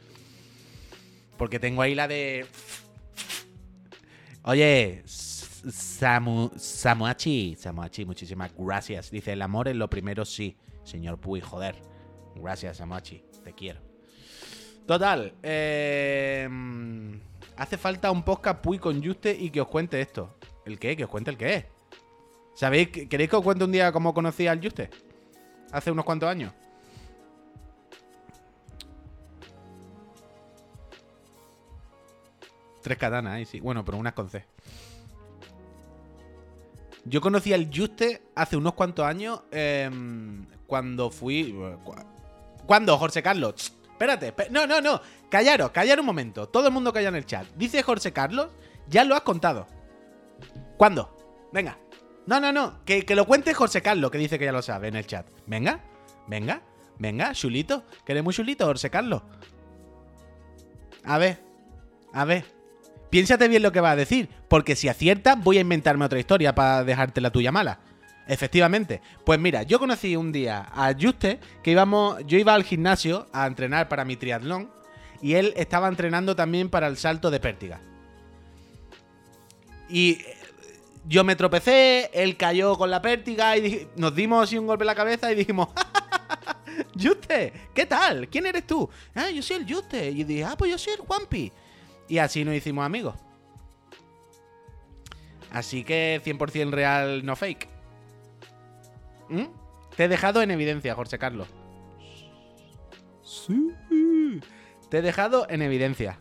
Porque 1.36 1.58
tengo 1.58 1.82
ahí 1.82 1.94
la 1.94 2.08
de... 2.08 2.46
Oye, 4.44 5.02
Samu, 5.04 6.50
Samuachi, 6.56 7.56
Samuachi, 7.60 8.06
muchísimas 8.06 8.50
gracias. 8.56 9.10
Dice, 9.10 9.34
el 9.34 9.42
amor 9.42 9.68
es 9.68 9.76
lo 9.76 9.90
primero, 9.90 10.24
sí. 10.24 10.56
Señor 10.82 11.20
Puy, 11.20 11.42
joder. 11.42 11.74
Gracias, 12.36 12.78
Samuachi. 12.78 13.22
Te 13.44 13.52
quiero. 13.52 13.82
Total. 14.86 15.34
eh, 15.42 16.48
hace 17.54 17.76
falta 17.76 18.10
un 18.10 18.22
podcast 18.22 18.62
Puy 18.62 18.78
con 18.78 19.04
Juste 19.04 19.36
y 19.38 19.50
que 19.50 19.60
os 19.60 19.68
cuente 19.68 20.00
esto. 20.00 20.38
¿El 20.64 20.78
qué? 20.78 20.96
¿Que 20.96 21.04
os 21.04 21.10
cuente 21.10 21.30
el 21.30 21.36
qué? 21.36 21.81
¿Sabéis? 22.54 22.88
que- 22.88 23.08
¿Queréis 23.08 23.30
que 23.30 23.36
os 23.36 23.42
cuente 23.42 23.64
un 23.64 23.72
día 23.72 23.92
cómo 23.92 24.12
conocí 24.14 24.46
al 24.46 24.60
Juste? 24.62 24.90
Hace 25.72 25.90
unos 25.90 26.04
cuantos 26.04 26.28
años. 26.28 26.52
Tres 32.82 32.98
katanas, 32.98 33.34
ahí 33.34 33.44
sí. 33.44 33.60
Bueno, 33.60 33.84
pero 33.84 33.98
unas 33.98 34.12
con 34.12 34.28
C. 34.28 34.44
Yo 37.04 37.20
conocí 37.20 37.52
al 37.52 37.70
Juste 37.74 38.22
hace 38.34 38.56
unos 38.56 38.74
cuantos 38.74 39.04
años 39.04 39.42
em, 39.50 40.46
cuando 40.66 41.10
fui... 41.10 41.52
cu- 41.84 41.94
¿Cuándo, 42.66 42.96
Jorge 42.96 43.22
Carlos? 43.22 43.72
Espérate, 43.90 44.34
espe- 44.34 44.50
no, 44.50 44.66
no, 44.66 44.80
no. 44.80 45.00
Callaros, 45.28 45.70
callar 45.70 45.98
un 46.00 46.06
momento. 46.06 46.48
Todo 46.48 46.68
el 46.68 46.72
mundo 46.72 46.92
calla 46.92 47.08
en 47.08 47.16
el 47.16 47.26
chat. 47.26 47.46
Dice 47.56 47.82
Jorge 47.82 48.12
Carlos, 48.12 48.48
ya 48.88 49.04
lo 49.04 49.14
has 49.14 49.22
contado. 49.22 49.66
¿Cuándo? 50.76 51.48
Venga. 51.52 51.76
No, 52.26 52.40
no, 52.40 52.52
no. 52.52 52.84
Que, 52.84 53.04
que 53.04 53.16
lo 53.16 53.26
cuente 53.26 53.54
Jorge 53.54 53.82
Carlos, 53.82 54.10
que 54.10 54.18
dice 54.18 54.38
que 54.38 54.44
ya 54.44 54.52
lo 54.52 54.62
sabe 54.62 54.88
en 54.88 54.96
el 54.96 55.06
chat. 55.06 55.26
Venga, 55.46 55.80
venga, 56.28 56.62
venga, 56.98 57.32
chulito. 57.32 57.84
Que 58.04 58.12
eres 58.12 58.24
muy 58.24 58.34
chulito, 58.34 58.66
Jorge 58.66 58.90
Carlos. 58.90 59.22
A 61.04 61.18
ver, 61.18 61.38
a 62.12 62.24
ver. 62.24 62.44
Piénsate 63.10 63.46
bien 63.48 63.62
lo 63.62 63.72
que 63.72 63.80
vas 63.80 63.92
a 63.92 63.96
decir, 63.96 64.30
porque 64.48 64.74
si 64.74 64.88
aciertas 64.88 65.42
voy 65.42 65.58
a 65.58 65.60
inventarme 65.60 66.04
otra 66.04 66.18
historia 66.18 66.54
para 66.54 66.82
dejarte 66.82 67.20
la 67.20 67.30
tuya 67.30 67.52
mala. 67.52 67.80
Efectivamente. 68.26 69.02
Pues 69.26 69.38
mira, 69.38 69.64
yo 69.64 69.78
conocí 69.78 70.16
un 70.16 70.32
día 70.32 70.66
a 70.72 70.94
Juste 70.98 71.40
que 71.62 71.72
íbamos, 71.72 72.24
yo 72.26 72.38
iba 72.38 72.54
al 72.54 72.64
gimnasio 72.64 73.26
a 73.32 73.46
entrenar 73.46 73.88
para 73.88 74.04
mi 74.04 74.16
triatlón 74.16 74.70
y 75.20 75.34
él 75.34 75.52
estaba 75.56 75.88
entrenando 75.88 76.34
también 76.34 76.70
para 76.70 76.86
el 76.86 76.96
salto 76.96 77.30
de 77.30 77.40
pértiga. 77.40 77.80
Y 79.88 80.18
yo 81.04 81.24
me 81.24 81.36
tropecé, 81.36 82.10
él 82.12 82.36
cayó 82.36 82.76
con 82.76 82.90
la 82.90 83.02
pértiga 83.02 83.56
y 83.56 83.88
nos 83.96 84.14
dimos 84.14 84.44
así 84.44 84.58
un 84.58 84.66
golpe 84.66 84.84
en 84.84 84.86
la 84.86 84.94
cabeza 84.94 85.32
y 85.32 85.34
dijimos, 85.34 85.68
Juste, 87.00 87.52
¿qué 87.74 87.86
tal? 87.86 88.28
¿Quién 88.28 88.46
eres 88.46 88.66
tú? 88.66 88.88
Ah, 89.14 89.30
yo 89.30 89.42
soy 89.42 89.56
el 89.56 89.72
Juste. 89.72 90.10
Y 90.10 90.24
dije, 90.24 90.44
ah, 90.44 90.54
pues 90.56 90.70
yo 90.70 90.78
soy 90.78 90.94
el 90.94 91.00
Juanpi. 91.00 91.52
Y 92.08 92.18
así 92.18 92.44
nos 92.44 92.54
hicimos 92.54 92.84
amigos. 92.84 93.14
Así 95.50 95.84
que 95.84 96.20
100% 96.24 96.70
real, 96.70 97.24
no 97.24 97.36
fake. 97.36 97.68
¿Mm? 99.28 99.44
Te 99.96 100.04
he 100.04 100.08
dejado 100.08 100.42
en 100.42 100.50
evidencia, 100.50 100.94
Jorge 100.94 101.18
Carlos. 101.18 101.48
Sí. 103.22 103.72
Te 104.88 104.98
he 104.98 105.02
dejado 105.02 105.46
en 105.48 105.62
evidencia. 105.62 106.18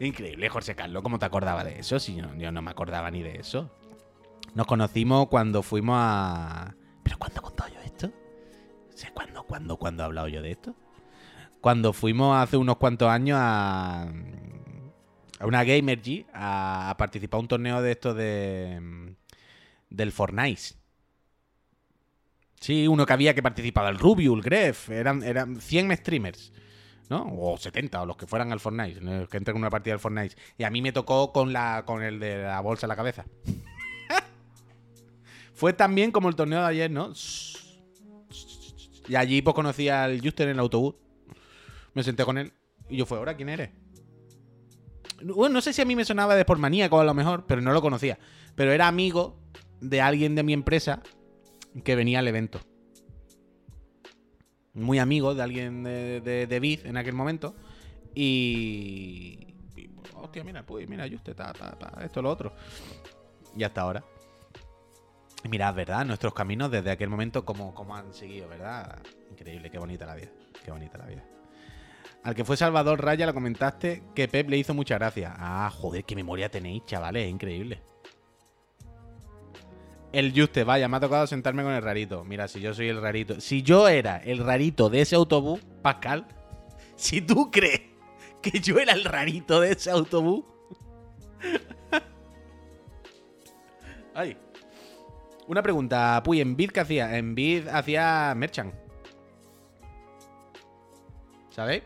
Increíble, 0.00 0.48
Jorge 0.48 0.74
Carlos, 0.74 1.02
¿cómo 1.02 1.18
te 1.18 1.26
acordaba 1.26 1.64
de 1.64 1.78
eso? 1.78 1.98
Si 1.98 2.14
yo, 2.14 2.34
yo 2.36 2.52
no 2.52 2.62
me 2.62 2.70
acordaba 2.70 3.10
ni 3.10 3.22
de 3.22 3.38
eso. 3.38 3.70
Nos 4.54 4.66
conocimos 4.66 5.28
cuando 5.28 5.62
fuimos 5.62 5.96
a... 5.98 6.74
¿Pero 7.02 7.18
cuándo 7.18 7.40
he 7.40 7.42
contado 7.42 7.70
yo 7.72 7.80
esto? 7.80 8.06
O 8.06 9.14
¿cuándo, 9.14 9.42
cuándo, 9.44 9.76
cuándo 9.76 10.02
he 10.02 10.06
hablado 10.06 10.28
yo 10.28 10.42
de 10.42 10.50
esto? 10.50 10.74
Cuando 11.60 11.92
fuimos 11.92 12.36
hace 12.36 12.56
unos 12.56 12.76
cuantos 12.76 13.08
años 13.08 13.38
a, 13.40 14.02
a 15.38 15.46
una 15.46 15.64
Gamer 15.64 16.00
a, 16.32 16.94
participar 16.98 17.38
a 17.38 17.40
un 17.40 17.48
torneo 17.48 17.82
de 17.82 17.92
estos 17.92 18.16
de 18.16 19.14
del 19.90 20.12
Fortnite. 20.12 20.74
Sí, 22.60 22.88
uno 22.88 23.06
que 23.06 23.12
había 23.12 23.34
que 23.34 23.42
participaba, 23.42 23.88
el 23.88 23.98
Rubio, 23.98 24.34
el 24.34 24.42
Gref, 24.42 24.90
eran, 24.90 25.22
eran 25.22 25.60
100 25.60 25.96
streamers, 25.96 26.52
¿no? 27.08 27.26
O 27.38 27.56
70, 27.56 28.02
o 28.02 28.06
los 28.06 28.16
que 28.16 28.26
fueran 28.26 28.52
al 28.52 28.60
Fortnite, 28.60 29.00
los 29.00 29.28
que 29.28 29.36
entren 29.36 29.56
en 29.56 29.62
una 29.62 29.70
partida 29.70 29.92
del 29.92 30.00
Fortnite. 30.00 30.36
Y 30.58 30.64
a 30.64 30.70
mí 30.70 30.82
me 30.82 30.92
tocó 30.92 31.32
con, 31.32 31.52
la, 31.52 31.84
con 31.86 32.02
el 32.02 32.18
de 32.18 32.42
la 32.42 32.60
bolsa 32.60 32.86
en 32.86 32.88
la 32.88 32.96
cabeza. 32.96 33.24
Fue 35.54 35.72
también 35.72 36.12
como 36.12 36.28
el 36.28 36.36
torneo 36.36 36.60
de 36.60 36.66
ayer, 36.66 36.90
¿no? 36.90 37.12
Y 39.08 39.14
allí 39.14 39.42
pues 39.42 39.54
conocí 39.54 39.88
al 39.88 40.20
Juster 40.20 40.48
en 40.48 40.54
el 40.54 40.60
autobús. 40.60 40.94
Me 41.94 42.02
senté 42.02 42.24
con 42.24 42.38
él. 42.38 42.52
Y 42.88 42.98
yo 42.98 43.06
fue, 43.06 43.18
¿ahora 43.18 43.36
quién 43.36 43.48
eres? 43.48 43.70
Bueno, 45.22 45.54
no 45.54 45.60
sé 45.60 45.72
si 45.72 45.80
a 45.80 45.84
mí 45.84 45.96
me 45.96 46.04
sonaba 46.04 46.34
de 46.34 46.44
por 46.44 46.58
maníaco 46.58 47.00
a 47.00 47.04
lo 47.04 47.14
mejor, 47.14 47.46
pero 47.46 47.62
no 47.62 47.72
lo 47.72 47.80
conocía. 47.80 48.18
Pero 48.54 48.72
era 48.72 48.86
amigo 48.86 49.38
de 49.80 50.00
alguien 50.00 50.34
de 50.34 50.42
mi 50.42 50.52
empresa 50.52 51.02
que 51.84 51.96
venía 51.96 52.18
al 52.18 52.28
evento. 52.28 52.60
Muy 54.76 54.98
amigo 54.98 55.34
de 55.34 55.42
alguien 55.42 55.82
de, 55.82 56.20
de, 56.20 56.46
de 56.46 56.80
en 56.84 56.96
aquel 56.96 57.14
momento. 57.14 57.54
Y. 58.14 59.54
y, 59.76 59.90
hostia, 60.14 60.44
mira, 60.44 60.64
pues, 60.64 60.88
mira, 60.88 61.08
Juste, 61.08 61.34
ta, 61.34 61.52
ta, 61.52 61.72
ta, 61.78 62.04
esto, 62.04 62.22
lo 62.22 62.30
otro. 62.30 62.52
Y 63.56 63.64
hasta 63.64 63.80
ahora. 63.80 64.04
Mirad, 65.48 65.74
¿verdad? 65.74 66.04
Nuestros 66.04 66.34
caminos 66.34 66.70
desde 66.70 66.90
aquel 66.90 67.08
momento, 67.08 67.44
como, 67.44 67.74
como 67.74 67.96
han 67.96 68.12
seguido, 68.12 68.48
¿verdad? 68.48 68.98
Increíble, 69.30 69.70
qué 69.70 69.78
bonita 69.78 70.06
la 70.06 70.14
vida. 70.14 70.30
Qué 70.64 70.70
bonita 70.70 70.98
la 70.98 71.06
vida. 71.06 71.24
Al 72.22 72.34
que 72.34 72.44
fue 72.44 72.56
Salvador 72.56 73.04
Raya 73.04 73.26
lo 73.26 73.34
comentaste 73.34 74.02
que 74.14 74.26
Pep 74.26 74.48
le 74.50 74.58
hizo 74.58 74.74
mucha 74.74 74.96
gracia. 74.96 75.34
Ah, 75.38 75.70
joder, 75.70 76.04
qué 76.04 76.16
memoria 76.16 76.50
tenéis, 76.50 76.84
chavales, 76.84 77.24
es 77.24 77.30
increíble. 77.30 77.80
El 80.16 80.32
Juste, 80.34 80.64
vaya, 80.64 80.88
me 80.88 80.96
ha 80.96 81.00
tocado 81.00 81.26
sentarme 81.26 81.62
con 81.62 81.72
el 81.72 81.82
rarito. 81.82 82.24
Mira, 82.24 82.48
si 82.48 82.58
yo 82.58 82.72
soy 82.72 82.88
el 82.88 83.02
rarito. 83.02 83.38
Si 83.38 83.62
yo 83.62 83.86
era 83.86 84.16
el 84.16 84.38
rarito 84.38 84.88
de 84.88 85.02
ese 85.02 85.14
autobús, 85.14 85.60
Pascal, 85.82 86.26
si 86.94 87.20
tú 87.20 87.50
crees 87.50 87.82
que 88.40 88.58
yo 88.60 88.78
era 88.78 88.94
el 88.94 89.04
rarito 89.04 89.60
de 89.60 89.72
ese 89.72 89.90
autobús. 89.90 90.42
Ay. 94.14 94.38
Una 95.48 95.62
pregunta, 95.62 96.22
Puy, 96.24 96.40
¿en 96.40 96.56
Bid 96.56 96.70
qué 96.70 96.80
hacía? 96.80 97.18
En 97.18 97.34
Bid 97.34 97.68
hacía 97.68 98.32
Merchant. 98.34 98.74
¿Sabéis? 101.50 101.82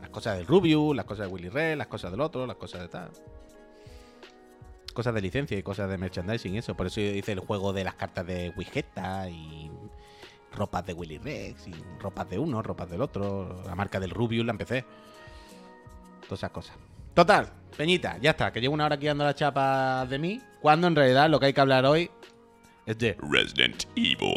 Las 0.00 0.10
cosas 0.10 0.38
del 0.38 0.48
Rubius, 0.48 0.96
las 0.96 1.04
cosas 1.04 1.28
de 1.28 1.32
Willy 1.32 1.48
Red, 1.48 1.78
las 1.78 1.86
cosas 1.86 2.10
del 2.10 2.20
otro, 2.20 2.44
las 2.44 2.56
cosas 2.56 2.80
de 2.80 2.88
tal. 2.88 3.12
Cosas 4.94 5.12
de 5.12 5.20
licencia 5.20 5.58
y 5.58 5.62
cosas 5.62 5.90
de 5.90 5.98
merchandising 5.98 6.54
y 6.54 6.58
eso. 6.58 6.74
Por 6.74 6.86
eso 6.86 7.00
yo 7.00 7.10
hice 7.10 7.32
el 7.32 7.40
juego 7.40 7.72
de 7.72 7.84
las 7.84 7.94
cartas 7.94 8.26
de 8.26 8.52
Wigetta 8.56 9.28
y 9.28 9.70
ropas 10.54 10.86
de 10.86 10.94
Willy 10.94 11.18
Rex 11.18 11.68
y 11.68 11.74
ropas 12.00 12.30
de 12.30 12.38
uno, 12.38 12.62
ropas 12.62 12.88
del 12.88 13.02
otro. 13.02 13.62
La 13.66 13.74
marca 13.74 14.00
del 14.00 14.10
Rubius 14.10 14.46
la 14.46 14.52
empecé. 14.52 14.84
Todas 16.22 16.40
esas 16.40 16.50
cosas. 16.50 16.76
Total, 17.12 17.52
Peñita, 17.76 18.18
ya 18.18 18.30
está, 18.30 18.52
que 18.52 18.60
llevo 18.60 18.74
una 18.74 18.86
hora 18.86 18.94
aquí 18.94 19.06
dando 19.06 19.24
la 19.24 19.34
chapa 19.34 20.06
de 20.06 20.18
mí, 20.18 20.40
cuando 20.60 20.86
en 20.86 20.96
realidad 20.96 21.28
lo 21.28 21.38
que 21.38 21.46
hay 21.46 21.52
que 21.52 21.60
hablar 21.60 21.84
hoy 21.84 22.10
es 22.86 22.98
de 22.98 23.16
Resident 23.20 23.84
Evil. 23.96 24.36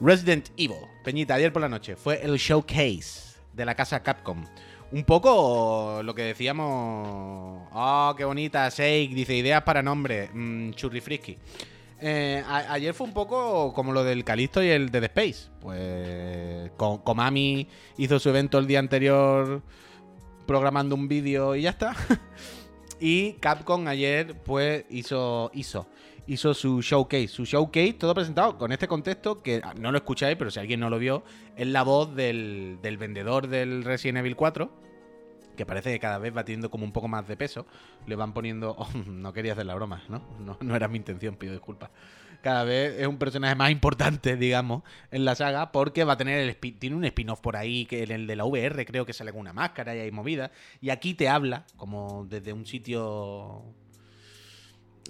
Resident 0.00 0.50
Evil. 0.56 0.86
Peñita, 1.04 1.34
ayer 1.34 1.52
por 1.52 1.62
la 1.62 1.68
noche 1.68 1.96
fue 1.96 2.22
el 2.24 2.36
showcase 2.36 3.38
de 3.52 3.64
la 3.64 3.74
casa 3.74 4.02
Capcom. 4.02 4.44
Un 4.92 5.04
poco 5.04 6.00
lo 6.02 6.14
que 6.14 6.22
decíamos. 6.22 7.68
Oh, 7.72 8.14
qué 8.16 8.24
bonita. 8.24 8.68
Shake 8.68 9.14
dice 9.14 9.34
ideas 9.34 9.62
para 9.62 9.82
nombre. 9.82 10.30
Mm, 10.32 10.70
churri 10.72 11.00
frisky. 11.00 11.36
Eh, 12.00 12.42
ayer 12.48 12.92
fue 12.94 13.06
un 13.06 13.12
poco 13.14 13.72
como 13.72 13.92
lo 13.92 14.04
del 14.04 14.22
Calisto 14.22 14.62
y 14.62 14.68
el 14.68 14.90
Dead 14.90 15.04
Space. 15.04 15.48
Pues 15.60 16.70
Ko- 16.76 17.02
Konami 17.02 17.68
hizo 17.98 18.18
su 18.18 18.28
evento 18.28 18.58
el 18.58 18.66
día 18.66 18.78
anterior 18.78 19.62
programando 20.46 20.94
un 20.94 21.08
vídeo 21.08 21.56
y 21.56 21.62
ya 21.62 21.70
está. 21.70 21.94
y 23.00 23.32
Capcom 23.34 23.86
ayer 23.88 24.34
pues 24.44 24.84
hizo 24.90 25.50
hizo 25.52 25.86
hizo 26.26 26.54
su 26.54 26.82
showcase, 26.82 27.28
su 27.28 27.44
showcase 27.44 27.94
todo 27.94 28.14
presentado 28.14 28.58
con 28.58 28.72
este 28.72 28.88
contexto 28.88 29.42
que 29.42 29.60
ah, 29.62 29.74
no 29.78 29.92
lo 29.92 29.98
escucháis, 29.98 30.36
pero 30.36 30.50
si 30.50 30.60
alguien 30.60 30.80
no 30.80 30.90
lo 30.90 30.98
vio, 30.98 31.24
es 31.56 31.66
la 31.66 31.82
voz 31.82 32.14
del, 32.14 32.78
del 32.82 32.98
vendedor 32.98 33.48
del 33.48 33.84
Resident 33.84 34.18
Evil 34.18 34.36
4 34.36 34.86
que 35.56 35.66
parece 35.66 35.90
que 35.90 35.98
cada 35.98 36.18
vez 36.18 36.36
va 36.36 36.44
teniendo 36.44 36.70
como 36.70 36.84
un 36.84 36.92
poco 36.92 37.08
más 37.08 37.26
de 37.26 37.36
peso. 37.36 37.66
Le 38.06 38.14
van 38.14 38.32
poniendo. 38.32 38.76
oh, 38.78 38.88
no 39.06 39.32
quería 39.32 39.54
hacer 39.54 39.66
la 39.66 39.74
broma, 39.74 40.04
¿no? 40.08 40.22
¿no? 40.38 40.58
No 40.60 40.76
era 40.76 40.86
mi 40.86 40.98
intención, 40.98 41.34
pido 41.34 41.52
disculpas. 41.54 41.90
Cada 42.42 42.62
vez 42.62 43.00
es 43.00 43.06
un 43.08 43.18
personaje 43.18 43.56
más 43.56 43.70
importante, 43.70 44.36
digamos, 44.36 44.82
en 45.10 45.24
la 45.24 45.34
saga, 45.34 45.72
porque 45.72 46.04
va 46.04 46.12
a 46.12 46.16
tener 46.16 46.38
el 46.38 46.56
tiene 46.56 46.94
un 46.94 47.04
spin-off 47.04 47.40
por 47.40 47.56
ahí, 47.56 47.86
que 47.86 48.04
en 48.04 48.12
el 48.12 48.26
de 48.26 48.36
la 48.36 48.44
VR 48.44 48.84
creo 48.84 49.04
que 49.04 49.12
sale 49.12 49.32
con 49.32 49.40
una 49.40 49.52
máscara 49.52 49.96
y 49.96 50.00
hay 50.00 50.12
movida. 50.12 50.52
Y 50.80 50.90
aquí 50.90 51.14
te 51.14 51.28
habla, 51.28 51.64
como 51.76 52.26
desde 52.28 52.52
un 52.52 52.66
sitio 52.66 53.64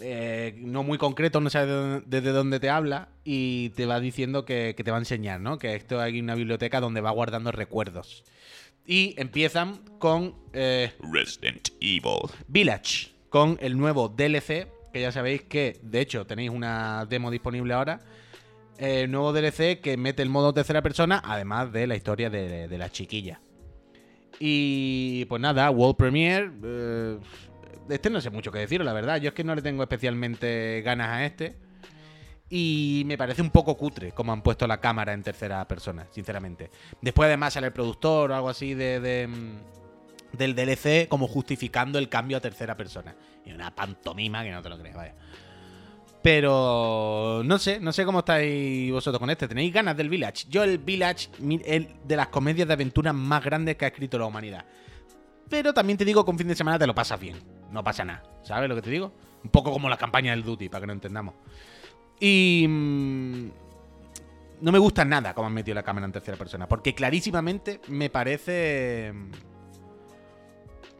eh, 0.00 0.54
no 0.58 0.82
muy 0.82 0.98
concreto, 0.98 1.40
no 1.40 1.50
sabes 1.50 1.68
de 1.68 1.74
dónde- 1.74 2.02
desde 2.06 2.30
dónde 2.32 2.60
te 2.60 2.68
habla, 2.70 3.08
y 3.24 3.70
te 3.70 3.86
va 3.86 4.00
diciendo 4.00 4.44
que, 4.44 4.74
que 4.76 4.84
te 4.84 4.90
va 4.90 4.96
a 4.96 5.00
enseñar, 5.00 5.40
¿no? 5.40 5.58
Que 5.58 5.74
esto 5.74 6.00
hay 6.00 6.20
una 6.20 6.34
biblioteca 6.34 6.80
donde 6.80 7.00
va 7.00 7.10
guardando 7.10 7.52
recuerdos. 7.52 8.24
Y 8.86 9.14
empiezan 9.18 9.78
con 9.98 10.34
eh, 10.52 10.92
Resident 11.12 11.68
Evil. 11.80 12.30
Village, 12.48 13.08
con 13.30 13.58
el 13.60 13.76
nuevo 13.76 14.08
DLC, 14.08 14.68
que 14.92 15.00
ya 15.00 15.10
sabéis 15.12 15.42
que, 15.42 15.78
de 15.82 16.00
hecho, 16.00 16.24
tenéis 16.26 16.50
una 16.50 17.04
demo 17.08 17.30
disponible 17.30 17.74
ahora. 17.74 18.00
El 18.78 19.10
nuevo 19.10 19.32
DLC 19.32 19.80
que 19.80 19.96
mete 19.96 20.22
el 20.22 20.28
modo 20.28 20.52
tercera 20.54 20.82
persona, 20.82 21.20
además 21.24 21.72
de 21.72 21.86
la 21.86 21.96
historia 21.96 22.30
de, 22.30 22.68
de 22.68 22.78
la 22.78 22.90
chiquilla. 22.90 23.40
Y 24.38 25.24
pues 25.26 25.40
nada, 25.40 25.70
World 25.70 25.96
Premiere. 25.96 26.50
eh, 26.62 27.18
este 27.88 28.10
no 28.10 28.20
sé 28.20 28.30
mucho 28.30 28.50
que 28.52 28.58
deciros, 28.58 28.84
la 28.84 28.92
verdad. 28.92 29.20
Yo 29.20 29.28
es 29.28 29.34
que 29.34 29.44
no 29.44 29.54
le 29.54 29.62
tengo 29.62 29.82
especialmente 29.82 30.82
ganas 30.84 31.08
a 31.08 31.24
este. 31.24 31.56
Y 32.48 33.02
me 33.06 33.18
parece 33.18 33.42
un 33.42 33.50
poco 33.50 33.76
cutre 33.76 34.12
como 34.12 34.32
han 34.32 34.42
puesto 34.42 34.66
la 34.66 34.80
cámara 34.80 35.12
en 35.12 35.22
tercera 35.22 35.66
persona, 35.66 36.06
sinceramente. 36.10 36.70
Después 37.00 37.26
además 37.26 37.54
sale 37.54 37.68
el 37.68 37.72
productor 37.72 38.30
o 38.30 38.34
algo 38.36 38.48
así 38.48 38.74
de, 38.74 39.26
mm, 39.26 40.36
del 40.36 40.54
DLC 40.54 41.08
como 41.08 41.26
justificando 41.26 41.98
el 41.98 42.08
cambio 42.08 42.36
a 42.36 42.40
tercera 42.40 42.76
persona. 42.76 43.16
Y 43.44 43.52
una 43.52 43.74
pantomima 43.74 44.44
que 44.44 44.52
no 44.52 44.62
te 44.62 44.68
lo 44.68 44.78
crees, 44.78 44.94
vaya. 44.94 45.14
Pero 46.22 47.42
no 47.44 47.58
sé, 47.58 47.78
no 47.78 47.92
sé 47.92 48.04
cómo 48.04 48.20
estáis 48.20 48.90
vosotros 48.92 49.20
con 49.20 49.30
este. 49.30 49.48
¿Tenéis 49.48 49.72
ganas 49.72 49.96
del 49.96 50.08
Village? 50.08 50.46
Yo 50.48 50.64
el 50.64 50.78
Village, 50.78 51.28
el 51.64 51.88
de 52.04 52.16
las 52.16 52.28
comedias 52.28 52.66
de 52.66 52.74
aventuras 52.74 53.14
más 53.14 53.44
grandes 53.44 53.76
que 53.76 53.84
ha 53.84 53.88
escrito 53.88 54.18
la 54.18 54.26
humanidad. 54.26 54.64
Pero 55.48 55.72
también 55.72 55.96
te 55.96 56.04
digo 56.04 56.24
que 56.24 56.30
un 56.30 56.38
fin 56.38 56.48
de 56.48 56.56
semana 56.56 56.78
te 56.78 56.86
lo 56.86 56.94
pasas 56.94 57.20
bien. 57.20 57.36
No 57.70 57.82
pasa 57.84 58.04
nada. 58.04 58.22
¿Sabes 58.42 58.68
lo 58.68 58.74
que 58.74 58.82
te 58.82 58.90
digo? 58.90 59.12
Un 59.44 59.50
poco 59.50 59.72
como 59.72 59.88
la 59.88 59.96
campaña 59.96 60.30
del 60.32 60.42
Duty, 60.42 60.68
para 60.68 60.80
que 60.82 60.86
no 60.86 60.92
entendamos. 60.92 61.34
Y... 62.20 62.66
mm, 62.68 63.46
no 64.62 64.72
me 64.72 64.78
gusta 64.78 65.04
nada 65.04 65.34
cómo 65.34 65.48
han 65.48 65.52
metido 65.54 65.74
la 65.74 65.82
cámara 65.82 66.06
en 66.06 66.12
tercera 66.12 66.36
persona. 66.36 66.66
Porque 66.68 66.94
clarísimamente 66.94 67.80
me 67.88 68.08
parece... 68.10 69.12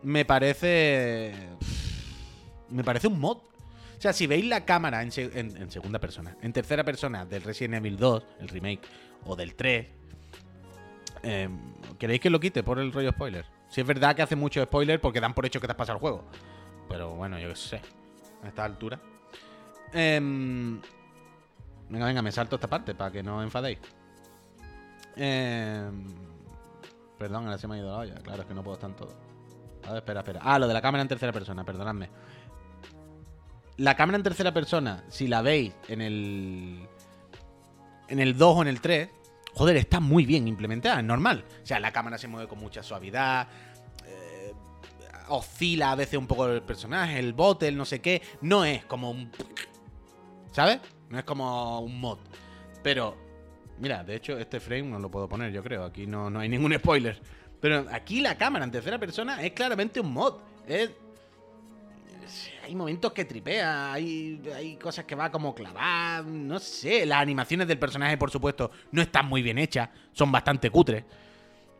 Me 0.02 0.24
parece... 0.24 1.32
Me 2.68 2.84
parece 2.84 3.06
un 3.08 3.18
mod. 3.18 3.38
O 3.38 4.00
sea, 4.00 4.12
si 4.12 4.26
veis 4.26 4.44
la 4.44 4.64
cámara 4.64 5.02
en, 5.02 5.10
se- 5.10 5.38
en- 5.38 5.56
en 5.56 5.70
segunda 5.70 5.98
persona, 5.98 6.36
en 6.42 6.52
tercera 6.52 6.84
persona 6.84 7.24
del 7.24 7.42
Resident 7.42 7.76
Evil 7.76 7.96
2, 7.96 8.26
el 8.40 8.48
remake, 8.48 8.80
o 9.24 9.34
del 9.34 9.54
3, 9.54 9.86
eh, 11.22 11.48
¿queréis 11.98 12.20
que 12.20 12.28
lo 12.28 12.38
quite 12.38 12.62
por 12.62 12.78
el 12.78 12.92
rollo 12.92 13.10
spoiler? 13.12 13.46
Si 13.70 13.80
es 13.80 13.86
verdad 13.86 14.14
que 14.14 14.20
hace 14.22 14.36
mucho 14.36 14.62
spoiler 14.62 15.00
porque 15.00 15.18
dan 15.20 15.32
por 15.32 15.46
hecho 15.46 15.60
que 15.60 15.66
te 15.66 15.72
has 15.72 15.76
pasado 15.78 15.96
el 15.96 16.00
juego. 16.00 16.24
Pero 16.88 17.10
bueno, 17.14 17.38
yo 17.38 17.48
qué 17.48 17.56
sé. 17.56 17.80
A 18.42 18.48
esta 18.48 18.64
altura. 18.64 19.00
Em, 19.92 20.80
venga, 21.88 22.06
venga, 22.06 22.22
me 22.22 22.32
salto 22.32 22.56
esta 22.56 22.68
parte 22.68 22.94
para 22.94 23.10
que 23.10 23.22
no 23.22 23.38
os 23.38 23.44
enfadéis. 23.44 23.78
Em, 25.16 26.04
perdón, 27.18 27.44
ahora 27.44 27.58
se 27.58 27.66
me 27.66 27.76
ha 27.76 27.78
ido 27.78 27.90
la 27.90 27.98
olla. 27.98 28.14
Claro, 28.16 28.42
es 28.42 28.48
que 28.48 28.54
no 28.54 28.62
puedo 28.62 28.74
estar 28.74 28.94
todo. 28.94 29.14
A 29.84 29.88
ver, 29.88 29.98
espera, 29.98 30.20
espera. 30.20 30.40
Ah, 30.42 30.58
lo 30.58 30.68
de 30.68 30.74
la 30.74 30.82
cámara 30.82 31.02
en 31.02 31.08
tercera 31.08 31.32
persona, 31.32 31.64
perdonadme. 31.64 32.10
La 33.78 33.94
cámara 33.94 34.16
en 34.16 34.22
tercera 34.22 34.52
persona, 34.52 35.04
si 35.08 35.28
la 35.28 35.42
veis 35.42 35.74
en 35.88 36.00
el. 36.00 36.88
En 38.08 38.20
el 38.20 38.36
2 38.36 38.56
o 38.56 38.62
en 38.62 38.68
el 38.68 38.80
3, 38.80 39.08
joder, 39.54 39.76
está 39.76 40.00
muy 40.00 40.26
bien 40.26 40.46
implementada, 40.46 41.00
es 41.00 41.04
normal. 41.04 41.44
O 41.62 41.66
sea, 41.66 41.80
la 41.80 41.92
cámara 41.92 42.18
se 42.18 42.28
mueve 42.28 42.48
con 42.48 42.58
mucha 42.58 42.82
suavidad. 42.82 43.48
Oscila 45.28 45.92
a 45.92 45.94
veces 45.94 46.18
un 46.18 46.26
poco 46.26 46.46
el 46.46 46.62
personaje, 46.62 47.18
el 47.18 47.32
bote, 47.32 47.68
el 47.68 47.76
no 47.76 47.84
sé 47.84 48.00
qué. 48.00 48.22
No 48.40 48.64
es 48.64 48.84
como 48.84 49.10
un. 49.10 49.30
¿Sabes? 50.52 50.80
No 51.10 51.18
es 51.18 51.24
como 51.24 51.80
un 51.80 52.00
mod. 52.00 52.18
Pero, 52.82 53.16
mira, 53.78 54.04
de 54.04 54.16
hecho, 54.16 54.38
este 54.38 54.60
frame 54.60 54.84
no 54.84 54.98
lo 54.98 55.10
puedo 55.10 55.28
poner, 55.28 55.52
yo 55.52 55.62
creo. 55.62 55.84
Aquí 55.84 56.06
no, 56.06 56.30
no 56.30 56.40
hay 56.40 56.48
ningún 56.48 56.74
spoiler. 56.74 57.20
Pero 57.60 57.86
aquí 57.90 58.20
la 58.20 58.36
cámara 58.36 58.64
en 58.64 58.70
tercera 58.70 58.98
persona 58.98 59.42
es 59.42 59.52
claramente 59.52 60.00
un 60.00 60.12
mod. 60.12 60.34
Es. 60.66 60.90
Hay 62.64 62.74
momentos 62.74 63.12
que 63.12 63.24
tripea, 63.24 63.92
hay, 63.92 64.42
hay 64.52 64.76
cosas 64.76 65.04
que 65.04 65.14
va 65.14 65.30
como 65.30 65.54
clavar, 65.54 66.24
no 66.24 66.58
sé. 66.58 67.06
Las 67.06 67.20
animaciones 67.20 67.68
del 67.68 67.78
personaje, 67.78 68.18
por 68.18 68.30
supuesto, 68.30 68.72
no 68.90 69.00
están 69.00 69.26
muy 69.26 69.40
bien 69.40 69.58
hechas, 69.58 69.88
son 70.10 70.32
bastante 70.32 70.68
cutres. 70.68 71.04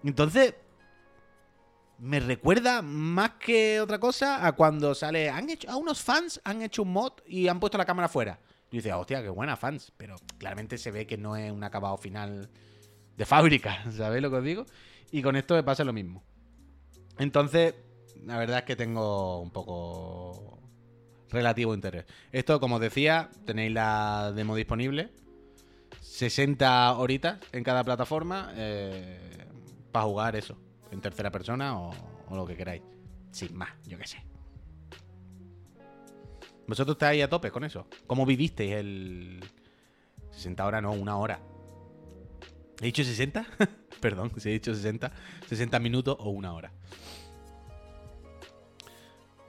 Entonces, 0.05 0.55
me 1.99 2.21
recuerda 2.21 2.83
más 2.83 3.33
que 3.41 3.81
otra 3.81 3.99
cosa 3.99 4.47
a 4.47 4.53
cuando 4.53 4.95
sale. 4.95 5.31
Han 5.31 5.51
hecho, 5.51 5.71
a 5.71 5.77
unos 5.77 6.03
fans 6.03 6.41
han 6.45 6.63
hecho 6.63 6.83
un 6.83 6.93
mod 6.93 7.13
y 7.27 7.49
han 7.49 7.61
puesto 7.61 7.79
la 7.79 7.85
cámara 7.85 8.09
fuera. 8.09 8.39
Y 8.71 8.77
dices, 8.77 8.93
hostia, 8.93 9.23
qué 9.23 9.29
buena 9.29 9.57
fans. 9.57 9.93
Pero 9.97 10.17
claramente 10.39 10.79
se 10.79 10.91
ve 10.91 11.07
que 11.07 11.17
no 11.17 11.37
es 11.37 11.51
un 11.51 11.65
acabado 11.65 11.97
final 11.97 12.51
de 13.17 13.27
fábrica. 13.27 13.91
¿Sabéis 13.97 14.23
lo 14.23 14.31
que 14.31 14.37
os 14.37 14.45
digo? 14.45 14.67
Y 15.11 15.23
con 15.23 15.37
esto 15.37 15.55
me 15.55 15.63
pasa 15.63 15.85
lo 15.85 15.93
mismo. 15.93 16.23
Entonces, 17.19 17.75
la 18.25 18.39
verdad 18.39 18.59
es 18.59 18.65
que 18.65 18.77
tengo 18.77 19.41
un 19.41 19.51
poco 19.51 20.61
relativo 21.31 21.75
interés. 21.75 22.05
Esto, 22.33 22.61
como 22.61 22.77
os 22.77 22.81
decía, 22.81 23.31
tenéis 23.45 23.73
la 23.73 24.33
demo 24.35 24.55
disponible. 24.55 25.11
60 26.01 26.97
horitas 26.97 27.39
en 27.53 27.65
cada 27.65 27.85
plataforma 27.85 28.53
eh, 28.55 29.47
para 29.93 30.05
jugar 30.07 30.37
eso, 30.37 30.57
en 30.91 31.01
tercera 31.01 31.31
persona 31.31 31.79
o, 31.79 31.93
lo 32.31 32.47
que 32.47 32.57
queráis. 32.57 32.83
Sin 33.31 33.57
más, 33.57 33.71
yo 33.87 33.99
qué 33.99 34.07
sé. 34.07 34.25
¿Vosotros 36.67 36.97
estáis 36.97 37.23
a 37.23 37.29
tope 37.29 37.51
con 37.51 37.65
eso? 37.65 37.87
¿Cómo 38.07 38.27
vivisteis 38.27 38.73
el 38.73 39.45
60 40.31 40.67
horas? 40.67 40.83
No, 40.83 40.93
una 40.93 41.17
hora. 41.17 41.41
¿He 42.81 42.87
dicho 42.87 43.05
60? 43.05 43.47
Perdón, 44.01 44.33
si 44.37 44.49
he 44.49 44.53
dicho 44.53 44.75
60. 44.75 45.13
60 45.49 45.79
minutos 45.79 46.17
o 46.19 46.31
una 46.31 46.53
hora. 46.53 46.73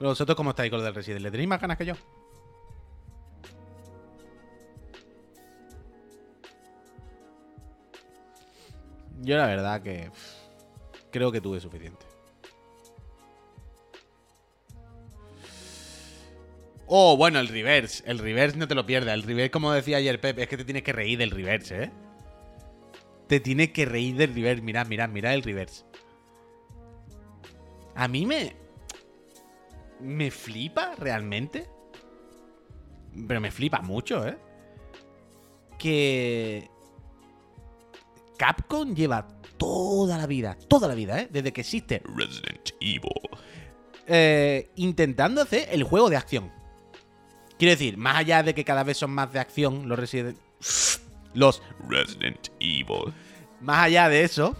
¿Vosotros 0.00 0.36
cómo 0.36 0.50
estáis 0.50 0.70
con 0.70 0.78
lo 0.78 0.84
del 0.84 0.94
Resident? 0.94 1.22
¿Le 1.22 1.30
tenéis 1.30 1.48
más 1.48 1.60
ganas 1.60 1.76
que 1.76 1.86
yo? 1.86 1.94
Yo 9.20 9.36
la 9.36 9.46
verdad 9.46 9.82
que 9.82 10.10
creo 11.10 11.32
que 11.32 11.40
tuve 11.40 11.60
suficiente. 11.60 12.04
Oh, 16.90 17.16
bueno, 17.18 17.38
el 17.38 17.48
reverse. 17.48 18.02
El 18.06 18.18
reverse 18.18 18.56
no 18.56 18.66
te 18.66 18.74
lo 18.74 18.86
pierdas. 18.86 19.14
El 19.14 19.22
reverse, 19.22 19.50
como 19.50 19.72
decía 19.72 19.98
ayer 19.98 20.20
Pep, 20.20 20.38
es 20.38 20.48
que 20.48 20.56
te 20.56 20.64
tienes 20.64 20.82
que 20.82 20.92
reír 20.92 21.18
del 21.18 21.30
reverse, 21.30 21.84
¿eh? 21.84 21.90
Te 23.26 23.40
tienes 23.40 23.70
que 23.70 23.84
reír 23.84 24.16
del 24.16 24.34
reverse. 24.34 24.62
Mirad, 24.62 24.86
mirad, 24.86 25.10
mirad 25.10 25.34
el 25.34 25.42
reverse. 25.42 25.84
A 27.94 28.08
mí 28.08 28.24
me. 28.24 28.56
Me 30.00 30.30
flipa 30.30 30.94
realmente. 30.96 31.68
Pero 33.26 33.40
me 33.40 33.50
flipa 33.50 33.82
mucho, 33.82 34.26
¿eh? 34.26 34.38
Que. 35.78 36.70
Capcom 38.38 38.94
lleva 38.94 39.37
toda 39.58 40.16
la 40.16 40.26
vida, 40.26 40.56
toda 40.68 40.88
la 40.88 40.94
vida, 40.94 41.20
¿eh? 41.20 41.28
Desde 41.30 41.52
que 41.52 41.60
existe, 41.60 42.02
Resident 42.16 42.70
Evil. 42.80 43.10
eh, 44.06 44.70
intentando 44.76 45.42
hacer 45.42 45.68
el 45.70 45.82
juego 45.82 46.08
de 46.08 46.16
acción. 46.16 46.50
Quiero 47.58 47.72
decir, 47.72 47.96
más 47.98 48.16
allá 48.16 48.42
de 48.42 48.54
que 48.54 48.64
cada 48.64 48.84
vez 48.84 48.96
son 48.96 49.10
más 49.10 49.32
de 49.32 49.40
acción 49.40 49.88
los 49.88 49.98
Resident. 49.98 50.38
Los 51.34 51.62
Resident 51.88 52.48
Evil. 52.60 53.12
Más 53.60 53.84
allá 53.84 54.08
de 54.08 54.22
eso. 54.22 54.56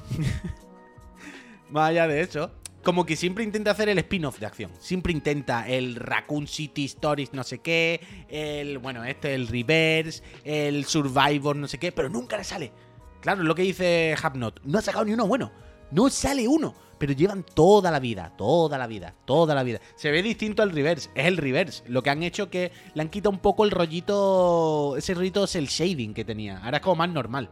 más 1.70 1.90
allá 1.90 2.06
de 2.08 2.20
eso. 2.20 2.50
Como 2.82 3.04
que 3.06 3.16
siempre 3.16 3.44
intenta 3.44 3.70
hacer 3.70 3.88
el 3.88 3.98
spin-off 3.98 4.38
de 4.38 4.46
acción. 4.46 4.70
Siempre 4.80 5.12
intenta 5.12 5.68
el 5.68 5.94
Raccoon 5.96 6.46
City 6.46 6.84
Stories 6.84 7.32
no 7.32 7.44
sé 7.44 7.58
qué. 7.58 8.00
El. 8.28 8.78
Bueno, 8.78 9.04
este, 9.04 9.34
el 9.34 9.46
Reverse. 9.48 10.22
El 10.44 10.84
Survivor 10.84 11.56
no 11.56 11.68
sé 11.68 11.78
qué. 11.78 11.92
Pero 11.92 12.08
nunca 12.08 12.36
le 12.36 12.44
sale. 12.44 12.72
Claro, 13.20 13.42
es 13.42 13.48
lo 13.48 13.54
que 13.54 13.62
dice 13.62 14.14
Hapnot. 14.20 14.60
No 14.64 14.78
ha 14.78 14.82
sacado 14.82 15.04
ni 15.04 15.12
uno 15.12 15.26
bueno. 15.26 15.50
No 15.90 16.08
sale 16.10 16.46
uno. 16.46 16.74
Pero 16.98 17.12
llevan 17.12 17.44
toda 17.44 17.92
la 17.92 18.00
vida, 18.00 18.32
toda 18.36 18.76
la 18.76 18.88
vida, 18.88 19.14
toda 19.24 19.54
la 19.54 19.62
vida. 19.62 19.80
Se 19.94 20.10
ve 20.10 20.22
distinto 20.22 20.62
al 20.62 20.72
reverse. 20.72 21.10
Es 21.14 21.26
el 21.26 21.36
reverse. 21.36 21.84
Lo 21.86 22.02
que 22.02 22.10
han 22.10 22.22
hecho 22.22 22.50
que 22.50 22.72
le 22.94 23.02
han 23.02 23.08
quitado 23.08 23.30
un 23.30 23.38
poco 23.38 23.64
el 23.64 23.70
rollito. 23.70 24.96
Ese 24.96 25.14
rollito 25.14 25.44
es 25.44 25.54
el 25.54 25.66
shading 25.68 26.12
que 26.12 26.24
tenía. 26.24 26.58
Ahora 26.58 26.78
es 26.78 26.82
como 26.82 26.96
más 26.96 27.10
normal. 27.10 27.48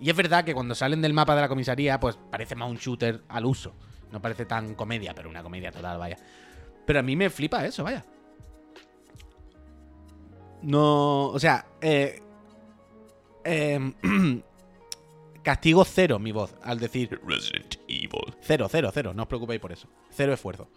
Y 0.00 0.08
es 0.08 0.16
verdad 0.16 0.44
que 0.44 0.54
cuando 0.54 0.74
salen 0.74 1.02
del 1.02 1.12
mapa 1.12 1.34
de 1.34 1.42
la 1.42 1.48
comisaría, 1.48 2.00
pues 2.00 2.18
parece 2.30 2.54
más 2.54 2.70
un 2.70 2.78
shooter 2.78 3.22
al 3.28 3.44
uso. 3.44 3.74
No 4.10 4.22
parece 4.22 4.46
tan 4.46 4.74
comedia, 4.74 5.14
pero 5.14 5.28
una 5.28 5.42
comedia 5.42 5.70
total, 5.70 5.98
vaya. 5.98 6.16
Pero 6.86 7.00
a 7.00 7.02
mí 7.02 7.14
me 7.16 7.28
flipa 7.28 7.64
eso, 7.66 7.84
vaya. 7.84 8.04
No. 10.62 11.26
O 11.26 11.38
sea, 11.38 11.66
eh. 11.82 12.22
eh, 13.44 13.92
castigo 15.42 15.84
cero 15.84 16.18
mi 16.18 16.32
voz 16.32 16.54
al 16.62 16.78
decir 16.78 17.20
Resident 17.26 17.76
Evil. 17.88 18.34
Cero, 18.40 18.68
cero, 18.70 18.90
cero. 18.92 19.12
No 19.14 19.22
os 19.22 19.28
preocupéis 19.28 19.60
por 19.60 19.72
eso. 19.72 19.88
Cero 20.10 20.32
esfuerzo. 20.32 20.68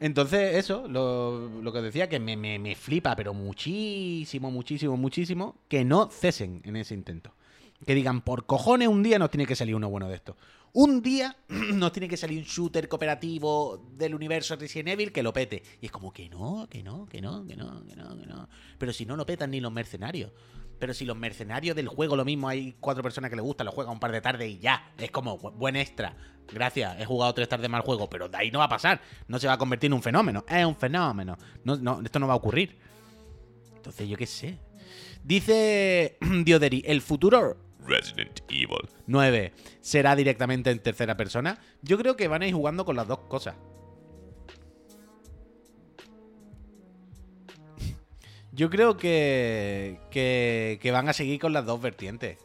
Entonces, 0.00 0.56
eso, 0.56 0.86
lo, 0.88 1.48
lo 1.62 1.72
que 1.72 1.78
os 1.78 1.84
decía, 1.84 2.08
que 2.08 2.18
me, 2.18 2.36
me- 2.36 2.58
me 2.58 2.74
flipa, 2.74 3.14
pero 3.16 3.32
muchísimo, 3.32 4.50
muchísimo, 4.50 4.96
muchísimo, 4.96 5.56
que 5.68 5.84
no 5.84 6.08
cesen 6.10 6.60
en 6.64 6.76
ese 6.76 6.94
intento. 6.94 7.32
Que 7.86 7.94
digan, 7.94 8.20
por 8.20 8.44
cojones, 8.46 8.88
un 8.88 9.02
día 9.02 9.18
nos 9.18 9.30
tiene 9.30 9.46
que 9.46 9.56
salir 9.56 9.74
uno 9.74 9.88
bueno 9.88 10.08
de 10.08 10.16
esto. 10.16 10.36
Un 10.72 11.00
día 11.00 11.36
nos 11.48 11.92
tiene 11.92 12.08
que 12.08 12.16
salir 12.16 12.38
un 12.38 12.44
shooter 12.44 12.88
cooperativo 12.88 13.86
del 13.96 14.14
universo 14.14 14.56
Resident 14.56 14.88
Evil 14.88 15.12
que 15.12 15.22
lo 15.22 15.32
pete. 15.32 15.62
Y 15.80 15.86
es 15.86 15.92
como 15.92 16.12
que 16.12 16.28
no, 16.28 16.66
que 16.68 16.82
no, 16.82 17.06
que 17.06 17.20
no, 17.22 17.46
que 17.46 17.56
no, 17.56 17.86
que 17.86 17.94
no, 17.96 18.18
que 18.18 18.26
no. 18.26 18.48
Pero 18.78 18.92
si 18.92 19.06
no 19.06 19.16
lo 19.16 19.24
petan 19.24 19.52
ni 19.52 19.60
los 19.60 19.72
mercenarios. 19.72 20.32
Pero 20.78 20.92
si 20.94 21.04
los 21.04 21.16
mercenarios 21.16 21.74
del 21.76 21.88
juego 21.88 22.16
lo 22.16 22.24
mismo, 22.24 22.48
hay 22.48 22.76
cuatro 22.80 23.02
personas 23.02 23.30
que 23.30 23.36
les 23.36 23.44
gusta, 23.44 23.64
lo 23.64 23.72
juegan 23.72 23.92
un 23.94 24.00
par 24.00 24.12
de 24.12 24.20
tardes 24.20 24.48
y 24.50 24.58
ya. 24.58 24.92
Es 24.98 25.10
como 25.10 25.38
bu- 25.38 25.52
buen 25.54 25.76
extra. 25.76 26.14
Gracias, 26.52 27.00
he 27.00 27.04
jugado 27.06 27.32
tres 27.32 27.48
tardes 27.48 27.70
mal 27.70 27.82
juego, 27.82 28.10
pero 28.10 28.28
de 28.28 28.36
ahí 28.36 28.50
no 28.50 28.58
va 28.58 28.66
a 28.66 28.68
pasar. 28.68 29.00
No 29.28 29.38
se 29.38 29.46
va 29.46 29.54
a 29.54 29.58
convertir 29.58 29.88
en 29.88 29.94
un 29.94 30.02
fenómeno. 30.02 30.44
Es 30.48 30.64
un 30.64 30.76
fenómeno. 30.76 31.38
No, 31.64 31.76
no, 31.76 32.00
esto 32.04 32.18
no 32.18 32.26
va 32.26 32.34
a 32.34 32.36
ocurrir. 32.36 32.76
Entonces, 33.76 34.08
yo 34.08 34.16
qué 34.16 34.26
sé. 34.26 34.58
Dice 35.22 36.18
Dioderi, 36.44 36.82
el 36.86 37.00
futuro 37.00 37.56
Resident 37.86 38.40
Evil. 38.48 38.88
9 39.06 39.52
será 39.80 40.16
directamente 40.16 40.70
en 40.70 40.78
tercera 40.80 41.16
persona. 41.16 41.58
Yo 41.82 41.98
creo 41.98 42.16
que 42.16 42.28
van 42.28 42.42
a 42.42 42.46
ir 42.46 42.54
jugando 42.54 42.84
con 42.84 42.96
las 42.96 43.06
dos 43.08 43.20
cosas. 43.28 43.54
Yo 48.54 48.70
creo 48.70 48.96
que, 48.96 49.98
que, 50.10 50.90
van 50.92 51.08
a 51.08 51.12
seguir 51.12 51.40
con 51.40 51.52
las 51.52 51.66
dos 51.66 51.80
vertientes. 51.80 52.38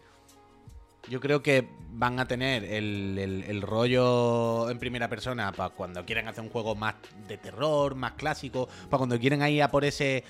Yo 1.07 1.19
creo 1.19 1.41
que 1.41 1.67
van 1.91 2.19
a 2.19 2.27
tener 2.27 2.63
el, 2.63 3.43
el- 3.47 3.61
rollo 3.61 4.69
en 4.69 4.79
primera 4.79 5.07
persona 5.07 5.51
para 5.51 5.69
cuando 5.69 6.05
quieran 6.05 6.27
hacer 6.27 6.43
un 6.43 6.49
juego 6.49 6.75
más 6.75 6.95
de 7.27 7.37
terror, 7.37 7.95
más 7.95 8.13
clásico, 8.13 8.67
para 8.89 8.99
cuando 8.99 9.19
quieren 9.19 9.41
ir 9.47 9.63
a 9.63 9.69
por 9.69 9.85
ese 9.85 10.17
eh, 10.17 10.23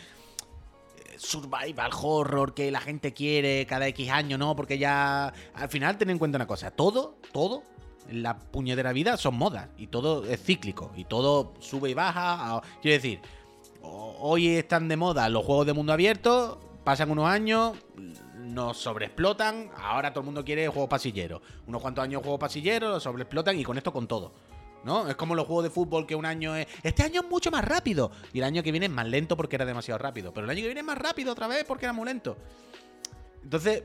survival 1.18 1.92
horror 2.02 2.54
que 2.54 2.72
la 2.72 2.80
gente 2.82 3.14
quiere 3.14 3.66
cada 3.66 3.88
X 3.88 4.10
año, 4.10 4.38
¿no? 4.38 4.56
Porque 4.56 4.78
ya 4.78 5.34
al 5.54 5.70
final 5.70 5.98
ten 5.98 6.10
en 6.12 6.18
cuenta 6.20 6.38
una 6.38 6.48
cosa, 6.48 6.72
todo, 6.72 7.16
todo 7.34 7.64
en 8.10 8.24
la 8.24 8.40
puñetera 8.40 8.94
vida 8.94 9.18
son 9.18 9.36
modas 9.36 9.70
y 9.78 9.88
todo 9.88 10.26
es 10.26 10.42
cíclico 10.42 10.92
y 10.96 11.06
todo 11.06 11.54
sube 11.60 11.90
y 11.90 11.94
baja. 11.94 12.62
Quiero 12.82 12.96
decir, 12.96 13.20
hoy 13.82 14.50
están 14.50 14.88
de 14.88 14.98
moda 14.98 15.30
los 15.30 15.46
juegos 15.46 15.66
de 15.66 15.74
mundo 15.74 15.94
abierto, 15.94 16.60
pasan 16.84 17.12
unos 17.12 17.28
años, 17.28 17.78
nos 18.36 18.78
sobreexplotan, 18.78 19.72
ahora 19.78 20.12
todo 20.12 20.22
el 20.22 20.26
mundo 20.26 20.44
quiere 20.44 20.68
juegos 20.68 20.90
pasilleros. 20.90 21.42
Unos 21.68 21.82
cuantos 21.82 22.04
años 22.04 22.22
juegos 22.22 22.40
pasilleros, 22.40 22.90
los 22.90 23.04
sobreexplotan 23.04 23.58
y 23.60 23.64
con 23.64 23.78
esto 23.78 23.94
con 23.94 24.08
todo. 24.08 24.34
¿No? 24.84 25.10
Es 25.10 25.16
como 25.16 25.36
los 25.36 25.46
juegos 25.46 25.66
de 25.66 25.70
fútbol 25.70 26.08
que 26.08 26.16
un 26.16 26.26
año 26.26 26.56
es. 26.56 26.66
Este 26.84 27.04
año 27.04 27.22
es 27.22 27.28
mucho 27.28 27.52
más 27.52 27.66
rápido. 27.66 28.12
Y 28.32 28.38
el 28.38 28.46
año 28.46 28.64
que 28.64 28.72
viene 28.72 28.86
es 28.86 28.92
más 28.92 29.06
lento 29.08 29.36
porque 29.36 29.58
era 29.58 29.66
demasiado 29.66 29.98
rápido. 29.98 30.34
Pero 30.34 30.46
el 30.46 30.52
año 30.52 30.62
que 30.62 30.68
viene 30.68 30.80
es 30.80 30.86
más 30.86 30.98
rápido 30.98 31.34
otra 31.34 31.48
vez 31.48 31.66
porque 31.66 31.86
era 31.86 31.92
muy 31.92 32.06
lento. 32.06 32.38
Entonces, 33.44 33.84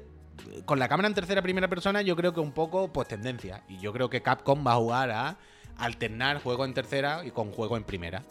con 0.64 0.78
la 0.78 0.88
cámara 0.88 1.08
en 1.08 1.14
tercera 1.14 1.42
primera 1.42 1.68
persona, 1.68 2.00
yo 2.02 2.14
creo 2.14 2.32
que 2.32 2.38
un 2.38 2.52
poco, 2.52 2.92
pues 2.92 3.08
tendencia. 3.08 3.64
Y 3.68 3.78
yo 3.78 3.92
creo 3.92 4.08
que 4.08 4.22
Capcom 4.22 4.64
va 4.64 4.74
a 4.74 4.76
jugar 4.76 5.10
a 5.10 5.36
alternar 5.78 6.40
juego 6.40 6.64
en 6.64 6.74
tercera 6.74 7.24
y 7.24 7.32
con 7.32 7.50
juego 7.50 7.76
en 7.76 7.82
primera. 7.82 8.22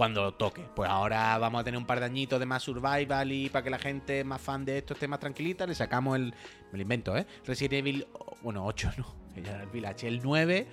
Cuando 0.00 0.32
toque. 0.32 0.64
Pues 0.74 0.88
ahora 0.88 1.36
vamos 1.36 1.60
a 1.60 1.64
tener 1.64 1.76
un 1.76 1.84
par 1.84 2.00
de 2.00 2.06
añitos 2.06 2.40
de 2.40 2.46
más 2.46 2.62
survival 2.62 3.30
y 3.32 3.50
para 3.50 3.62
que 3.62 3.68
la 3.68 3.78
gente 3.78 4.24
más 4.24 4.40
fan 4.40 4.64
de 4.64 4.78
esto 4.78 4.94
esté 4.94 5.06
más 5.06 5.20
tranquilita, 5.20 5.66
le 5.66 5.74
sacamos 5.74 6.16
el. 6.16 6.32
Me 6.72 6.78
lo 6.78 6.80
invento, 6.80 7.14
¿eh? 7.18 7.26
Resident 7.44 7.74
Evil. 7.74 8.06
Bueno, 8.40 8.64
8 8.64 8.92
no. 8.96 9.14
El 9.36 9.66
Village. 9.66 10.08
El 10.08 10.22
9. 10.22 10.66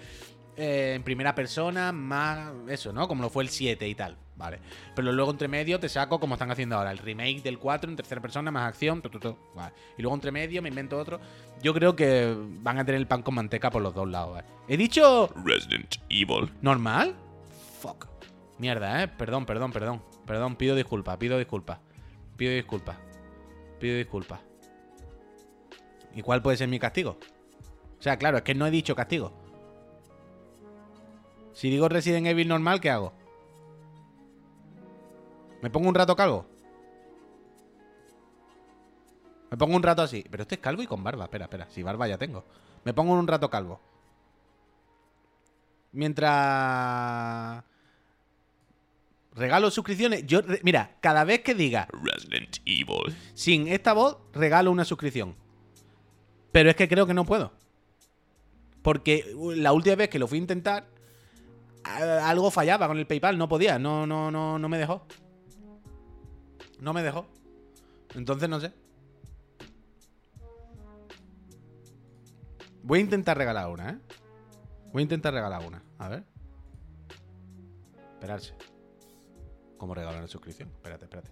eh, 0.56 0.94
en 0.96 1.04
primera 1.04 1.36
persona, 1.36 1.92
más 1.92 2.54
eso, 2.70 2.94
¿no? 2.94 3.06
Como 3.10 3.22
lo 3.22 3.30
fue 3.30 3.44
el 3.44 3.50
7 3.50 3.86
y 3.86 3.96
tal, 3.96 4.16
¿vale? 4.38 4.60
Pero 4.96 5.12
luego 5.12 5.32
entre 5.32 5.50
medio 5.50 5.78
te 5.78 5.90
saco 5.90 6.22
como 6.22 6.36
están 6.36 6.50
haciendo 6.50 6.78
ahora, 6.78 6.92
el 6.92 6.98
remake 7.00 7.42
del 7.44 7.60
4 7.60 7.90
en 7.90 7.98
tercera 7.98 8.22
persona, 8.22 8.50
más 8.50 8.70
acción, 8.70 9.02
tu, 9.02 9.10
tu, 9.10 9.20
tu, 9.20 9.38
vale. 9.54 9.74
Y 9.98 10.04
luego 10.04 10.16
entre 10.16 10.32
medio 10.32 10.62
me 10.62 10.70
invento 10.70 10.98
otro. 10.98 11.20
Yo 11.62 11.74
creo 11.74 11.98
que 11.98 12.34
van 12.62 12.80
a 12.80 12.86
tener 12.86 13.02
el 13.02 13.08
pan 13.08 13.24
con 13.24 13.36
manteca 13.36 13.70
por 13.72 13.82
los 13.82 13.94
dos 13.94 14.08
lados, 14.08 14.36
¿vale? 14.36 14.48
He 14.70 14.78
dicho 14.78 15.30
Resident 15.44 15.96
Evil. 16.08 16.50
normal. 16.62 17.14
Fuck. 17.82 18.16
Mierda, 18.58 19.03
¿eh? 19.03 19.08
Perdón, 19.08 19.45
perdón, 19.45 19.72
perdón. 19.72 20.03
Perdón, 20.26 20.55
pido 20.55 20.76
disculpas, 20.76 21.18
pido 21.18 21.38
disculpas. 21.38 21.80
Pido 22.36 22.53
disculpas. 22.53 22.97
Pido 23.80 23.97
disculpas. 23.97 24.39
¿Y 26.14 26.22
cuál 26.22 26.41
puede 26.41 26.58
ser 26.58 26.68
mi 26.68 26.80
castigo? 26.80 27.18
O 27.99 28.01
sea, 28.01 28.18
claro, 28.18 28.38
es 28.38 28.43
que 28.43 28.55
no 28.55 28.66
he 28.66 28.72
dicho 28.72 28.95
castigo. 28.95 29.32
Si 31.53 31.70
digo 31.70 31.89
Resident 31.89 32.28
Evil 32.28 32.47
normal, 32.47 32.80
¿qué 32.80 32.89
hago? 32.89 33.14
¿Me 35.62 35.70
pongo 35.70 35.89
un 35.89 35.95
rato 35.95 36.16
calvo? 36.16 36.45
Me 39.49 39.58
pongo 39.58 39.76
un 39.76 39.84
rato 39.84 40.01
así. 40.01 40.26
Pero 40.30 40.43
este 40.43 40.55
es 40.55 40.62
calvo 40.62 40.82
y 40.82 40.88
con 40.88 41.03
barba. 41.03 41.26
Espera, 41.26 41.45
espera. 41.45 41.68
Si 41.70 41.82
barba 41.82 42.08
ya 42.08 42.18
tengo. 42.18 42.43
Me 42.84 42.93
pongo 42.93 43.14
un 43.14 43.28
rato 43.28 43.49
calvo. 43.49 43.80
Mientras... 45.93 47.64
Regalo 49.38 49.70
suscripciones. 49.70 50.26
Yo, 50.26 50.42
mira, 50.64 50.98
cada 51.00 51.24
vez 51.24 51.42
que 51.42 51.54
diga 51.54 51.88
Resident 51.94 52.58
Evil. 52.66 53.16
sin 53.36 53.68
esta 53.68 53.94
voz, 53.94 54.18
regalo 54.34 54.72
una 54.72 54.84
suscripción. 54.84 55.36
Pero 56.52 56.72
es 56.72 56.76
que 56.76 56.88
creo 56.88 57.06
que 57.06 57.14
no 57.14 57.24
puedo. 57.24 57.54
Porque 58.82 59.32
uh, 59.36 59.52
la 59.52 59.74
última 59.74 59.96
vez 59.96 60.10
que 60.10 60.18
lo 60.18 60.28
fui 60.28 60.40
a 60.40 60.42
intentar, 60.42 60.88
algo 61.84 62.50
fallaba 62.50 62.88
con 62.88 62.98
el 62.98 63.06
PayPal. 63.06 63.38
No 63.38 63.48
podía. 63.48 63.78
No, 63.78 64.08
no, 64.08 64.32
no, 64.32 64.58
no 64.58 64.70
me 64.70 64.80
dejó. 64.80 65.06
No 66.80 66.94
me 66.94 67.04
dejó. 67.04 67.28
Entonces 68.16 68.50
no 68.50 68.60
sé. 68.60 68.74
Voy 72.82 73.00
a 73.00 73.02
intentar 73.04 73.38
regalar 73.38 73.70
una, 73.70 73.90
¿eh? 73.92 73.98
Voy 74.92 75.02
a 75.02 75.04
intentar 75.04 75.32
regalar 75.32 75.64
una. 75.64 75.84
A 76.00 76.10
ver. 76.10 76.24
Esperarse. 78.14 78.56
¿Cómo 79.78 79.94
regalar 79.94 80.20
una 80.20 80.28
suscripción? 80.28 80.70
Espérate, 80.70 81.06
espérate. 81.06 81.30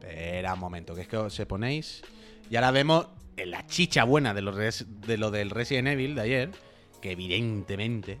Espera 0.00 0.54
un 0.54 0.60
momento, 0.60 0.94
que 0.94 1.02
es 1.02 1.08
que 1.08 1.30
se 1.30 1.46
ponéis. 1.46 2.02
Y 2.48 2.56
ahora 2.56 2.70
vemos 2.70 3.06
la 3.36 3.66
chicha 3.66 4.04
buena 4.04 4.34
de 4.34 4.42
lo, 4.42 4.52
de 4.52 5.16
lo 5.16 5.30
del 5.30 5.50
Resident 5.50 5.88
Evil 5.88 6.14
de 6.14 6.20
ayer. 6.20 6.50
Que 7.00 7.12
evidentemente. 7.12 8.20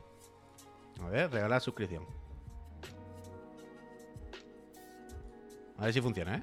A 1.00 1.08
ver, 1.08 1.30
regalar 1.30 1.60
suscripción. 1.60 2.04
A 5.78 5.84
ver 5.84 5.94
si 5.94 6.00
funciona, 6.00 6.36
¿eh? 6.36 6.42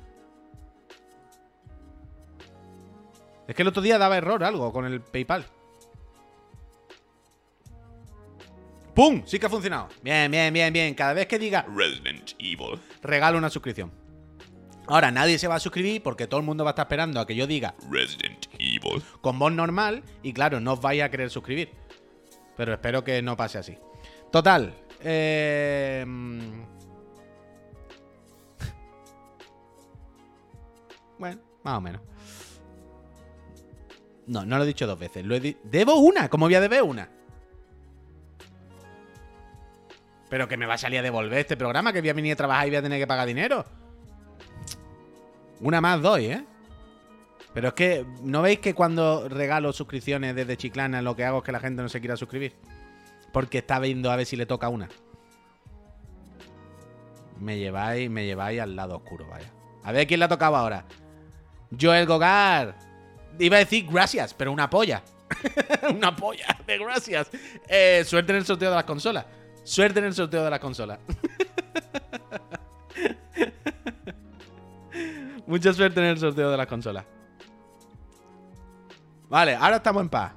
Es 3.47 3.55
que 3.55 3.61
el 3.61 3.67
otro 3.69 3.81
día 3.81 3.97
daba 3.97 4.17
error 4.17 4.43
algo 4.43 4.73
con 4.73 4.85
el 4.85 4.99
PayPal. 5.01 5.45
¡Pum! 8.97 9.21
Sí 9.25 9.37
que 9.37 9.45
ha 9.45 9.49
funcionado. 9.49 9.89
Bien, 10.01 10.31
bien, 10.31 10.51
bien, 10.51 10.73
bien. 10.73 10.95
Cada 10.95 11.13
vez 11.13 11.27
que 11.27 11.37
diga 11.37 11.67
Resident 11.75 12.31
Evil. 12.39 12.79
regalo 13.03 13.37
una 13.37 13.49
suscripción. 13.51 13.91
Ahora 14.87 15.11
nadie 15.11 15.37
se 15.37 15.47
va 15.47 15.55
a 15.55 15.59
suscribir 15.59 16.01
porque 16.01 16.25
todo 16.27 16.39
el 16.39 16.45
mundo 16.47 16.63
va 16.63 16.69
a 16.69 16.73
estar 16.73 16.85
esperando 16.85 17.19
a 17.19 17.27
que 17.27 17.35
yo 17.35 17.45
diga 17.45 17.75
Resident 17.91 18.47
Evil. 18.57 19.03
con 19.21 19.37
voz 19.37 19.51
normal 19.51 20.01
y 20.23 20.33
claro, 20.33 20.59
no 20.59 20.73
os 20.73 20.81
vais 20.81 21.03
a 21.03 21.11
querer 21.11 21.29
suscribir. 21.29 21.69
Pero 22.55 22.73
espero 22.73 23.03
que 23.03 23.21
no 23.21 23.37
pase 23.37 23.59
así. 23.59 23.77
Total. 24.31 24.73
eh. 25.01 26.03
Bueno, 31.19 31.41
más 31.63 31.77
o 31.77 31.81
menos. 31.81 32.01
No, 34.27 34.45
no 34.45 34.57
lo 34.57 34.63
he 34.63 34.67
dicho 34.67 34.85
dos 34.87 34.99
veces. 34.99 35.25
Lo 35.25 35.35
he 35.35 35.39
di- 35.39 35.57
Debo 35.63 35.95
una. 35.95 36.29
¿Cómo 36.29 36.45
voy 36.45 36.55
a 36.55 36.61
deber 36.61 36.83
una? 36.83 37.09
Pero 40.29 40.47
que 40.47 40.57
me 40.57 40.65
va 40.65 40.73
a 40.75 40.77
salir 40.77 40.99
a 40.99 41.01
devolver 41.01 41.39
este 41.39 41.57
programa, 41.57 41.93
que 41.93 42.01
voy 42.01 42.09
a 42.09 42.13
venir 42.13 42.33
a 42.33 42.35
trabajar 42.35 42.67
y 42.67 42.69
voy 42.71 42.77
a 42.77 42.81
tener 42.81 42.99
que 42.99 43.07
pagar 43.07 43.27
dinero. 43.27 43.65
Una 45.59 45.81
más 45.81 46.01
doy, 46.01 46.25
¿eh? 46.25 46.45
Pero 47.53 47.69
es 47.69 47.73
que, 47.73 48.05
¿no 48.21 48.41
veis 48.41 48.59
que 48.59 48.75
cuando 48.75 49.27
regalo 49.29 49.73
suscripciones 49.73 50.35
desde 50.35 50.57
Chiclana 50.57 51.01
lo 51.01 51.15
que 51.15 51.25
hago 51.25 51.39
es 51.39 51.43
que 51.43 51.51
la 51.51 51.59
gente 51.59 51.81
no 51.81 51.89
se 51.89 51.99
quiera 51.99 52.15
suscribir? 52.15 52.53
Porque 53.33 53.59
está 53.59 53.79
viendo 53.79 54.11
a 54.11 54.15
ver 54.15 54.25
si 54.25 54.35
le 54.35 54.45
toca 54.45 54.69
una. 54.69 54.89
Me 57.39 57.57
lleváis, 57.57 58.09
me 58.09 58.25
lleváis 58.25 58.61
al 58.61 58.75
lado 58.75 58.97
oscuro, 58.97 59.25
vaya. 59.27 59.51
A 59.83 59.91
ver 59.91 60.05
quién 60.05 60.19
le 60.19 60.25
ha 60.25 60.29
tocado 60.29 60.55
ahora. 60.55 60.85
Joel 61.79 62.05
Gogar. 62.05 62.75
Iba 63.39 63.57
a 63.57 63.59
decir 63.59 63.87
gracias, 63.89 64.33
pero 64.33 64.51
una 64.51 64.69
polla. 64.69 65.01
una 65.95 66.15
polla 66.15 66.57
de 66.65 66.77
gracias. 66.77 67.29
Eh, 67.67 68.03
suerte 68.05 68.33
en 68.33 68.39
el 68.39 68.45
sorteo 68.45 68.69
de 68.69 68.75
las 68.75 68.85
consolas. 68.85 69.25
Suerte 69.67 69.99
en 69.99 70.05
el 70.05 70.13
sorteo 70.13 70.45
de 70.45 70.49
las 70.49 70.61
consolas. 70.61 70.97
Mucha 75.45 75.73
suerte 75.73 75.99
en 75.99 76.05
el 76.05 76.17
sorteo 76.17 76.49
de 76.49 76.55
las 76.55 76.67
consolas. 76.67 77.03
Vale, 79.27 79.55
ahora 79.55 79.75
estamos 79.75 80.03
en 80.03 80.09
paz. 80.09 80.31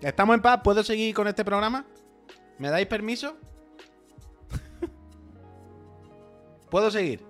¿Estamos 0.00 0.36
en 0.36 0.40
paz? 0.40 0.62
¿Puedo 0.64 0.82
seguir 0.82 1.14
con 1.14 1.28
este 1.28 1.44
programa? 1.44 1.84
¿Me 2.56 2.70
dais 2.70 2.86
permiso? 2.86 3.36
¿Puedo 6.70 6.90
seguir? 6.90 7.22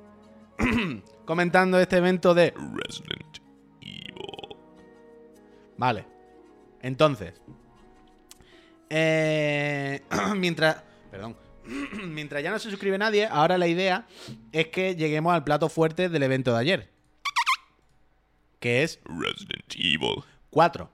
Comentando 1.25 1.81
este 1.81 1.97
evento 1.97 2.35
de... 2.35 2.55
Resident 2.57 3.39
Evil. 3.81 4.57
Vale. 5.77 6.07
Entonces. 6.83 7.35
eh, 8.91 10.05
mientras. 10.37 10.85
Perdón. 11.17 11.35
mientras 12.13 12.43
ya 12.43 12.51
no 12.51 12.59
se 12.59 12.69
suscribe 12.69 12.99
nadie, 12.99 13.25
ahora 13.27 13.57
la 13.57 13.67
idea 13.67 14.07
es 14.53 14.67
que 14.69 14.97
lleguemos 14.97 15.33
al 15.33 15.45
plato 15.45 15.71
fuerte 15.71 16.11
del 16.11 16.23
evento 16.23 16.53
de 16.53 16.59
ayer. 16.61 16.91
Que 18.61 18.83
es 18.83 19.01
Resident 19.05 19.75
Evil. 19.75 20.23
4. 20.51 20.91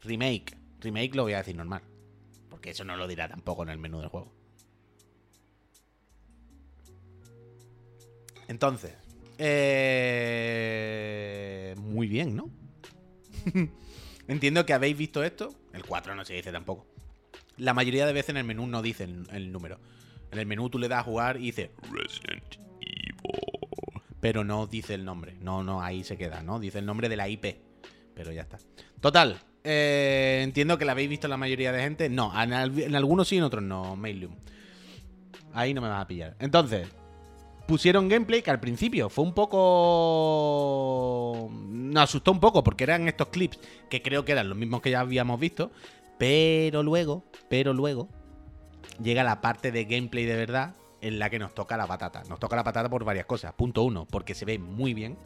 Remake. 0.00 0.56
Remake 0.80 1.14
lo 1.14 1.22
voy 1.22 1.34
a 1.34 1.38
decir 1.38 1.54
normal. 1.54 1.82
Porque 2.50 2.70
eso 2.70 2.82
no 2.84 2.96
lo 2.96 3.06
dirá 3.06 3.28
tampoco 3.28 3.62
en 3.62 3.68
el 3.68 3.78
menú 3.78 4.00
del 4.00 4.08
juego. 4.08 4.32
Entonces. 8.48 8.96
eh, 9.38 10.64
muy 11.78 12.08
bien, 12.08 12.34
¿no? 12.34 12.50
Entiendo 14.26 14.66
que 14.66 14.72
habéis 14.72 14.98
visto 14.98 15.22
esto. 15.22 15.54
El 15.72 15.84
4 15.84 16.16
no 16.16 16.24
se 16.24 16.34
dice 16.34 16.50
tampoco. 16.50 16.91
La 17.62 17.74
mayoría 17.74 18.06
de 18.06 18.12
veces 18.12 18.30
en 18.30 18.38
el 18.38 18.44
menú 18.44 18.66
no 18.66 18.82
dice 18.82 19.04
el, 19.04 19.52
número. 19.52 19.78
En 20.32 20.38
el 20.40 20.46
menú 20.46 20.68
tú 20.68 20.80
le 20.80 20.88
das 20.88 20.98
a 21.00 21.04
jugar 21.04 21.36
y 21.36 21.46
dice, 21.46 21.70
Resident 21.82 22.56
Evil. 22.80 24.02
pero 24.20 24.42
no 24.42 24.66
dice 24.66 24.94
el 24.94 25.04
nombre. 25.04 25.36
No, 25.40 25.62
no, 25.62 25.80
ahí 25.80 26.02
se 26.02 26.16
queda, 26.18 26.42
¿no? 26.42 26.58
Dice 26.58 26.80
el 26.80 26.86
nombre 26.86 27.08
de 27.08 27.16
la 27.16 27.28
IP. 27.28 27.56
Pero 28.14 28.32
ya 28.32 28.42
está. 28.42 28.58
Total. 29.00 29.38
eh, 29.62 30.40
entiendo 30.42 30.76
que 30.76 30.84
la 30.84 30.90
habéis 30.92 31.08
visto 31.08 31.28
la 31.28 31.36
mayoría 31.36 31.70
de 31.70 31.82
gente. 31.82 32.08
No, 32.08 32.32
en, 32.42 32.52
en 32.52 32.96
algunos 32.96 33.28
sí, 33.28 33.36
en 33.36 33.44
otros 33.44 33.62
no. 33.62 33.94
Mailium. 33.94 34.34
Ahí 35.54 35.72
no 35.72 35.80
me 35.80 35.88
vas 35.88 36.02
a 36.02 36.08
pillar. 36.08 36.34
Entonces, 36.40 36.88
pusieron 37.68 38.08
gameplay 38.08 38.42
que 38.42 38.50
al 38.50 38.58
principio 38.60 39.08
fue 39.08 39.24
un 39.24 39.34
poco. 39.34 40.68
Nos 41.52 42.02
asustó 42.02 42.32
un 42.32 42.40
poco 42.40 42.64
porque 42.64 42.82
eran 42.84 43.06
estos 43.06 43.28
clips 43.28 43.58
que 43.88 44.02
creo 44.02 44.24
que 44.24 44.32
eran 44.32 44.48
los 44.48 44.58
mismos 44.58 44.82
que 44.82 44.90
ya 44.90 44.98
habíamos 45.00 45.38
visto. 45.38 45.70
Pero 46.22 46.84
luego, 46.84 47.24
pero 47.48 47.72
luego, 47.72 48.08
llega 49.02 49.24
la 49.24 49.40
parte 49.40 49.72
de 49.72 49.86
gameplay 49.86 50.24
de 50.24 50.36
verdad 50.36 50.76
en 51.00 51.18
la 51.18 51.28
que 51.30 51.40
nos 51.40 51.52
toca 51.52 51.76
la 51.76 51.88
patata. 51.88 52.22
Nos 52.28 52.38
toca 52.38 52.54
la 52.54 52.62
patata 52.62 52.88
por 52.88 53.02
varias 53.02 53.26
cosas. 53.26 53.52
Punto 53.54 53.82
uno, 53.82 54.06
porque 54.08 54.36
se 54.36 54.44
ve 54.44 54.56
muy 54.60 54.94
bien. 54.94 55.18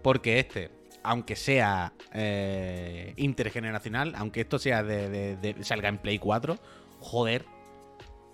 Porque 0.00 0.38
este, 0.38 0.70
aunque 1.02 1.34
sea 1.34 1.92
eh, 2.12 3.14
intergeneracional, 3.16 4.14
aunque 4.16 4.42
esto 4.42 4.60
sea 4.60 4.84
de, 4.84 5.36
de- 5.38 5.64
salga 5.64 5.88
en 5.88 5.98
Play 5.98 6.20
4, 6.20 6.56
joder, 7.00 7.44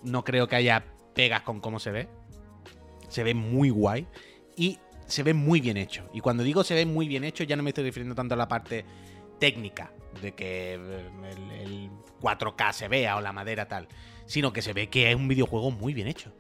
no 0.03 0.25
creo 0.25 0.47
que 0.47 0.57
haya 0.57 0.85
pegas 1.15 1.41
con 1.41 1.61
cómo 1.61 1.81
se 1.81 1.91
ve. 1.91 2.09
Se 3.09 3.25
ve 3.25 3.33
muy 3.33 3.71
guay 3.71 4.07
y 4.59 4.79
se 5.07 5.23
ve 5.23 5.33
muy 5.33 5.63
bien 5.63 5.79
hecho. 5.79 6.07
Y 6.13 6.21
cuando 6.21 6.43
digo 6.43 6.65
se 6.65 6.75
ve 6.75 6.85
muy 6.85 7.09
bien 7.09 7.25
hecho, 7.25 7.45
ya 7.45 7.57
no 7.57 7.63
me 7.63 7.71
estoy 7.71 7.85
refiriendo 7.85 8.15
tanto 8.15 8.35
a 8.35 8.37
la 8.37 8.47
parte 8.49 8.85
técnica 9.39 9.91
de 10.21 10.33
que 10.33 10.75
eh, 10.75 11.11
el, 11.33 11.51
el 11.51 11.91
4K 12.21 12.73
se 12.73 12.89
vea 12.89 13.17
o 13.17 13.21
la 13.21 13.33
madera 13.33 13.69
tal, 13.69 13.89
sino 14.27 14.53
que 14.53 14.63
se 14.63 14.73
ve 14.73 14.89
que 14.89 15.11
es 15.11 15.17
un 15.17 15.29
videojuego 15.29 15.71
muy 15.71 15.95
bien 15.95 16.09
hecho. 16.09 16.33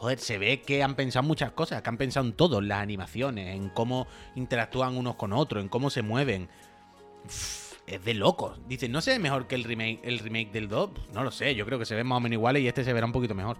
Joder, 0.00 0.18
se 0.18 0.38
ve 0.38 0.62
que 0.62 0.82
han 0.82 0.94
pensado 0.94 1.22
muchas 1.24 1.52
cosas, 1.52 1.82
que 1.82 1.88
han 1.90 1.98
pensado 1.98 2.24
en 2.24 2.32
todo, 2.32 2.60
en 2.60 2.68
las 2.68 2.80
animaciones, 2.80 3.54
en 3.54 3.68
cómo 3.68 4.06
interactúan 4.34 4.96
unos 4.96 5.16
con 5.16 5.34
otros, 5.34 5.62
en 5.62 5.68
cómo 5.68 5.90
se 5.90 6.00
mueven. 6.00 6.48
Es 7.86 8.02
de 8.02 8.14
locos. 8.14 8.58
Dicen, 8.66 8.92
¿no 8.92 9.02
se 9.02 9.10
ve 9.10 9.18
mejor 9.18 9.46
que 9.46 9.56
el 9.56 9.64
remake, 9.64 10.00
el 10.02 10.20
remake 10.20 10.52
del 10.52 10.68
2? 10.68 10.90
Pues 10.90 11.10
No 11.12 11.22
lo 11.22 11.30
sé, 11.30 11.54
yo 11.54 11.66
creo 11.66 11.78
que 11.78 11.84
se 11.84 11.94
ven 11.94 12.06
más 12.06 12.16
o 12.16 12.20
menos 12.20 12.36
iguales 12.36 12.62
y 12.62 12.68
este 12.68 12.82
se 12.82 12.94
verá 12.94 13.04
un 13.04 13.12
poquito 13.12 13.34
mejor. 13.34 13.58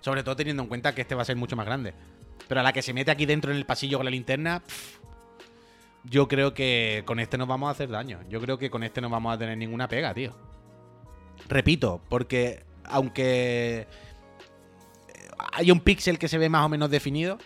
Sobre 0.00 0.22
todo 0.22 0.36
teniendo 0.36 0.62
en 0.62 0.70
cuenta 0.70 0.94
que 0.94 1.02
este 1.02 1.14
va 1.14 1.20
a 1.20 1.26
ser 1.26 1.36
mucho 1.36 1.54
más 1.54 1.66
grande. 1.66 1.92
Pero 2.46 2.60
a 2.60 2.62
la 2.62 2.72
que 2.72 2.80
se 2.80 2.94
mete 2.94 3.10
aquí 3.10 3.26
dentro 3.26 3.50
en 3.50 3.58
el 3.58 3.66
pasillo 3.66 3.98
con 3.98 4.06
la 4.06 4.10
linterna, 4.10 4.62
yo 6.04 6.28
creo 6.28 6.54
que 6.54 7.02
con 7.04 7.20
este 7.20 7.38
nos 7.38 7.48
vamos 7.48 7.68
a 7.68 7.72
hacer 7.72 7.88
daño. 7.88 8.20
Yo 8.28 8.40
creo 8.40 8.58
que 8.58 8.70
con 8.70 8.82
este 8.82 9.00
no 9.00 9.10
vamos 9.10 9.34
a 9.34 9.38
tener 9.38 9.56
ninguna 9.58 9.88
pega, 9.88 10.14
tío. 10.14 10.34
Repito, 11.48 12.00
porque 12.08 12.64
aunque 12.84 13.86
hay 15.52 15.70
un 15.70 15.80
píxel 15.80 16.18
que 16.18 16.28
se 16.28 16.38
ve 16.38 16.48
más 16.48 16.64
o 16.64 16.68
menos 16.68 16.90
definido, 16.90 17.38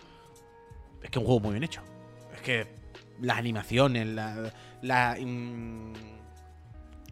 es 1.01 1.09
que 1.09 1.17
es 1.19 1.21
un 1.21 1.25
juego 1.25 1.39
muy 1.41 1.51
bien 1.51 1.63
hecho. 1.63 1.81
Es 2.33 2.41
que 2.41 2.67
las 3.21 3.37
animaciones, 3.37 4.07
la... 4.07 4.51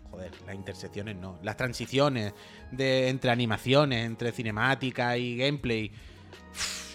joder, 0.10 0.32
las 0.46 0.56
intersecciones 0.56 1.16
no. 1.16 1.40
Las 1.44 1.58
transiciones 1.58 2.34
de, 2.72 3.10
entre 3.10 3.32
animaciones, 3.32 4.06
entre 4.06 4.32
cinemática 4.32 5.18
y 5.18 5.38
gameplay. 5.38 5.92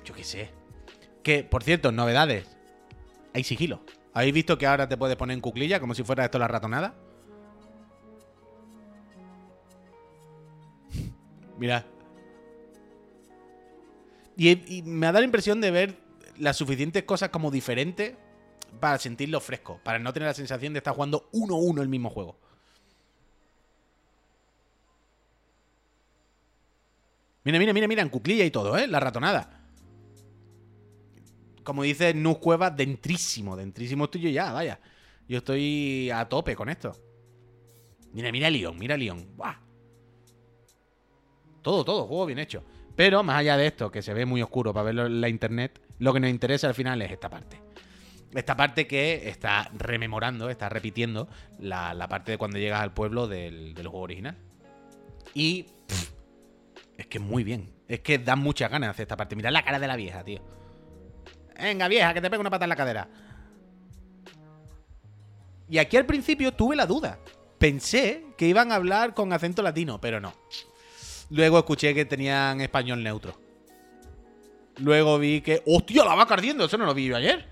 Yo 0.04 0.14
qué 0.14 0.24
sé. 0.24 0.50
Que, 1.22 1.44
por 1.44 1.62
cierto, 1.62 1.92
novedades. 1.92 2.46
Hay 3.34 3.44
sigilo. 3.44 3.82
¿Habéis 4.16 4.32
visto 4.32 4.56
que 4.56 4.66
ahora 4.66 4.88
te 4.88 4.96
puedes 4.96 5.14
poner 5.14 5.34
en 5.34 5.42
cuclilla 5.42 5.78
como 5.78 5.94
si 5.94 6.02
fuera 6.02 6.24
esto 6.24 6.38
la 6.38 6.48
ratonada? 6.48 6.94
Mira. 11.58 11.84
Y, 14.38 14.78
y 14.78 14.82
me 14.84 15.06
ha 15.06 15.12
dado 15.12 15.20
la 15.20 15.26
impresión 15.26 15.60
de 15.60 15.70
ver 15.70 15.98
las 16.38 16.56
suficientes 16.56 17.02
cosas 17.02 17.28
como 17.28 17.50
diferentes 17.50 18.14
para 18.80 18.96
sentirlo 18.96 19.38
fresco, 19.38 19.80
para 19.84 19.98
no 19.98 20.14
tener 20.14 20.28
la 20.28 20.34
sensación 20.34 20.72
de 20.72 20.78
estar 20.78 20.94
jugando 20.94 21.28
uno 21.32 21.56
a 21.56 21.58
uno 21.58 21.82
el 21.82 21.90
mismo 21.90 22.08
juego. 22.08 22.38
Mira, 27.44 27.58
mira, 27.58 27.74
mira, 27.74 27.86
mira, 27.86 28.00
en 28.00 28.08
cuclilla 28.08 28.46
y 28.46 28.50
todo, 28.50 28.78
¿eh? 28.78 28.86
La 28.86 28.98
ratonada. 28.98 29.55
Como 31.66 31.82
dice 31.82 32.14
Nus 32.14 32.38
Cueva, 32.38 32.70
dentrísimo, 32.70 33.56
dentrísimo 33.56 34.04
estoy 34.04 34.20
yo 34.20 34.30
ya, 34.30 34.52
vaya. 34.52 34.78
Yo 35.28 35.38
estoy 35.38 36.08
a 36.10 36.24
tope 36.28 36.54
con 36.54 36.68
esto. 36.68 36.92
Mira, 38.12 38.30
mira 38.30 38.48
Leon, 38.48 38.78
mira 38.78 38.96
Leon. 38.96 39.36
¡Buah! 39.36 39.56
Todo, 41.62 41.84
todo, 41.84 42.06
juego 42.06 42.26
bien 42.26 42.38
hecho. 42.38 42.62
Pero 42.94 43.24
más 43.24 43.38
allá 43.38 43.56
de 43.56 43.66
esto, 43.66 43.90
que 43.90 44.00
se 44.00 44.14
ve 44.14 44.24
muy 44.24 44.42
oscuro 44.42 44.72
para 44.72 44.84
verlo 44.84 45.06
en 45.06 45.20
la 45.20 45.28
internet, 45.28 45.80
lo 45.98 46.14
que 46.14 46.20
nos 46.20 46.30
interesa 46.30 46.68
al 46.68 46.74
final 46.74 47.02
es 47.02 47.10
esta 47.10 47.28
parte. 47.28 47.60
Esta 48.32 48.56
parte 48.56 48.86
que 48.86 49.28
está 49.28 49.68
rememorando, 49.76 50.48
está 50.48 50.68
repitiendo 50.68 51.28
la, 51.58 52.06
parte 52.08 52.30
de 52.30 52.38
cuando 52.38 52.58
llegas 52.58 52.80
al 52.80 52.94
pueblo 52.94 53.26
del, 53.26 53.74
juego 53.74 53.98
original. 53.98 54.36
Y 55.34 55.66
es 56.96 57.08
que 57.08 57.18
muy 57.18 57.42
bien. 57.42 57.72
Es 57.88 57.98
que 58.02 58.18
da 58.18 58.36
muchas 58.36 58.70
ganas 58.70 58.86
de 58.86 58.90
hacer 58.92 59.02
esta 59.02 59.16
parte. 59.16 59.34
Mirad 59.34 59.50
la 59.50 59.64
cara 59.64 59.80
de 59.80 59.88
la 59.88 59.96
vieja, 59.96 60.22
tío. 60.22 60.54
Venga, 61.60 61.88
vieja, 61.88 62.14
que 62.14 62.20
te 62.20 62.30
pego 62.30 62.40
una 62.40 62.50
pata 62.50 62.64
en 62.64 62.68
la 62.68 62.76
cadera. 62.76 63.08
Y 65.68 65.78
aquí 65.78 65.96
al 65.96 66.06
principio 66.06 66.52
tuve 66.52 66.76
la 66.76 66.86
duda. 66.86 67.18
Pensé 67.58 68.26
que 68.36 68.46
iban 68.46 68.70
a 68.70 68.76
hablar 68.76 69.14
con 69.14 69.32
acento 69.32 69.62
latino, 69.62 70.00
pero 70.00 70.20
no. 70.20 70.34
Luego 71.30 71.58
escuché 71.58 71.94
que 71.94 72.04
tenían 72.04 72.60
español 72.60 73.02
neutro. 73.02 73.40
Luego 74.78 75.18
vi 75.18 75.40
que. 75.40 75.62
¡Hostia, 75.66 76.04
la 76.04 76.14
vaca 76.14 76.34
ardiendo! 76.34 76.66
Eso 76.66 76.76
no 76.76 76.84
lo 76.84 76.94
vi 76.94 77.06
yo 77.06 77.16
ayer. 77.16 77.46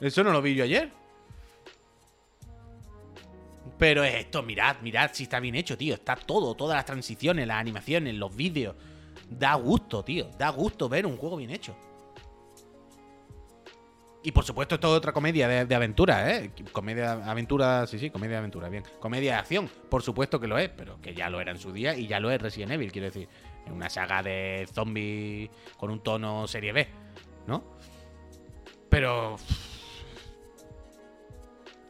Eso 0.00 0.24
no 0.24 0.32
lo 0.32 0.42
vi 0.42 0.54
yo 0.54 0.64
ayer. 0.64 0.90
Pero 3.78 4.02
es 4.04 4.14
esto, 4.14 4.42
mirad, 4.42 4.76
mirad 4.80 5.10
si 5.12 5.24
está 5.24 5.38
bien 5.38 5.54
hecho, 5.54 5.76
tío. 5.76 5.94
Está 5.94 6.16
todo, 6.16 6.54
todas 6.54 6.76
las 6.76 6.86
transiciones, 6.86 7.46
las 7.46 7.58
animaciones, 7.58 8.14
los 8.14 8.34
vídeos. 8.34 8.74
Da 9.28 9.54
gusto, 9.54 10.04
tío. 10.04 10.30
Da 10.38 10.50
gusto 10.50 10.88
ver 10.88 11.06
un 11.06 11.16
juego 11.16 11.36
bien 11.36 11.50
hecho. 11.50 11.76
Y 14.22 14.32
por 14.32 14.44
supuesto, 14.44 14.74
esto 14.74 14.88
es 14.88 14.98
otra 14.98 15.12
comedia 15.12 15.46
de, 15.46 15.66
de 15.66 15.74
aventura, 15.76 16.32
¿eh? 16.32 16.50
Comedia, 16.72 17.12
aventura, 17.30 17.86
sí, 17.86 17.96
sí, 17.96 18.10
comedia 18.10 18.32
de 18.32 18.38
aventura, 18.38 18.68
bien. 18.68 18.82
Comedia 18.98 19.34
de 19.34 19.38
acción, 19.38 19.70
por 19.88 20.02
supuesto 20.02 20.40
que 20.40 20.48
lo 20.48 20.58
es, 20.58 20.68
pero 20.68 21.00
que 21.00 21.14
ya 21.14 21.30
lo 21.30 21.40
era 21.40 21.52
en 21.52 21.58
su 21.58 21.72
día 21.72 21.96
y 21.96 22.08
ya 22.08 22.18
lo 22.18 22.32
es 22.32 22.42
Resident 22.42 22.72
Evil, 22.72 22.90
quiero 22.90 23.06
decir. 23.06 23.28
Una 23.72 23.88
saga 23.88 24.24
de 24.24 24.68
zombies 24.72 25.48
con 25.76 25.90
un 25.90 26.00
tono 26.00 26.48
serie 26.48 26.72
B, 26.72 26.88
¿no? 27.46 27.62
Pero. 28.88 29.36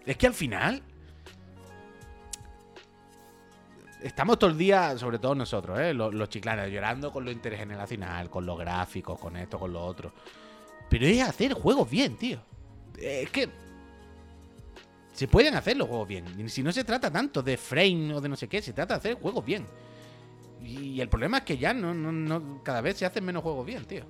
Es 0.04 0.16
que 0.18 0.26
al 0.26 0.34
final. 0.34 0.82
Estamos 4.06 4.38
todo 4.38 4.50
el 4.50 4.56
día, 4.56 4.96
sobre 4.96 5.18
todo 5.18 5.34
nosotros, 5.34 5.80
¿eh? 5.80 5.92
los, 5.92 6.14
los 6.14 6.28
chiclanes, 6.28 6.72
llorando 6.72 7.12
con 7.12 7.24
lo 7.24 7.30
intergeneracional, 7.32 8.30
con 8.30 8.46
los 8.46 8.56
gráficos, 8.56 9.18
con 9.18 9.36
esto, 9.36 9.58
con 9.58 9.72
lo 9.72 9.84
otro. 9.84 10.12
Pero 10.88 11.06
es 11.06 11.20
hacer 11.22 11.54
juegos 11.54 11.90
bien, 11.90 12.16
tío. 12.16 12.38
Es 12.96 13.28
que. 13.30 13.48
Se 15.12 15.26
pueden 15.26 15.56
hacer 15.56 15.76
los 15.76 15.88
juegos 15.88 16.06
bien. 16.06 16.48
Si 16.48 16.62
no 16.62 16.70
se 16.70 16.84
trata 16.84 17.10
tanto 17.10 17.42
de 17.42 17.56
frame 17.56 18.14
o 18.14 18.20
de 18.20 18.28
no 18.28 18.36
sé 18.36 18.46
qué, 18.46 18.62
se 18.62 18.72
trata 18.72 18.94
de 18.94 18.98
hacer 18.98 19.14
juegos 19.14 19.44
bien. 19.44 19.66
Y 20.62 21.00
el 21.00 21.08
problema 21.08 21.38
es 21.38 21.44
que 21.44 21.58
ya 21.58 21.74
no, 21.74 21.92
no, 21.92 22.12
no 22.12 22.62
cada 22.62 22.80
vez 22.82 22.98
se 22.98 23.06
hacen 23.06 23.24
menos 23.24 23.42
juegos 23.42 23.66
bien, 23.66 23.84
tío. 23.86 24.04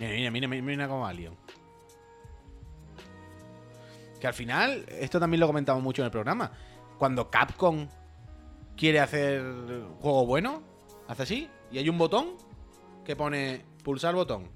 Mira, 0.00 0.30
mira, 0.32 0.48
mira, 0.48 0.62
mira 0.62 0.88
cómo 0.88 1.02
va 1.02 1.12
Leon. 1.12 1.36
Que 4.20 4.26
al 4.26 4.34
final, 4.34 4.84
esto 4.88 5.20
también 5.20 5.40
lo 5.40 5.46
comentamos 5.46 5.82
mucho 5.82 6.02
en 6.02 6.06
el 6.06 6.12
programa. 6.12 6.50
Cuando 6.98 7.30
Capcom 7.30 7.88
quiere 8.76 9.00
hacer 9.00 9.42
juego 10.00 10.26
bueno, 10.26 10.62
hace 11.06 11.22
así, 11.22 11.50
y 11.70 11.78
hay 11.78 11.88
un 11.88 11.98
botón 11.98 12.36
que 13.04 13.16
pone 13.16 13.64
pulsar 13.82 14.14
botón. 14.14 14.50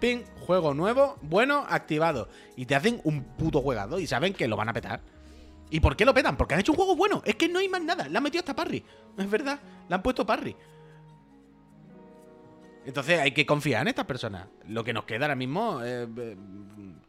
Ping, 0.00 0.24
juego 0.46 0.74
nuevo, 0.74 1.16
bueno, 1.22 1.64
activado. 1.68 2.28
Y 2.56 2.66
te 2.66 2.74
hacen 2.74 3.00
un 3.04 3.22
puto 3.22 3.60
juegado 3.60 3.98
y 3.98 4.06
saben 4.06 4.32
que 4.32 4.48
lo 4.48 4.56
van 4.56 4.68
a 4.68 4.72
petar. 4.72 5.00
¿Y 5.70 5.80
por 5.80 5.96
qué 5.96 6.04
lo 6.04 6.14
petan? 6.14 6.36
Porque 6.36 6.54
han 6.54 6.60
hecho 6.60 6.72
un 6.72 6.76
juego 6.76 6.96
bueno. 6.96 7.22
Es 7.24 7.36
que 7.36 7.48
no 7.48 7.58
hay 7.58 7.68
más 7.68 7.82
nada. 7.82 8.08
Le 8.08 8.16
han 8.16 8.22
metido 8.22 8.40
hasta 8.40 8.54
parry. 8.54 8.84
Es 9.16 9.30
verdad. 9.30 9.58
Le 9.88 9.94
han 9.94 10.02
puesto 10.02 10.26
parry. 10.26 10.56
Entonces 12.84 13.18
hay 13.20 13.32
que 13.32 13.46
confiar 13.46 13.82
en 13.82 13.88
estas 13.88 14.04
personas. 14.04 14.46
Lo 14.68 14.84
que 14.84 14.92
nos 14.92 15.04
queda 15.04 15.24
ahora 15.24 15.34
mismo 15.34 15.80
eh, 15.82 16.36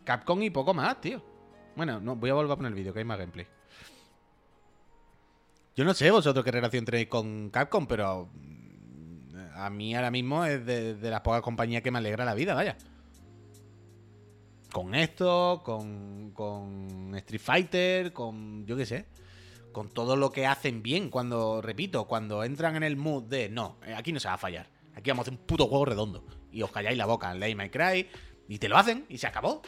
Capcom 0.04 0.42
y 0.42 0.50
poco 0.50 0.74
más, 0.74 1.02
tío. 1.02 1.22
Bueno, 1.76 2.00
no, 2.00 2.16
voy 2.16 2.30
a 2.30 2.34
volver 2.34 2.52
a 2.52 2.56
poner 2.56 2.72
el 2.72 2.76
vídeo, 2.76 2.94
que 2.94 3.00
hay 3.00 3.06
más 3.06 3.18
gameplay. 3.18 3.48
Yo 5.76 5.84
no 5.84 5.94
sé 5.94 6.10
vosotros 6.10 6.46
qué 6.46 6.52
relación 6.52 6.86
tenéis 6.86 7.08
con 7.08 7.50
Capcom, 7.50 7.86
pero 7.86 8.30
mm, 8.34 9.36
a 9.56 9.70
mí 9.70 9.94
ahora 9.96 10.10
mismo 10.10 10.46
es 10.46 10.66
de, 10.66 10.96
de 10.96 11.10
las 11.10 11.22
pocas 11.22 11.42
compañías 11.42 11.84
que 11.84 11.92
me 11.92 11.98
alegra 11.98 12.24
la 12.24 12.34
vida, 12.34 12.54
vaya. 12.54 12.78
Con 14.72 14.96
esto, 14.96 15.62
con, 15.64 16.32
con 16.32 17.14
Street 17.16 17.42
Fighter, 17.42 18.14
con 18.14 18.66
yo 18.66 18.78
qué 18.78 18.86
sé. 18.86 19.06
Con 19.72 19.90
todo 19.90 20.16
lo 20.16 20.32
que 20.32 20.48
hacen 20.48 20.82
bien 20.82 21.10
cuando, 21.10 21.62
repito, 21.62 22.08
cuando 22.08 22.46
entran 22.46 22.78
en 22.78 22.84
el 22.84 22.96
mood 22.96 23.24
de 23.24 23.50
no, 23.50 23.78
eh, 23.86 23.94
aquí 23.94 24.14
no 24.14 24.22
se 24.22 24.30
va 24.30 24.36
a 24.36 24.38
fallar. 24.38 24.70
Aquí 24.96 25.10
vamos 25.10 25.24
a 25.24 25.30
hacer 25.30 25.40
un 25.40 25.46
puto 25.46 25.68
juego 25.68 25.86
redondo. 25.86 26.26
Y 26.52 26.62
os 26.62 26.72
calláis 26.72 26.98
la 26.98 27.06
boca 27.06 27.34
Lay 27.34 27.56
My 27.56 27.70
Cry. 27.70 28.08
Y 28.48 28.60
te 28.60 28.70
lo 28.70 28.78
hacen 28.78 29.06
y 29.10 29.18
se 29.18 29.28
acabó. 29.28 29.62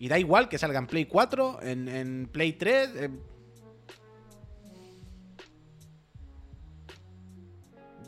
Y 0.00 0.08
da 0.08 0.18
igual 0.18 0.48
que 0.48 0.58
salga 0.58 0.78
en 0.80 0.86
Play 0.88 1.04
4, 1.04 1.60
en, 1.62 2.28
Play 2.32 2.54
3. 2.54 2.96
en- 2.96 3.20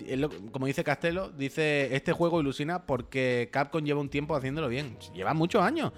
es 0.05 0.18
lo- 0.18 0.30
como 0.51 0.66
dice 0.66 0.82
Castelo, 0.82 1.30
dice, 1.30 1.95
este 1.95 2.12
juego 2.12 2.40
ilusiona 2.40 2.86
porque 2.86 3.51
Capcom 3.53 3.84
lleva 3.84 4.01
un 4.01 4.09
tiempo 4.09 4.34
haciéndolo 4.34 4.68
bien. 4.68 4.97
Lleva 5.14 5.32
muchos 5.34 5.62
años. 5.62 5.93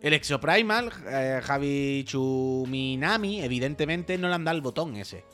El 0.00 0.12
Exoprimal, 0.14 0.90
eh, 1.08 1.40
Javi 1.42 2.02
Chuminami, 2.06 3.42
evidentemente 3.42 4.18
no 4.18 4.28
le 4.28 4.34
han 4.34 4.44
dado 4.44 4.56
el 4.56 4.62
botón 4.62 4.96
ese. 4.96 5.24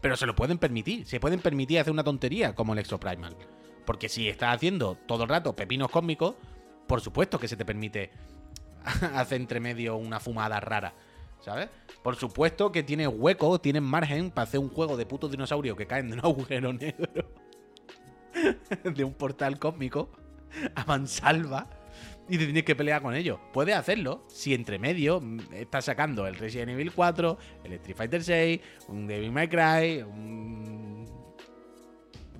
Pero 0.00 0.16
se 0.16 0.26
lo 0.26 0.34
pueden 0.34 0.58
permitir. 0.58 1.06
Se 1.06 1.20
pueden 1.20 1.40
permitir 1.40 1.78
hacer 1.78 1.92
una 1.92 2.02
tontería 2.04 2.54
como 2.54 2.72
el 2.72 2.78
Exoprimal. 2.80 3.36
Porque 3.84 4.08
si 4.08 4.28
estás 4.28 4.54
haciendo 4.56 4.96
todo 5.06 5.24
el 5.24 5.28
rato 5.28 5.54
pepinos 5.54 5.90
cósmicos, 5.90 6.34
por 6.90 7.00
supuesto 7.00 7.38
que 7.38 7.46
se 7.46 7.56
te 7.56 7.64
permite 7.64 8.10
hacer 9.14 9.40
entre 9.40 9.60
medio 9.60 9.96
una 9.96 10.18
fumada 10.18 10.58
rara. 10.58 10.92
¿Sabes? 11.40 11.68
Por 12.02 12.16
supuesto 12.16 12.72
que 12.72 12.82
tienes 12.82 13.06
hueco, 13.06 13.60
tienes 13.60 13.80
margen 13.80 14.32
para 14.32 14.48
hacer 14.48 14.58
un 14.58 14.70
juego 14.70 14.96
de 14.96 15.06
putos 15.06 15.30
dinosaurios 15.30 15.76
que 15.76 15.86
caen 15.86 16.08
de 16.08 16.14
un 16.14 16.18
agujero 16.24 16.72
negro. 16.72 17.32
de 18.82 19.04
un 19.04 19.14
portal 19.14 19.60
cósmico. 19.60 20.10
A 20.74 20.84
mansalva. 20.84 21.70
Y 22.28 22.38
te 22.38 22.44
tienes 22.46 22.64
que 22.64 22.74
pelear 22.74 23.02
con 23.02 23.14
ellos. 23.14 23.38
Puedes 23.52 23.76
hacerlo 23.76 24.24
si 24.26 24.52
entre 24.52 24.80
medio 24.80 25.20
mm, 25.20 25.52
estás 25.52 25.84
sacando 25.84 26.26
el 26.26 26.34
Resident 26.34 26.72
Evil 26.72 26.92
4, 26.92 27.38
el 27.62 27.72
Street 27.74 27.96
Fighter 27.96 28.24
6, 28.24 28.60
un 28.88 29.06
Devil 29.06 29.30
May 29.30 29.46
Cry, 29.46 30.02
un 30.02 31.06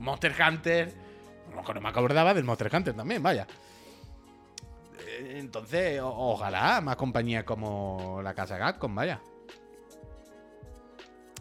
Monster 0.00 0.34
Hunter. 0.44 0.92
No, 1.54 1.62
no 1.72 1.80
me 1.80 1.88
acordaba 1.88 2.34
del 2.34 2.42
Monster 2.42 2.68
Hunter 2.74 2.94
también, 2.94 3.22
vaya. 3.22 3.46
Entonces, 5.20 6.00
ojalá 6.02 6.80
más 6.80 6.96
compañías 6.96 7.44
como 7.44 8.20
la 8.22 8.34
casa 8.34 8.58
Capcom, 8.58 8.94
vaya. 8.94 9.20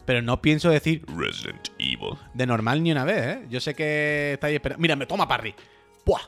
Pero 0.05 0.21
no 0.21 0.41
pienso 0.41 0.69
decir 0.69 1.05
Resident 1.07 1.69
Evil. 1.77 2.17
de 2.33 2.47
normal 2.47 2.81
ni 2.81 2.91
una 2.91 3.05
vez, 3.05 3.25
¿eh? 3.25 3.45
Yo 3.49 3.59
sé 3.59 3.75
que 3.75 4.33
estáis 4.33 4.55
esperando. 4.55 4.81
Mira, 4.81 4.95
me 4.95 5.05
toma 5.05 5.27
Parry. 5.27 5.53
¡Buah! 6.05 6.21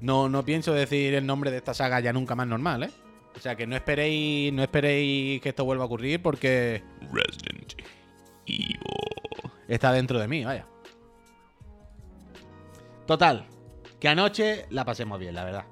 No, 0.00 0.28
no 0.28 0.44
pienso 0.44 0.72
decir 0.72 1.14
el 1.14 1.26
nombre 1.26 1.50
de 1.50 1.58
esta 1.58 1.74
saga 1.74 2.00
ya 2.00 2.12
nunca 2.12 2.34
más 2.34 2.46
normal, 2.46 2.84
¿eh? 2.84 2.90
O 3.36 3.38
sea 3.40 3.54
que 3.54 3.66
no 3.66 3.76
esperéis, 3.76 4.52
no 4.52 4.62
esperéis 4.62 5.42
que 5.42 5.50
esto 5.50 5.64
vuelva 5.66 5.84
a 5.84 5.86
ocurrir 5.86 6.22
porque 6.22 6.82
Resident 7.12 7.74
Evil. 8.46 8.80
está 9.68 9.92
dentro 9.92 10.18
de 10.18 10.28
mí, 10.28 10.44
vaya. 10.44 10.66
Total, 13.06 13.46
que 14.00 14.08
anoche 14.08 14.66
la 14.70 14.84
pasemos 14.84 15.18
bien, 15.18 15.34
la 15.34 15.44
verdad. 15.44 15.64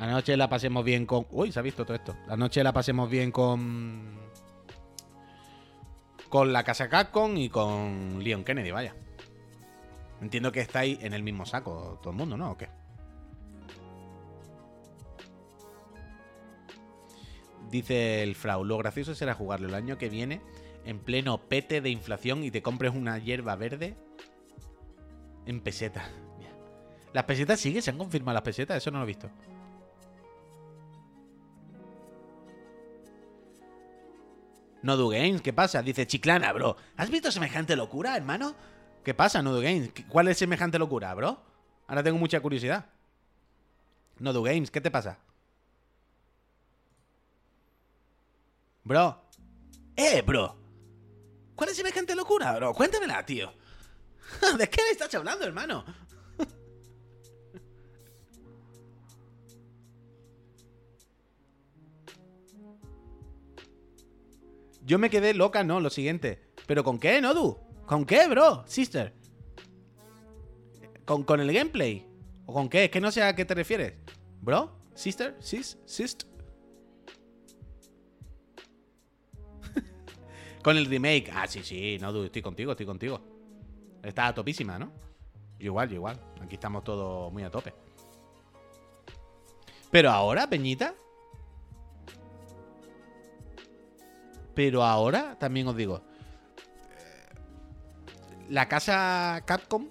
Anoche 0.00 0.34
la 0.34 0.48
pasemos 0.48 0.82
bien 0.82 1.04
con. 1.04 1.26
Uy, 1.30 1.52
se 1.52 1.58
ha 1.58 1.62
visto 1.62 1.84
todo 1.84 1.94
esto. 1.94 2.16
Anoche 2.26 2.64
la 2.64 2.72
pasemos 2.72 3.10
bien 3.10 3.30
con. 3.30 4.18
Con 6.30 6.52
la 6.54 6.64
casa 6.64 6.88
Capcom 6.88 7.36
y 7.36 7.50
con 7.50 8.24
Leon 8.24 8.42
Kennedy, 8.42 8.70
vaya. 8.70 8.94
Entiendo 10.22 10.52
que 10.52 10.60
estáis 10.60 11.02
en 11.02 11.12
el 11.12 11.22
mismo 11.22 11.44
saco, 11.44 11.98
todo 12.00 12.12
el 12.12 12.16
mundo, 12.16 12.36
¿no? 12.38 12.52
¿O 12.52 12.56
qué? 12.56 12.68
Dice 17.70 18.22
el 18.22 18.34
Frau, 18.34 18.64
lo 18.64 18.78
gracioso 18.78 19.14
será 19.14 19.34
jugarlo 19.34 19.68
el 19.68 19.74
año 19.74 19.98
que 19.98 20.08
viene 20.08 20.40
en 20.86 20.98
pleno 20.98 21.38
pete 21.48 21.82
de 21.82 21.90
inflación 21.90 22.42
y 22.42 22.50
te 22.50 22.62
compres 22.62 22.94
una 22.94 23.18
hierba 23.18 23.54
verde 23.54 23.96
en 25.44 25.60
peseta. 25.60 26.08
¿Las 27.12 27.24
pesetas 27.24 27.60
siguen? 27.60 27.82
¿Se 27.82 27.90
han 27.90 27.98
confirmado 27.98 28.34
las 28.34 28.42
pesetas? 28.42 28.78
Eso 28.78 28.90
no 28.90 28.98
lo 28.98 29.04
he 29.04 29.08
visto. 29.08 29.30
Nodu 34.82 35.10
Games, 35.10 35.42
¿qué 35.42 35.52
pasa? 35.52 35.82
Dice 35.82 36.06
Chiclana, 36.06 36.52
bro. 36.52 36.76
¿Has 36.96 37.10
visto 37.10 37.30
semejante 37.30 37.76
locura, 37.76 38.16
hermano? 38.16 38.54
¿Qué 39.04 39.14
pasa, 39.14 39.42
Nodu 39.42 39.60
Games? 39.60 39.90
¿Cuál 40.08 40.28
es 40.28 40.38
semejante 40.38 40.78
locura, 40.78 41.12
bro? 41.14 41.42
Ahora 41.86 42.02
tengo 42.02 42.18
mucha 42.18 42.40
curiosidad. 42.40 42.86
Nodu 44.18 44.42
Games, 44.42 44.70
¿qué 44.70 44.80
te 44.80 44.90
pasa? 44.90 45.18
Bro. 48.84 49.22
Eh, 49.96 50.22
bro. 50.22 50.56
¿Cuál 51.54 51.70
es 51.70 51.76
semejante 51.76 52.14
locura, 52.14 52.54
bro? 52.56 52.72
Cuéntamela, 52.72 53.24
tío. 53.24 53.52
¿De 54.58 54.70
qué 54.70 54.82
me 54.82 54.90
estás 54.90 55.14
hablando, 55.14 55.44
hermano? 55.44 55.84
Yo 64.90 64.98
me 64.98 65.08
quedé 65.08 65.34
loca, 65.34 65.62
no, 65.62 65.78
lo 65.78 65.88
siguiente. 65.88 66.40
¿Pero 66.66 66.82
con 66.82 66.98
qué, 66.98 67.20
Nodu? 67.20 67.56
¿Con 67.86 68.04
qué, 68.04 68.26
bro? 68.26 68.64
Sister. 68.66 69.14
¿Con, 71.04 71.22
con 71.22 71.38
el 71.38 71.52
gameplay? 71.52 72.08
¿O 72.44 72.52
con 72.52 72.68
qué? 72.68 72.86
Es 72.86 72.90
que 72.90 73.00
no 73.00 73.12
sé 73.12 73.22
a 73.22 73.36
qué 73.36 73.44
te 73.44 73.54
refieres. 73.54 73.94
¿Bro? 74.40 74.76
¿Sister? 74.96 75.36
¿Sis? 75.38 75.78
¿Sist? 75.86 76.24
con 80.64 80.76
el 80.76 80.86
remake. 80.86 81.30
Ah, 81.36 81.46
sí, 81.46 81.62
sí, 81.62 81.96
Nodu, 82.00 82.24
estoy 82.24 82.42
contigo, 82.42 82.72
estoy 82.72 82.86
contigo. 82.86 83.20
Está 84.02 84.34
topísima, 84.34 84.76
¿no? 84.76 84.90
Igual, 85.60 85.92
igual. 85.92 86.20
Aquí 86.42 86.56
estamos 86.56 86.82
todos 86.82 87.32
muy 87.32 87.44
a 87.44 87.50
tope. 87.52 87.72
Pero 89.92 90.10
ahora, 90.10 90.50
Peñita. 90.50 90.96
Pero 94.60 94.84
ahora, 94.84 95.38
también 95.38 95.66
os 95.68 95.74
digo. 95.74 96.02
La 98.50 98.68
casa 98.68 99.42
Capcom. 99.46 99.88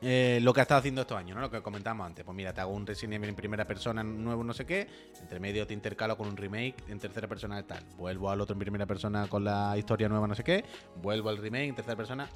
eh, 0.00 0.38
lo 0.40 0.54
que 0.54 0.60
ha 0.60 0.62
estado 0.62 0.78
haciendo 0.78 1.02
estos 1.02 1.18
años, 1.18 1.36
¿no? 1.36 1.42
Lo 1.42 1.50
que 1.50 1.60
comentábamos 1.60 2.06
antes. 2.06 2.24
Pues 2.24 2.34
mira, 2.34 2.54
te 2.54 2.62
hago 2.62 2.72
un 2.72 2.86
Resident 2.86 3.16
Evil 3.16 3.28
en 3.28 3.36
primera 3.36 3.66
persona 3.66 4.02
nuevo, 4.02 4.42
no 4.44 4.54
sé 4.54 4.64
qué. 4.64 4.88
Entre 5.20 5.38
medio 5.40 5.66
te 5.66 5.74
intercalo 5.74 6.16
con 6.16 6.26
un 6.26 6.38
remake 6.38 6.76
en 6.88 6.98
tercera 6.98 7.28
persona 7.28 7.62
tal. 7.66 7.84
Vuelvo 7.98 8.30
al 8.30 8.40
otro 8.40 8.54
en 8.54 8.60
primera 8.60 8.86
persona 8.86 9.26
con 9.28 9.44
la 9.44 9.76
historia 9.76 10.08
nueva, 10.08 10.26
no 10.26 10.34
sé 10.34 10.42
qué. 10.42 10.64
Vuelvo 11.02 11.28
al 11.28 11.36
remake 11.36 11.68
en 11.68 11.74
tercera 11.74 11.96
persona. 11.96 12.30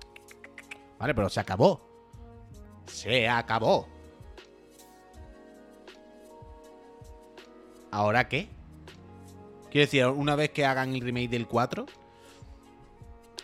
Vale, 0.98 1.14
pero 1.14 1.30
se 1.30 1.40
acabó. 1.40 1.80
Se 2.84 3.26
acabó. 3.26 3.88
¿Ahora 7.90 8.28
qué? 8.28 8.59
Quiero 9.70 9.86
decir, 9.86 10.04
una 10.06 10.34
vez 10.34 10.50
que 10.50 10.64
hagan 10.64 10.94
el 10.94 11.00
remake 11.00 11.28
del 11.28 11.46
4, 11.46 11.86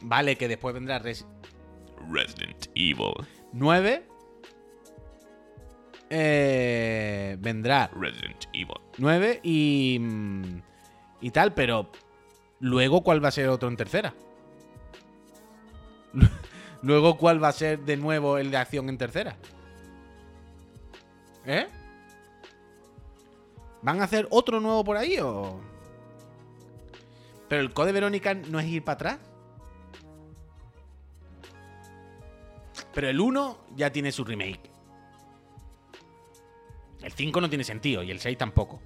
vale 0.03 0.37
que 0.37 0.49
después 0.49 0.75
vendrá 0.75 0.99
Res 0.99 1.25
Resident 2.11 2.67
Evil. 2.75 3.15
9. 3.53 4.03
Eh, 6.11 7.37
vendrá 7.39 7.91
Resident 7.95 8.45
Evil. 8.53 8.81
9 8.99 9.41
y. 9.43 9.99
mm, 10.01 10.63
y 11.21 11.31
tal, 11.31 11.55
pero. 11.55 11.91
Luego, 12.59 13.03
¿cuál 13.03 13.23
va 13.23 13.29
a 13.29 13.33
ser 13.33 13.49
otro 13.49 13.69
en 13.69 13.77
tercera? 13.77 14.15
Luego, 16.83 17.19
¿cuál 17.19 17.43
va 17.43 17.49
a 17.49 17.53
ser 17.53 17.81
de 17.81 17.97
nuevo 17.97 18.39
el 18.39 18.51
de 18.51 18.57
acción 18.57 18.89
en 18.89 18.97
tercera? 18.97 19.37
¿Eh? 21.45 21.67
¿Van 23.83 24.01
a 24.01 24.05
hacer 24.05 24.27
otro 24.31 24.59
nuevo 24.59 24.83
por 24.85 24.97
ahí 24.97 25.19
o.? 25.19 25.61
Pero 27.49 27.63
el 27.63 27.73
Code 27.73 27.93
Verónica 27.93 28.35
no 28.35 28.59
es 28.59 28.67
ir 28.67 28.85
para 28.85 28.95
atrás. 28.95 29.19
Pero 32.93 33.09
el 33.09 33.21
1 33.21 33.59
ya 33.77 33.91
tiene 33.91 34.11
su 34.11 34.25
remake. 34.25 34.71
El 37.03 37.13
5 37.13 37.41
no 37.41 37.49
tiene 37.49 37.63
sentido 37.63 38.03
y 38.03 38.11
el 38.11 38.19
6 38.19 38.37
tampoco. 38.39 38.81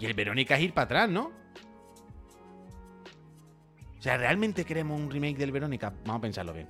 Y 0.00 0.06
el 0.06 0.14
Verónica 0.14 0.56
es 0.56 0.62
ir 0.62 0.72
para 0.72 0.84
atrás, 0.84 1.10
¿no? 1.10 1.32
O 3.98 4.02
sea, 4.02 4.16
¿realmente 4.16 4.64
queremos 4.64 4.98
un 4.98 5.10
remake 5.10 5.36
del 5.36 5.52
Verónica? 5.52 5.92
Vamos 6.04 6.18
a 6.18 6.22
pensarlo 6.22 6.52
bien. 6.52 6.68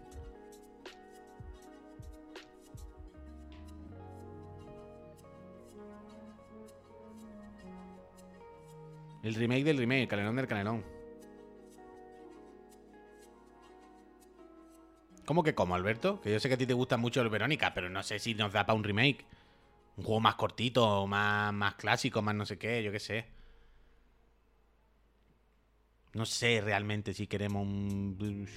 El 9.28 9.34
remake 9.34 9.62
del 9.62 9.76
remake, 9.76 10.00
el 10.00 10.08
canelón 10.08 10.36
del 10.36 10.46
canelón. 10.46 10.84
¿Cómo 15.26 15.42
que 15.42 15.54
como, 15.54 15.74
Alberto? 15.74 16.18
Que 16.22 16.32
yo 16.32 16.40
sé 16.40 16.48
que 16.48 16.54
a 16.54 16.56
ti 16.56 16.64
te 16.64 16.72
gusta 16.72 16.96
mucho 16.96 17.20
el 17.20 17.28
Verónica, 17.28 17.74
pero 17.74 17.90
no 17.90 18.02
sé 18.02 18.18
si 18.18 18.34
nos 18.34 18.54
da 18.54 18.64
para 18.64 18.74
un 18.74 18.84
remake. 18.84 19.26
Un 19.98 20.04
juego 20.04 20.20
más 20.20 20.36
cortito, 20.36 21.06
más, 21.06 21.52
más 21.52 21.74
clásico, 21.74 22.22
más 22.22 22.34
no 22.34 22.46
sé 22.46 22.56
qué, 22.56 22.82
yo 22.82 22.90
qué 22.90 23.00
sé. 23.00 23.26
No 26.14 26.24
sé 26.24 26.62
realmente 26.62 27.12
si 27.12 27.26
queremos 27.26 27.66
un... 27.66 28.48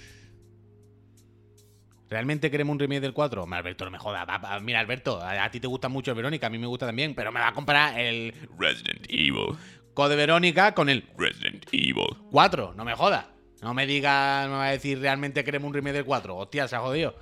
¿Realmente 2.09 2.49
queremos 2.49 2.71
un 2.71 2.79
remake 2.79 3.01
del 3.01 3.13
4? 3.13 3.43
Hombre, 3.43 3.59
Alberto, 3.59 3.83
no 3.83 3.91
me 3.91 3.99
jodas. 3.99 4.25
Mira, 4.61 4.79
Alberto, 4.79 5.21
a 5.21 5.51
ti 5.51 5.59
te 5.59 5.67
gusta 5.67 5.89
mucho 5.89 6.11
el 6.11 6.15
Verónica, 6.15 6.47
a 6.47 6.49
mí 6.49 6.57
me 6.57 6.67
gusta 6.67 6.85
también, 6.85 7.13
pero 7.13 7.33
me 7.33 7.41
va 7.41 7.49
a 7.49 7.53
comprar 7.53 7.99
el 7.99 8.33
Resident 8.57 9.05
Evil. 9.09 9.57
Code 9.93 10.15
Verónica 10.15 10.73
con 10.73 10.89
el 10.89 11.07
Resident 11.17 11.65
Evil. 11.71 12.17
4, 12.31 12.73
no 12.75 12.85
me 12.85 12.95
jodas. 12.95 13.25
No 13.61 13.73
me 13.73 13.85
digas, 13.85 14.47
me 14.47 14.55
va 14.55 14.67
a 14.67 14.71
decir 14.71 14.99
realmente 14.99 15.43
queremos 15.43 15.67
un 15.67 15.73
remake 15.73 15.93
del 15.93 16.05
4. 16.05 16.35
Hostia, 16.35 16.67
se 16.67 16.75
ha 16.75 16.79
jodido. 16.79 17.15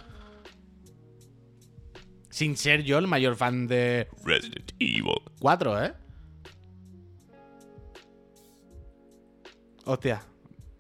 Sin 2.30 2.56
ser 2.56 2.84
yo 2.84 2.98
el 2.98 3.08
mayor 3.08 3.36
fan 3.36 3.68
de 3.68 4.08
Resident 4.24 4.72
Evil. 4.80 5.22
4, 5.40 5.86
¿eh? 5.86 5.94
Hostia. 9.86 10.22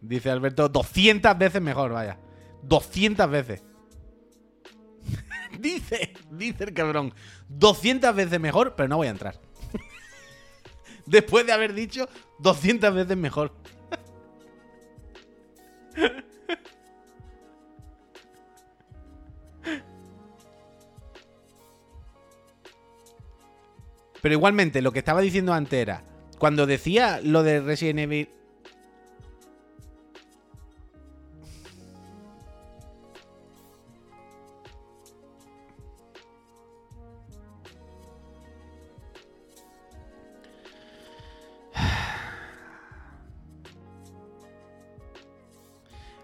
Dice 0.02 0.30
Alberto, 0.30 0.70
200 0.70 1.38
veces 1.38 1.62
mejor, 1.62 1.92
vaya. 1.92 2.20
200 2.64 3.30
veces. 3.30 3.64
dice, 5.60 6.14
dice 6.32 6.64
el 6.64 6.74
cabrón. 6.74 7.14
200 7.50 8.16
veces 8.16 8.40
mejor, 8.40 8.76
pero 8.76 8.88
no 8.88 8.98
voy 8.98 9.08
a 9.08 9.12
entrar. 9.12 9.40
Después 11.10 11.46
de 11.46 11.52
haber 11.54 11.74
dicho 11.74 12.08
200 12.38 12.94
veces 12.94 13.18
mejor. 13.18 13.52
Pero 24.22 24.34
igualmente, 24.36 24.82
lo 24.84 24.92
que 24.92 25.00
estaba 25.00 25.22
diciendo 25.22 25.54
antes 25.54 25.80
era, 25.80 26.04
cuando 26.38 26.68
decía 26.68 27.20
lo 27.24 27.42
de 27.42 27.62
Resident 27.62 28.00
Evil... 28.00 28.30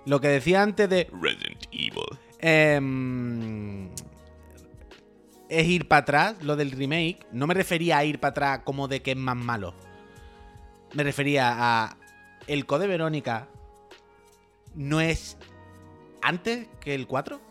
Lo 0.05 0.21
que 0.21 0.27
decía 0.27 0.61
antes 0.61 0.89
de... 0.89 1.09
Resident 1.19 1.65
Evil. 1.71 2.19
Em, 2.39 3.89
es 5.49 5.67
ir 5.67 5.87
para 5.87 6.01
atrás, 6.01 6.35
lo 6.41 6.55
del 6.55 6.71
remake. 6.71 7.25
No 7.31 7.47
me 7.47 7.53
refería 7.53 7.97
a 7.97 8.05
ir 8.05 8.19
para 8.19 8.31
atrás 8.31 8.59
como 8.63 8.87
de 8.87 9.01
que 9.01 9.11
es 9.11 9.17
más 9.17 9.35
malo. 9.35 9.73
Me 10.93 11.03
refería 11.03 11.53
a. 11.55 11.97
El 12.47 12.65
Code 12.65 12.87
Verónica 12.87 13.47
no 14.75 15.01
es 15.01 15.37
antes 16.21 16.67
que 16.79 16.93
el 16.93 17.07
4. 17.07 17.41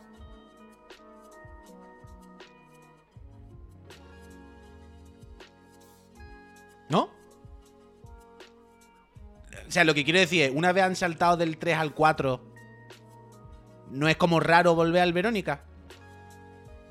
Sea, 9.74 9.84
lo 9.84 9.94
que 9.94 10.04
quiero 10.04 10.20
decir 10.20 10.42
es, 10.42 10.52
una 10.54 10.72
vez 10.72 10.84
han 10.84 10.96
saltado 10.96 11.36
del 11.36 11.58
3 11.58 11.76
al 11.76 11.94
4, 11.94 12.40
¿no 13.90 14.08
es 14.08 14.16
como 14.16 14.40
raro 14.40 14.74
volver 14.74 15.02
al 15.02 15.12
Verónica? 15.12 15.64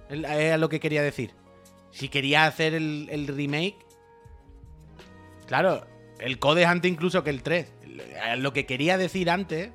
Es 0.10 0.60
lo 0.60 0.70
que 0.70 0.80
quería 0.80 1.02
decir. 1.02 1.34
Si 1.92 2.10
quería 2.10 2.46
hacer 2.46 2.74
el, 2.74 3.28
remake. 3.28 3.78
Claro, 5.48 5.88
el 6.20 6.40
code 6.40 6.64
es 6.64 6.68
antes 6.68 6.92
incluso 6.92 7.24
que 7.24 7.30
el 7.30 7.42
3. 7.42 7.72
A 8.22 8.36
Lo 8.36 8.52
que 8.52 8.66
quería 8.66 8.98
decir 8.98 9.30
antes, 9.30 9.72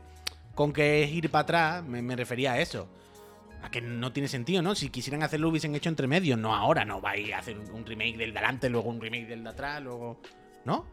con 0.55 0.73
que 0.73 1.03
es 1.03 1.11
ir 1.11 1.31
para 1.31 1.43
atrás, 1.43 1.85
me, 1.85 2.15
refería 2.15 2.53
a 2.53 2.61
eso. 2.61 2.89
A 3.63 3.71
que 3.71 3.81
no 3.81 4.13
tiene 4.13 4.29
sentido, 4.29 4.63
¿no? 4.63 4.75
Si 4.75 4.91
quisieran 4.91 5.23
hacerlo, 5.23 5.49
hubiesen 5.49 5.75
hecho 5.75 5.89
entre 5.89 6.07
medio. 6.07 6.37
No 6.37 6.55
ahora, 6.55 6.85
no 6.85 7.01
vais 7.01 7.33
a 7.33 7.39
hacer 7.39 7.59
un, 7.59 7.87
remake 7.87 8.17
del 8.17 8.33
de 8.33 8.39
adelante, 8.39 8.69
luego 8.69 8.91
un 8.91 9.01
remake 9.01 9.27
del 9.27 9.45
de 9.45 9.51
atrás, 9.51 9.83
luego. 9.83 10.21
¿No? 10.65 10.87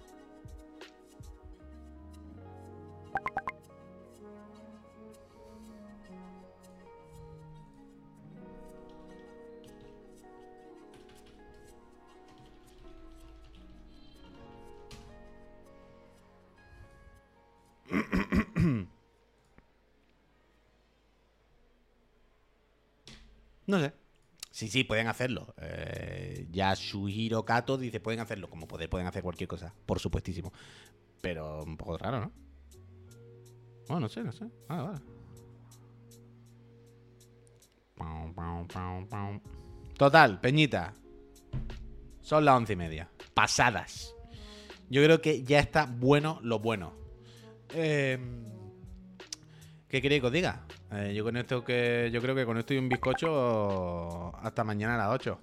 No 23.68 23.80
sé. 23.80 23.93
Sí, 24.51 24.68
sí, 24.70 24.84
pueden 24.84 25.07
hacerlo. 25.07 25.53
Eh, 25.61 26.47
Yasuhiro 26.51 27.45
Kato 27.45 27.78
dice, 27.78 27.99
pueden 27.99 28.20
hacerlo. 28.22 28.49
Como 28.49 28.68
poder, 28.68 28.89
pueden 28.89 29.07
hacer 29.07 29.24
cualquier 29.24 29.47
cosa. 29.49 29.74
Por 29.86 29.99
supuestísimo. 29.99 30.53
Pero 31.22 31.63
un 31.63 31.78
poco 31.78 31.97
raro, 31.97 32.20
¿no? 32.22 32.34
Bueno, 33.88 34.01
no 34.01 34.09
sé, 34.09 34.23
no 34.23 34.31
sé. 34.31 34.45
Ah, 34.69 34.81
vale. 34.83 34.99
Total, 39.97 40.39
Peñita. 40.41 40.93
Son 42.21 42.43
las 42.43 42.57
once 42.57 42.73
y 42.73 42.75
media. 42.75 43.09
Pasadas. 43.33 44.15
Yo 44.89 45.03
creo 45.03 45.21
que 45.21 45.43
ya 45.43 45.59
está 45.59 45.86
bueno 45.86 46.39
lo 46.41 46.59
bueno. 46.59 46.93
Eh, 47.73 48.17
¿Qué 49.88 50.01
queréis 50.01 50.21
que 50.21 50.27
os 50.27 50.33
diga? 50.33 50.65
Eh, 50.91 51.13
yo 51.15 51.23
con 51.23 51.38
esto 51.38 51.63
que. 51.63 52.09
Yo 52.11 52.21
creo 52.21 52.36
que 52.36 52.45
con 52.45 52.57
esto 52.57 52.73
y 52.73 52.77
un 52.77 52.89
bizcocho 52.89 54.36
hasta 54.38 54.63
mañana 54.63 54.95
a 54.95 54.97
las 54.97 55.15
8. 55.15 55.39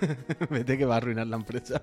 Vete 0.50 0.78
que 0.78 0.84
va 0.84 0.94
a 0.94 0.96
arruinar 0.98 1.26
la 1.26 1.36
empresa. 1.36 1.82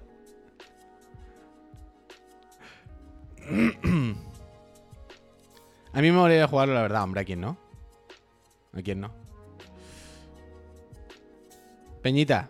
A 5.94 6.02
mí 6.02 6.12
me 6.12 6.18
molaría 6.18 6.48
jugarlo, 6.48 6.74
la 6.74 6.82
verdad, 6.82 7.04
hombre. 7.04 7.22
¿A 7.22 7.24
quién 7.24 7.40
no? 7.40 7.58
¿A 8.74 8.82
quién 8.82 9.00
no? 9.00 9.12
Peñita. 12.02 12.50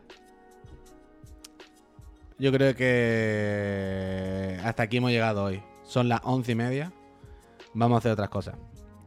Yo 2.39 2.51
creo 2.51 2.75
que 2.75 4.59
hasta 4.63 4.83
aquí 4.83 4.97
hemos 4.97 5.11
llegado 5.11 5.43
hoy. 5.43 5.61
Son 5.83 6.09
las 6.09 6.21
once 6.23 6.53
y 6.53 6.55
media. 6.55 6.91
Vamos 7.73 7.97
a 7.97 7.99
hacer 7.99 8.11
otras 8.13 8.29
cosas. 8.29 8.55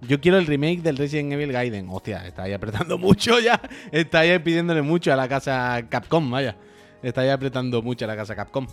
Yo 0.01 0.21
quiero 0.21 0.39
el 0.39 0.47
remake 0.47 0.81
del 0.81 0.97
Resident 0.97 1.33
Evil 1.33 1.53
Gaiden. 1.53 1.89
Hostia, 1.91 2.27
estáis 2.27 2.55
apretando 2.55 2.99
mucho 2.99 3.41
ya. 3.41 3.61
Estáis 3.91 4.39
pidiéndole 4.41 4.83
mucho 4.83 5.13
a 5.13 5.17
la 5.17 5.29
casa 5.29 5.87
Capcom, 5.89 6.31
vaya. 6.31 6.57
Estáis 7.03 7.31
apretando 7.31 7.83
mucho 7.83 8.05
a 8.05 8.09
la 8.09 8.17
casa 8.17 8.37
Capcom. 8.37 8.67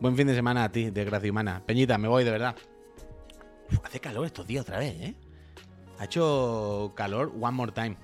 Buen 0.00 0.16
fin 0.16 0.26
de 0.26 0.34
semana 0.34 0.64
a 0.64 0.72
ti, 0.72 0.90
desgracia 0.90 1.30
humana. 1.30 1.62
Peñita, 1.64 1.96
me 1.98 2.08
voy 2.08 2.24
de 2.24 2.30
verdad. 2.32 2.56
Hace 3.84 4.00
calor 4.00 4.26
estos 4.26 4.46
días 4.46 4.62
otra 4.62 4.78
vez, 4.78 4.94
¿eh? 5.00 5.14
Ha 5.98 6.06
hecho 6.06 6.92
calor 6.96 7.32
one 7.40 7.52
more 7.52 7.72
time. 7.72 7.96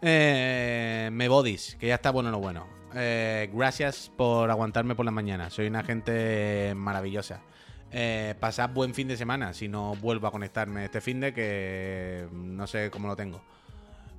Eh, 0.00 1.10
me 1.12 1.28
bodis, 1.28 1.76
que 1.78 1.88
ya 1.88 1.96
está 1.96 2.10
bueno 2.10 2.30
lo 2.30 2.38
bueno. 2.38 2.66
Eh, 2.94 3.50
gracias 3.52 4.10
por 4.16 4.50
aguantarme 4.50 4.94
por 4.94 5.04
la 5.04 5.10
mañana. 5.10 5.50
Soy 5.50 5.66
una 5.66 5.82
gente 5.82 6.72
maravillosa. 6.74 7.42
Eh, 7.90 8.34
pasad 8.38 8.70
buen 8.70 8.94
fin 8.94 9.08
de 9.08 9.16
semana. 9.16 9.54
Si 9.54 9.68
no 9.68 9.94
vuelvo 9.96 10.26
a 10.26 10.30
conectarme 10.30 10.84
este 10.84 11.00
fin 11.00 11.20
de 11.20 11.32
que 11.32 12.28
no 12.32 12.66
sé 12.66 12.90
cómo 12.90 13.08
lo 13.08 13.16
tengo. 13.16 13.40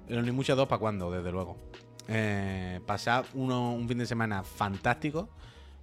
Pero 0.07 0.21
ni 0.21 0.31
muchos 0.31 0.57
dos 0.57 0.67
para 0.67 0.79
cuándo, 0.79 1.11
desde 1.11 1.31
luego. 1.31 1.57
Eh, 2.07 2.79
pasad 2.85 3.25
uno, 3.35 3.73
un 3.73 3.87
fin 3.87 3.99
de 3.99 4.05
semana 4.05 4.43
fantástico. 4.43 5.29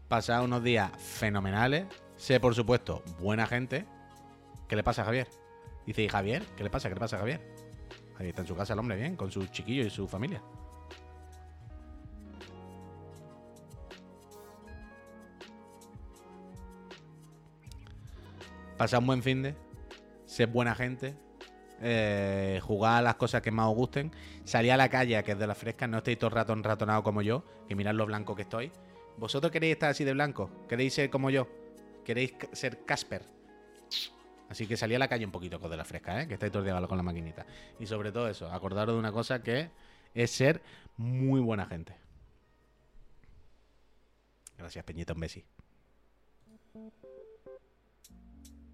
Pasad 0.09 0.43
unos 0.45 0.63
días 0.63 0.91
fenomenales. 0.99 1.87
Sé, 2.17 2.41
por 2.41 2.55
supuesto, 2.55 3.03
buena 3.21 3.47
gente. 3.47 3.85
¿Qué 4.69 4.75
le 4.75 4.83
pasa 4.83 5.03
a 5.03 5.05
Javier? 5.05 5.29
Dice, 5.87 6.03
¿y 6.03 6.09
Javier? 6.09 6.45
¿Qué 6.57 6.65
le 6.65 6.71
pasa? 6.71 6.89
¿Qué 6.89 6.95
le 6.95 7.01
pasa 7.01 7.17
a 7.17 7.19
Javier? 7.21 7.41
Ahí 8.19 8.29
está 8.29 8.41
en 8.41 8.49
su 8.49 8.57
casa 8.57 8.73
el 8.73 8.79
hombre 8.79 8.97
bien, 8.97 9.15
con 9.15 9.31
sus 9.31 9.51
chiquillos 9.53 9.87
y 9.87 9.91
su 9.91 10.09
familia. 10.09 10.43
Pasad 18.77 19.01
un 19.01 19.07
buen 19.07 19.23
fin 19.23 19.43
de. 19.43 19.55
Sed 20.27 20.49
buena 20.49 20.75
gente. 20.75 21.15
Eh, 21.81 22.61
jugad 22.63 22.99
a 22.99 23.03
las 23.03 23.17
cosas 23.17 23.41
que 23.43 23.51
más 23.51 23.69
os 23.69 23.75
gusten. 23.75 24.13
Salid 24.45 24.71
a 24.71 24.77
la 24.77 24.89
calle, 24.89 25.23
que 25.25 25.33
es 25.33 25.39
de 25.39 25.47
las 25.47 25.57
frescas. 25.57 25.89
No 25.89 25.99
estéis 25.99 26.19
todo 26.19 26.29
el 26.29 26.35
rato 26.35 26.53
enratonado 26.53 27.03
como 27.03 27.23
yo. 27.23 27.45
Que 27.69 27.75
mirad 27.75 27.95
lo 27.95 28.05
blanco 28.07 28.35
que 28.35 28.43
estoy. 28.43 28.71
¿Vosotros 29.17 29.51
queréis 29.51 29.75
estar 29.75 29.91
así 29.91 30.05
de 30.05 30.13
blanco? 30.13 30.51
¿Queréis 30.69 30.93
ser 30.93 31.09
como 31.09 31.31
yo? 31.31 31.49
¿Queréis 32.05 32.35
ser 32.53 32.85
Casper? 32.85 33.23
Así 34.51 34.67
que 34.67 34.77
salí 34.77 34.95
a 34.95 34.99
la 34.99 35.09
calle 35.09 35.25
un 35.25 35.33
poquito 35.33 35.59
con 35.59 35.71
de 35.71 35.77
la 35.77 35.85
fresca, 35.85 36.21
¿eh? 36.21 36.29
Que 36.29 36.35
estáis 36.35 36.53
todo 36.53 36.63
el 36.63 36.69
día 36.69 36.87
con 36.87 36.97
la 36.97 37.03
maquinita. 37.03 37.47
Y 37.81 37.87
sobre 37.87 38.13
todo 38.13 38.29
eso, 38.29 38.51
acordaros 38.53 38.95
de 38.95 38.99
una 38.99 39.11
cosa 39.11 39.43
que 39.43 39.71
es 40.15 40.31
ser 40.31 40.63
muy 40.97 41.41
buena 41.41 41.67
gente. 41.67 41.97
Gracias, 44.59 44.85
Peñita, 44.85 45.15
un 45.15 45.21
besi. 45.21 45.45